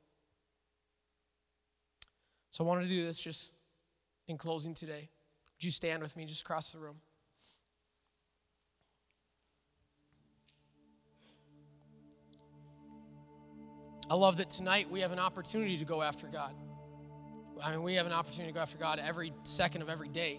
So 2.53 2.62
I 2.65 2.69
wanted 2.69 2.83
to 2.83 2.88
do 2.88 3.07
this 3.07 3.19
just 3.19 3.55
in 4.29 4.37
closing 4.37 4.75
today. 4.75 5.09
Would 5.57 5.65
you 5.65 5.71
stand 5.71 6.03
with 6.03 6.15
me 6.19 6.27
just 6.27 6.43
across 6.43 6.71
the 6.71 6.79
room? 6.81 6.97
I 14.11 14.15
love 14.15 14.37
that 14.37 14.51
tonight 14.51 14.91
we 14.91 15.01
have 15.01 15.13
an 15.13 15.19
opportunity 15.19 15.79
to 15.79 15.87
go 15.87 16.03
after 16.03 16.27
God. 16.27 16.55
I 17.65 17.71
mean, 17.71 17.83
we 17.83 17.94
have 17.94 18.05
an 18.05 18.13
opportunity 18.13 18.53
to 18.53 18.55
go 18.55 18.61
after 18.61 18.77
God 18.77 19.00
every 19.03 19.33
second 19.44 19.81
of 19.81 19.88
every 19.88 20.09
day. 20.09 20.38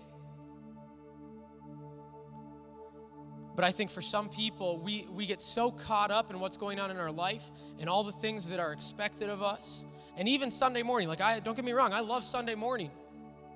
But 3.56 3.66
I 3.66 3.72
think 3.72 3.90
for 3.90 4.02
some 4.02 4.30
people, 4.30 4.78
we, 4.78 5.08
we 5.12 5.26
get 5.26 5.42
so 5.42 5.72
caught 5.72 6.12
up 6.12 6.30
in 6.30 6.40
what's 6.40 6.58
going 6.58 6.80
on 6.80 6.92
in 6.92 6.98
our 6.98 7.12
life 7.12 7.50
and 7.80 7.90
all 7.90 8.04
the 8.04 8.12
things 8.12 8.52
that 8.52 8.60
are 8.60 8.72
expected 8.72 9.32
of 9.32 9.42
us. 9.42 9.86
And 10.18 10.28
even 10.28 10.50
Sunday 10.50 10.84
morning, 10.84 11.08
like 11.08 11.22
I 11.22 11.40
don't 11.40 11.56
get 11.56 11.66
me 11.66 11.72
wrong, 11.72 11.94
I 11.94 12.02
love 12.02 12.24
Sunday 12.24 12.56
morning. 12.56 12.92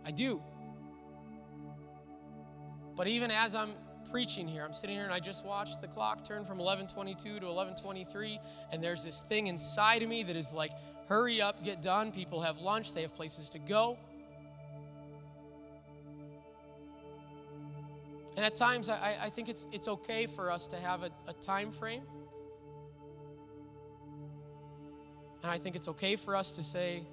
I 0.06 0.12
do. 0.12 0.42
But 2.96 3.08
even 3.08 3.30
as 3.30 3.56
I'm 3.56 3.72
preaching 4.10 4.48
here, 4.48 4.64
I'm 4.64 4.74
sitting 4.74 4.96
here 4.96 5.04
and 5.04 5.14
I 5.14 5.20
just 5.20 5.46
watched 5.46 5.82
the 5.82 5.88
clock 5.88 6.24
turn 6.24 6.46
from 6.46 6.60
11:22 6.60 7.18
to 7.18 7.46
11:23 7.46 8.40
and 8.72 8.84
there's 8.84 9.04
this 9.04 9.22
thing 9.22 9.48
inside 9.48 10.02
of 10.02 10.10
me 10.10 10.24
that 10.24 10.36
is 10.36 10.54
like 10.54 10.72
hurry 11.08 11.42
up, 11.42 11.64
get 11.64 11.82
done. 11.82 12.12
People 12.12 12.42
have 12.42 12.60
lunch, 12.60 12.94
they 12.94 13.02
have 13.02 13.16
places 13.16 13.50
to 13.50 13.60
go. 13.60 13.98
And 18.38 18.46
at 18.46 18.56
times, 18.56 18.88
I, 18.88 19.16
I 19.20 19.30
think 19.30 19.50
it's, 19.50 19.66
it's 19.72 19.88
okay 19.88 20.28
for 20.28 20.52
us 20.52 20.68
to 20.68 20.76
have 20.78 21.02
a, 21.02 21.10
a 21.28 21.34
time 21.34 21.72
frame. 21.72 22.04
And 25.48 25.56
I 25.56 25.58
think 25.58 25.78
it's 25.78 25.88
okay 25.88 26.18
for 26.18 26.36
us 26.36 26.52
to 26.52 26.62
say, 26.62 27.06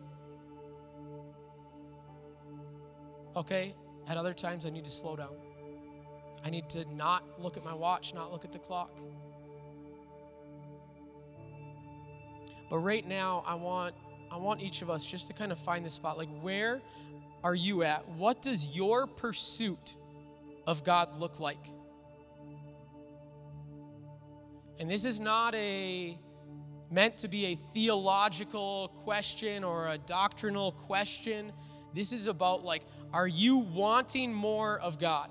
okay, 3.36 3.76
at 4.08 4.16
other 4.16 4.34
times 4.34 4.66
I 4.66 4.70
need 4.70 4.84
to 4.86 4.90
slow 4.90 5.14
down. 5.14 5.36
I 6.44 6.50
need 6.50 6.68
to 6.70 6.84
not 6.92 7.22
look 7.38 7.56
at 7.56 7.64
my 7.64 7.74
watch, 7.74 8.12
not 8.12 8.32
look 8.32 8.44
at 8.44 8.50
the 8.50 8.58
clock. 8.58 8.90
But 12.68 12.78
right 12.78 13.06
now, 13.06 13.44
I 13.46 13.54
want 13.54 13.94
I 14.32 14.38
want 14.38 14.60
each 14.60 14.82
of 14.82 14.90
us 14.90 15.06
just 15.06 15.28
to 15.28 15.32
kind 15.32 15.52
of 15.52 15.58
find 15.60 15.86
the 15.86 15.90
spot. 15.90 16.18
Like, 16.18 16.30
where 16.40 16.82
are 17.44 17.54
you 17.54 17.84
at? 17.84 18.08
What 18.08 18.42
does 18.42 18.76
your 18.76 19.06
pursuit 19.06 19.94
of 20.66 20.82
God 20.82 21.20
look 21.20 21.38
like? 21.38 21.70
And 24.80 24.90
this 24.90 25.04
is 25.04 25.20
not 25.20 25.54
a 25.54 26.18
meant 26.94 27.18
to 27.18 27.28
be 27.28 27.46
a 27.46 27.54
theological 27.56 28.88
question 29.02 29.64
or 29.64 29.88
a 29.88 29.98
doctrinal 29.98 30.70
question. 30.70 31.52
This 31.92 32.12
is 32.12 32.28
about 32.28 32.64
like, 32.64 32.82
are 33.12 33.26
you 33.26 33.58
wanting 33.58 34.32
more 34.32 34.78
of 34.78 35.00
God? 35.00 35.28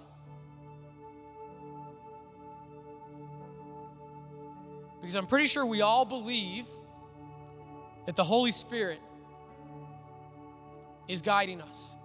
Because 5.00 5.16
I'm 5.16 5.28
pretty 5.28 5.48
sure 5.48 5.66
we 5.66 5.82
all 5.82 6.04
believe 6.04 6.66
that 8.08 8.18
the 8.18 8.24
Holy 8.26 8.52
Spirit 8.52 9.00
is 11.08 11.22
guiding 11.22 11.62
us, 11.62 11.96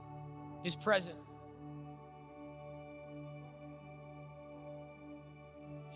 is 0.62 0.76
present. 0.76 1.16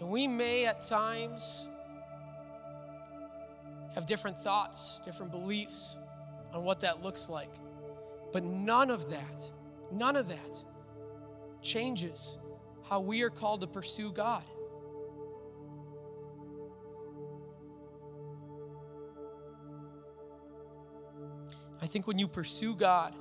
And 0.01 0.09
we 0.09 0.27
may 0.27 0.67
at 0.67 0.81
times 0.81 1.69
have 3.95 4.07
different 4.07 4.37
thoughts, 4.37 5.01
different 5.05 5.33
beliefs 5.33 5.99
on 6.53 6.65
what 6.65 6.81
that 6.81 7.03
looks 7.03 7.29
like. 7.29 7.53
But 8.33 8.45
none 8.45 8.91
of 8.91 9.11
that, 9.11 9.53
none 9.91 10.17
of 10.17 10.29
that 10.29 10.65
changes 11.63 12.39
how 12.89 13.01
we 13.01 13.23
are 13.23 13.31
called 13.31 13.61
to 13.61 13.67
pursue 13.67 14.13
God. 14.13 14.45
I 21.81 21.87
think 21.87 22.07
when 22.07 22.19
you 22.19 22.29
pursue 22.29 22.75
God, 22.75 23.15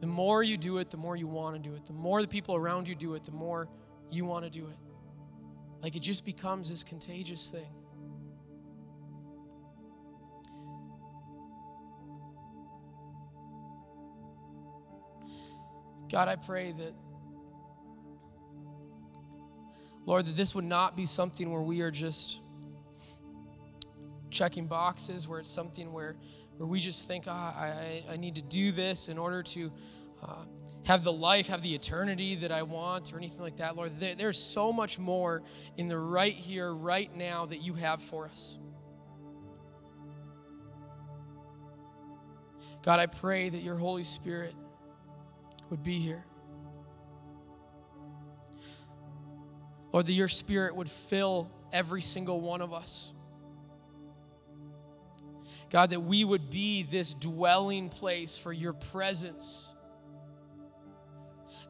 the 0.00 0.06
more 0.06 0.42
you 0.42 0.56
do 0.56 0.78
it, 0.78 0.88
the 0.88 0.96
more 0.96 1.16
you 1.16 1.26
want 1.26 1.62
to 1.62 1.68
do 1.68 1.74
it. 1.74 1.84
The 1.84 1.92
more 1.92 2.22
the 2.22 2.28
people 2.28 2.54
around 2.54 2.88
you 2.88 2.94
do 2.94 3.14
it, 3.14 3.24
the 3.24 3.32
more 3.32 3.68
you 4.10 4.24
want 4.24 4.44
to 4.44 4.50
do 4.50 4.66
it. 4.66 4.76
Like 5.82 5.96
it 5.96 6.00
just 6.00 6.24
becomes 6.24 6.70
this 6.70 6.84
contagious 6.84 7.50
thing. 7.50 7.68
God, 16.10 16.28
I 16.28 16.36
pray 16.36 16.72
that, 16.72 16.94
Lord, 20.06 20.26
that 20.26 20.36
this 20.36 20.54
would 20.54 20.64
not 20.64 20.96
be 20.96 21.06
something 21.06 21.52
where 21.52 21.62
we 21.62 21.82
are 21.82 21.90
just 21.90 22.40
checking 24.30 24.66
boxes, 24.66 25.28
where 25.28 25.38
it's 25.40 25.50
something 25.50 25.92
where 25.92 26.16
where 26.56 26.66
we 26.66 26.78
just 26.78 27.08
think, 27.08 27.24
oh, 27.26 27.30
I, 27.30 28.02
I 28.10 28.16
need 28.18 28.34
to 28.34 28.42
do 28.42 28.70
this 28.70 29.08
in 29.08 29.16
order 29.16 29.42
to 29.42 29.72
uh, 30.22 30.44
have 30.84 31.04
the 31.04 31.12
life, 31.12 31.46
have 31.46 31.62
the 31.62 31.74
eternity 31.74 32.34
that 32.34 32.52
I 32.52 32.64
want, 32.64 33.14
or 33.14 33.16
anything 33.16 33.40
like 33.40 33.56
that, 33.56 33.76
Lord. 33.76 33.92
There, 33.92 34.14
there's 34.14 34.38
so 34.38 34.70
much 34.70 34.98
more 34.98 35.42
in 35.78 35.88
the 35.88 35.96
right 35.96 36.34
here, 36.34 36.70
right 36.70 37.10
now 37.16 37.46
that 37.46 37.62
you 37.62 37.72
have 37.74 38.02
for 38.02 38.26
us. 38.26 38.58
God, 42.82 43.00
I 43.00 43.06
pray 43.06 43.48
that 43.48 43.62
your 43.62 43.76
Holy 43.76 44.02
Spirit 44.02 44.54
would 45.70 45.82
be 45.82 45.98
here. 45.98 46.24
Lord, 49.92 50.06
that 50.06 50.12
your 50.12 50.28
Spirit 50.28 50.76
would 50.76 50.90
fill 50.90 51.50
every 51.72 52.02
single 52.02 52.40
one 52.40 52.60
of 52.60 52.72
us. 52.72 53.12
God, 55.70 55.90
that 55.90 56.00
we 56.00 56.24
would 56.24 56.50
be 56.50 56.82
this 56.82 57.14
dwelling 57.14 57.88
place 57.88 58.38
for 58.38 58.52
your 58.52 58.72
presence. 58.72 59.72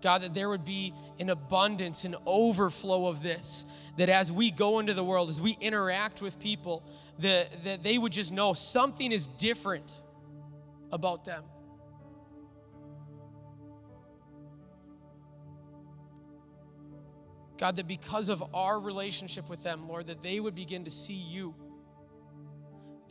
God, 0.03 0.23
that 0.23 0.33
there 0.33 0.49
would 0.49 0.65
be 0.65 0.95
an 1.19 1.29
abundance, 1.29 2.05
an 2.05 2.17
overflow 2.25 3.07
of 3.07 3.23
this. 3.23 3.67
That 3.99 4.09
as 4.09 4.33
we 4.33 4.51
go 4.51 4.79
into 4.79 4.95
the 4.95 5.05
world, 5.05 5.29
as 5.29 5.43
we 5.43 5.57
interact 5.61 6.23
with 6.23 6.41
people, 6.41 6.83
that, 7.19 7.65
that 7.65 7.83
they 7.83 7.99
would 7.99 8.13
just 8.13 8.33
know 8.33 8.55
something 8.55 9.13
is 9.13 9.27
different 9.27 10.01
about 10.91 11.27
them. 11.27 11.45
God, 17.61 17.77
that 17.77 17.87
because 17.87 18.29
of 18.29 18.43
our 18.55 18.81
relationship 18.81 19.49
with 19.49 19.63
them, 19.63 19.87
Lord, 19.87 20.09
that 20.09 20.23
they 20.23 20.41
would 20.41 20.57
begin 20.57 20.85
to 20.85 20.91
see 20.91 21.15
you 21.15 21.55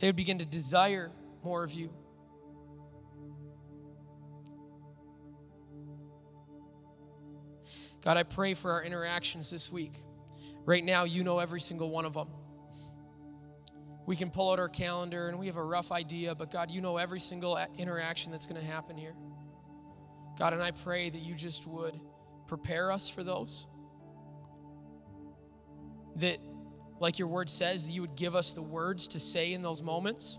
they 0.00 0.08
would 0.08 0.16
begin 0.16 0.38
to 0.38 0.46
desire 0.46 1.12
more 1.44 1.62
of 1.62 1.72
you. 1.72 1.90
God, 8.02 8.16
I 8.16 8.22
pray 8.22 8.54
for 8.54 8.72
our 8.72 8.82
interactions 8.82 9.50
this 9.50 9.70
week. 9.70 9.92
Right 10.64 10.82
now, 10.82 11.04
you 11.04 11.22
know 11.22 11.38
every 11.38 11.60
single 11.60 11.90
one 11.90 12.06
of 12.06 12.14
them. 12.14 12.28
We 14.06 14.16
can 14.16 14.30
pull 14.30 14.50
out 14.50 14.58
our 14.58 14.70
calendar 14.70 15.28
and 15.28 15.38
we 15.38 15.48
have 15.48 15.58
a 15.58 15.62
rough 15.62 15.92
idea, 15.92 16.34
but 16.34 16.50
God, 16.50 16.70
you 16.70 16.80
know 16.80 16.96
every 16.96 17.20
single 17.20 17.60
interaction 17.76 18.32
that's 18.32 18.46
going 18.46 18.60
to 18.60 18.66
happen 18.66 18.96
here. 18.96 19.14
God, 20.38 20.54
and 20.54 20.62
I 20.62 20.70
pray 20.70 21.10
that 21.10 21.20
you 21.20 21.34
just 21.34 21.66
would 21.66 22.00
prepare 22.46 22.90
us 22.90 23.10
for 23.10 23.22
those. 23.22 23.66
That 26.20 26.38
like 27.00 27.18
your 27.18 27.28
word 27.28 27.48
says, 27.48 27.86
that 27.86 27.92
you 27.92 28.02
would 28.02 28.14
give 28.14 28.36
us 28.36 28.52
the 28.52 28.62
words 28.62 29.08
to 29.08 29.20
say 29.20 29.52
in 29.52 29.62
those 29.62 29.82
moments. 29.82 30.38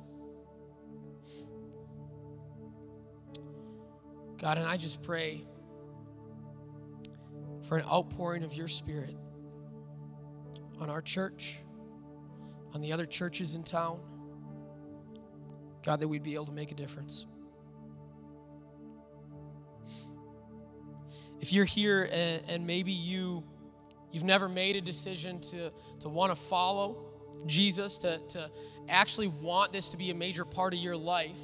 God, 4.38 4.58
and 4.58 4.68
I 4.68 4.78
just 4.78 5.04
pray 5.04 5.46
for 7.64 7.78
an 7.78 7.86
outpouring 7.86 8.44
of 8.44 8.54
your 8.54 8.68
spirit 8.68 9.16
on 10.80 10.90
our 10.90 11.02
church, 11.02 11.58
on 12.74 12.82
the 12.82 12.94
other 12.94 13.06
churches 13.06 13.56
in 13.56 13.64
town. 13.64 14.00
God, 15.84 16.00
that 16.00 16.08
we'd 16.08 16.24
be 16.24 16.36
able 16.36 16.46
to 16.46 16.52
make 16.52 16.72
a 16.72 16.76
difference. 16.76 17.26
If 21.40 21.54
you're 21.54 21.66
here 21.66 22.08
and, 22.12 22.44
and 22.48 22.68
maybe 22.68 22.92
you 22.92 23.44
you've 24.12 24.24
never 24.24 24.50
made 24.50 24.76
a 24.76 24.82
decision 24.82 25.40
to, 25.42 25.72
to 26.00 26.10
want 26.10 26.32
to 26.32 26.36
follow 26.36 27.06
Jesus, 27.46 27.98
to, 28.00 28.20
to 28.30 28.52
actually 28.90 29.28
want 29.28 29.74
this 29.74 29.90
to 29.90 29.98
be 29.98 30.12
a 30.12 30.16
major 30.16 30.46
part 30.46 30.74
of 30.74 30.80
your 30.80 30.98
life, 30.98 31.42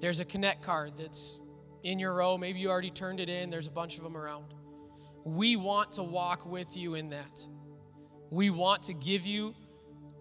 there's 0.00 0.20
a 0.20 0.24
Connect 0.24 0.62
card 0.62 0.92
that's 0.98 1.38
in 1.82 1.98
your 1.98 2.14
row. 2.14 2.38
Maybe 2.38 2.58
you 2.60 2.70
already 2.70 2.90
turned 2.90 3.20
it 3.20 3.28
in, 3.28 3.50
there's 3.50 3.68
a 3.68 3.72
bunch 3.72 3.98
of 3.98 4.04
them 4.04 4.16
around. 4.16 4.46
We 5.24 5.56
want 5.56 5.92
to 5.92 6.02
walk 6.02 6.46
with 6.46 6.76
you 6.76 6.94
in 6.94 7.10
that. 7.10 7.46
We 8.30 8.50
want 8.50 8.82
to 8.84 8.94
give 8.94 9.26
you 9.26 9.54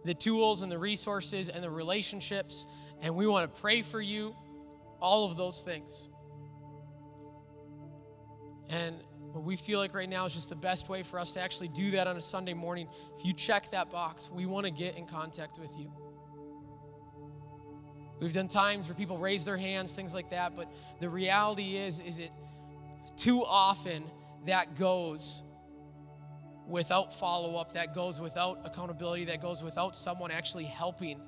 the 0.03 0.13
tools 0.13 0.61
and 0.61 0.71
the 0.71 0.77
resources 0.77 1.49
and 1.49 1.63
the 1.63 1.69
relationships, 1.69 2.65
and 3.01 3.15
we 3.15 3.27
want 3.27 3.53
to 3.53 3.61
pray 3.61 3.81
for 3.81 4.01
you, 4.01 4.35
all 4.99 5.25
of 5.25 5.37
those 5.37 5.61
things. 5.61 6.09
And 8.69 8.95
what 9.31 9.43
we 9.43 9.55
feel 9.55 9.79
like 9.79 9.93
right 9.93 10.09
now 10.09 10.25
is 10.25 10.33
just 10.33 10.49
the 10.49 10.55
best 10.55 10.89
way 10.89 11.03
for 11.03 11.19
us 11.19 11.31
to 11.33 11.41
actually 11.41 11.67
do 11.69 11.91
that 11.91 12.07
on 12.07 12.17
a 12.17 12.21
Sunday 12.21 12.53
morning. 12.53 12.87
If 13.17 13.25
you 13.25 13.33
check 13.33 13.69
that 13.71 13.91
box, 13.91 14.31
we 14.31 14.45
want 14.45 14.65
to 14.65 14.71
get 14.71 14.97
in 14.97 15.05
contact 15.05 15.59
with 15.59 15.77
you. 15.77 15.91
We've 18.19 18.33
done 18.33 18.47
times 18.47 18.87
where 18.87 18.95
people 18.95 19.17
raise 19.17 19.45
their 19.45 19.57
hands, 19.57 19.93
things 19.93 20.13
like 20.13 20.31
that, 20.31 20.55
but 20.55 20.69
the 20.99 21.09
reality 21.09 21.77
is, 21.77 21.99
is 21.99 22.19
it 22.19 22.31
too 23.15 23.45
often 23.45 24.03
that 24.45 24.77
goes 24.77 25.43
without 26.67 27.13
follow 27.13 27.55
up, 27.55 27.73
that 27.73 27.95
goes 27.95 28.19
without 28.19 28.59
accountability, 28.65 29.25
that 29.25 29.41
goes 29.41 29.63
without 29.63 29.95
someone 29.95 30.31
actually 30.31 30.65
helping. 30.65 31.19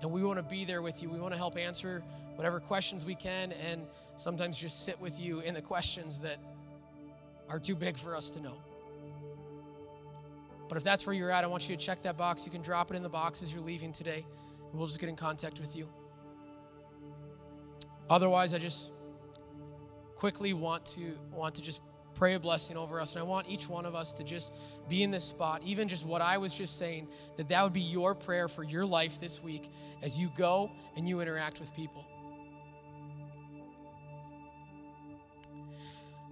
And 0.00 0.10
we 0.10 0.22
want 0.22 0.38
to 0.38 0.42
be 0.42 0.64
there 0.64 0.80
with 0.80 1.02
you. 1.02 1.10
We 1.10 1.20
want 1.20 1.34
to 1.34 1.38
help 1.38 1.58
answer 1.58 2.02
whatever 2.34 2.60
questions 2.60 3.04
we 3.04 3.14
can 3.14 3.52
and 3.52 3.82
sometimes 4.16 4.58
just 4.58 4.84
sit 4.84 4.98
with 5.00 5.20
you 5.20 5.40
in 5.40 5.52
the 5.52 5.60
questions 5.60 6.20
that 6.20 6.38
are 7.50 7.58
too 7.58 7.74
big 7.74 7.98
for 7.98 8.16
us 8.16 8.30
to 8.32 8.40
know. 8.40 8.56
But 10.68 10.78
if 10.78 10.84
that's 10.84 11.06
where 11.06 11.14
you're 11.14 11.32
at, 11.32 11.42
I 11.42 11.48
want 11.48 11.68
you 11.68 11.76
to 11.76 11.84
check 11.84 12.02
that 12.02 12.16
box. 12.16 12.46
You 12.46 12.52
can 12.52 12.62
drop 12.62 12.90
it 12.92 12.96
in 12.96 13.02
the 13.02 13.08
box 13.08 13.42
as 13.42 13.52
you're 13.52 13.62
leaving 13.62 13.92
today, 13.92 14.24
and 14.70 14.78
we'll 14.78 14.86
just 14.86 15.00
get 15.00 15.08
in 15.08 15.16
contact 15.16 15.58
with 15.58 15.74
you. 15.74 15.88
Otherwise, 18.08 18.54
I 18.54 18.58
just 18.58 18.92
quickly 20.14 20.52
want 20.52 20.84
to 20.84 21.16
want 21.32 21.56
to 21.56 21.62
just 21.62 21.80
pray 22.14 22.34
a 22.34 22.40
blessing 22.40 22.76
over 22.76 23.00
us. 23.00 23.14
And 23.14 23.20
I 23.20 23.24
want 23.24 23.48
each 23.48 23.68
one 23.68 23.86
of 23.86 23.94
us 23.94 24.12
to 24.14 24.24
just 24.24 24.54
be 24.88 25.02
in 25.02 25.10
this 25.10 25.24
spot, 25.24 25.62
even 25.64 25.88
just 25.88 26.04
what 26.04 26.20
I 26.20 26.38
was 26.38 26.52
just 26.52 26.76
saying, 26.76 27.08
that 27.36 27.48
that 27.48 27.62
would 27.64 27.72
be 27.72 27.80
your 27.80 28.14
prayer 28.14 28.46
for 28.46 28.62
your 28.62 28.84
life 28.84 29.18
this 29.18 29.42
week 29.42 29.70
as 30.02 30.18
you 30.20 30.30
go 30.36 30.70
and 30.96 31.08
you 31.08 31.20
interact 31.20 31.60
with 31.60 31.74
people. 31.74 32.04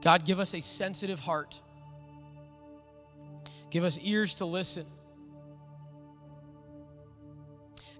God, 0.00 0.24
give 0.24 0.38
us 0.38 0.54
a 0.54 0.60
sensitive 0.60 1.20
heart. 1.20 1.60
Give 3.70 3.84
us 3.84 3.98
ears 4.02 4.34
to 4.36 4.44
listen. 4.44 4.86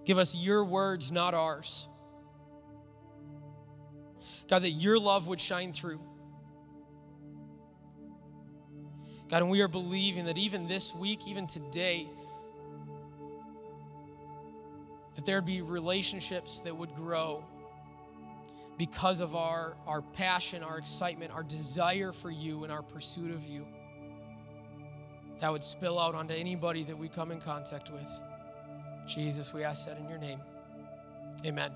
Give 0.05 0.17
us 0.17 0.35
your 0.35 0.63
words, 0.63 1.11
not 1.11 1.33
ours. 1.33 1.87
God, 4.47 4.63
that 4.63 4.71
your 4.71 4.97
love 4.97 5.27
would 5.27 5.39
shine 5.39 5.71
through. 5.71 6.01
God, 9.27 9.43
and 9.43 9.51
we 9.51 9.61
are 9.61 9.67
believing 9.67 10.25
that 10.25 10.39
even 10.39 10.67
this 10.67 10.95
week, 10.95 11.27
even 11.27 11.45
today, 11.45 12.07
that 15.15 15.25
there 15.25 15.37
would 15.37 15.45
be 15.45 15.61
relationships 15.61 16.61
that 16.61 16.75
would 16.75 16.95
grow 16.95 17.43
because 18.79 19.19
of 19.19 19.35
our, 19.35 19.75
our 19.85 20.01
passion, 20.01 20.63
our 20.63 20.77
excitement, 20.77 21.33
our 21.33 21.43
desire 21.43 22.13
for 22.13 22.31
you, 22.31 22.63
and 22.63 22.71
our 22.71 22.81
pursuit 22.81 23.29
of 23.29 23.45
you. 23.45 23.67
That 25.41 25.51
would 25.51 25.63
spill 25.63 25.99
out 25.99 26.15
onto 26.15 26.33
anybody 26.33 26.83
that 26.83 26.97
we 26.97 27.09
come 27.09 27.31
in 27.31 27.41
contact 27.41 27.91
with. 27.91 28.09
Jesus, 29.05 29.53
we 29.53 29.63
ask 29.63 29.85
that 29.87 29.97
in 29.97 30.07
your 30.07 30.17
name. 30.17 30.39
Amen. 31.45 31.71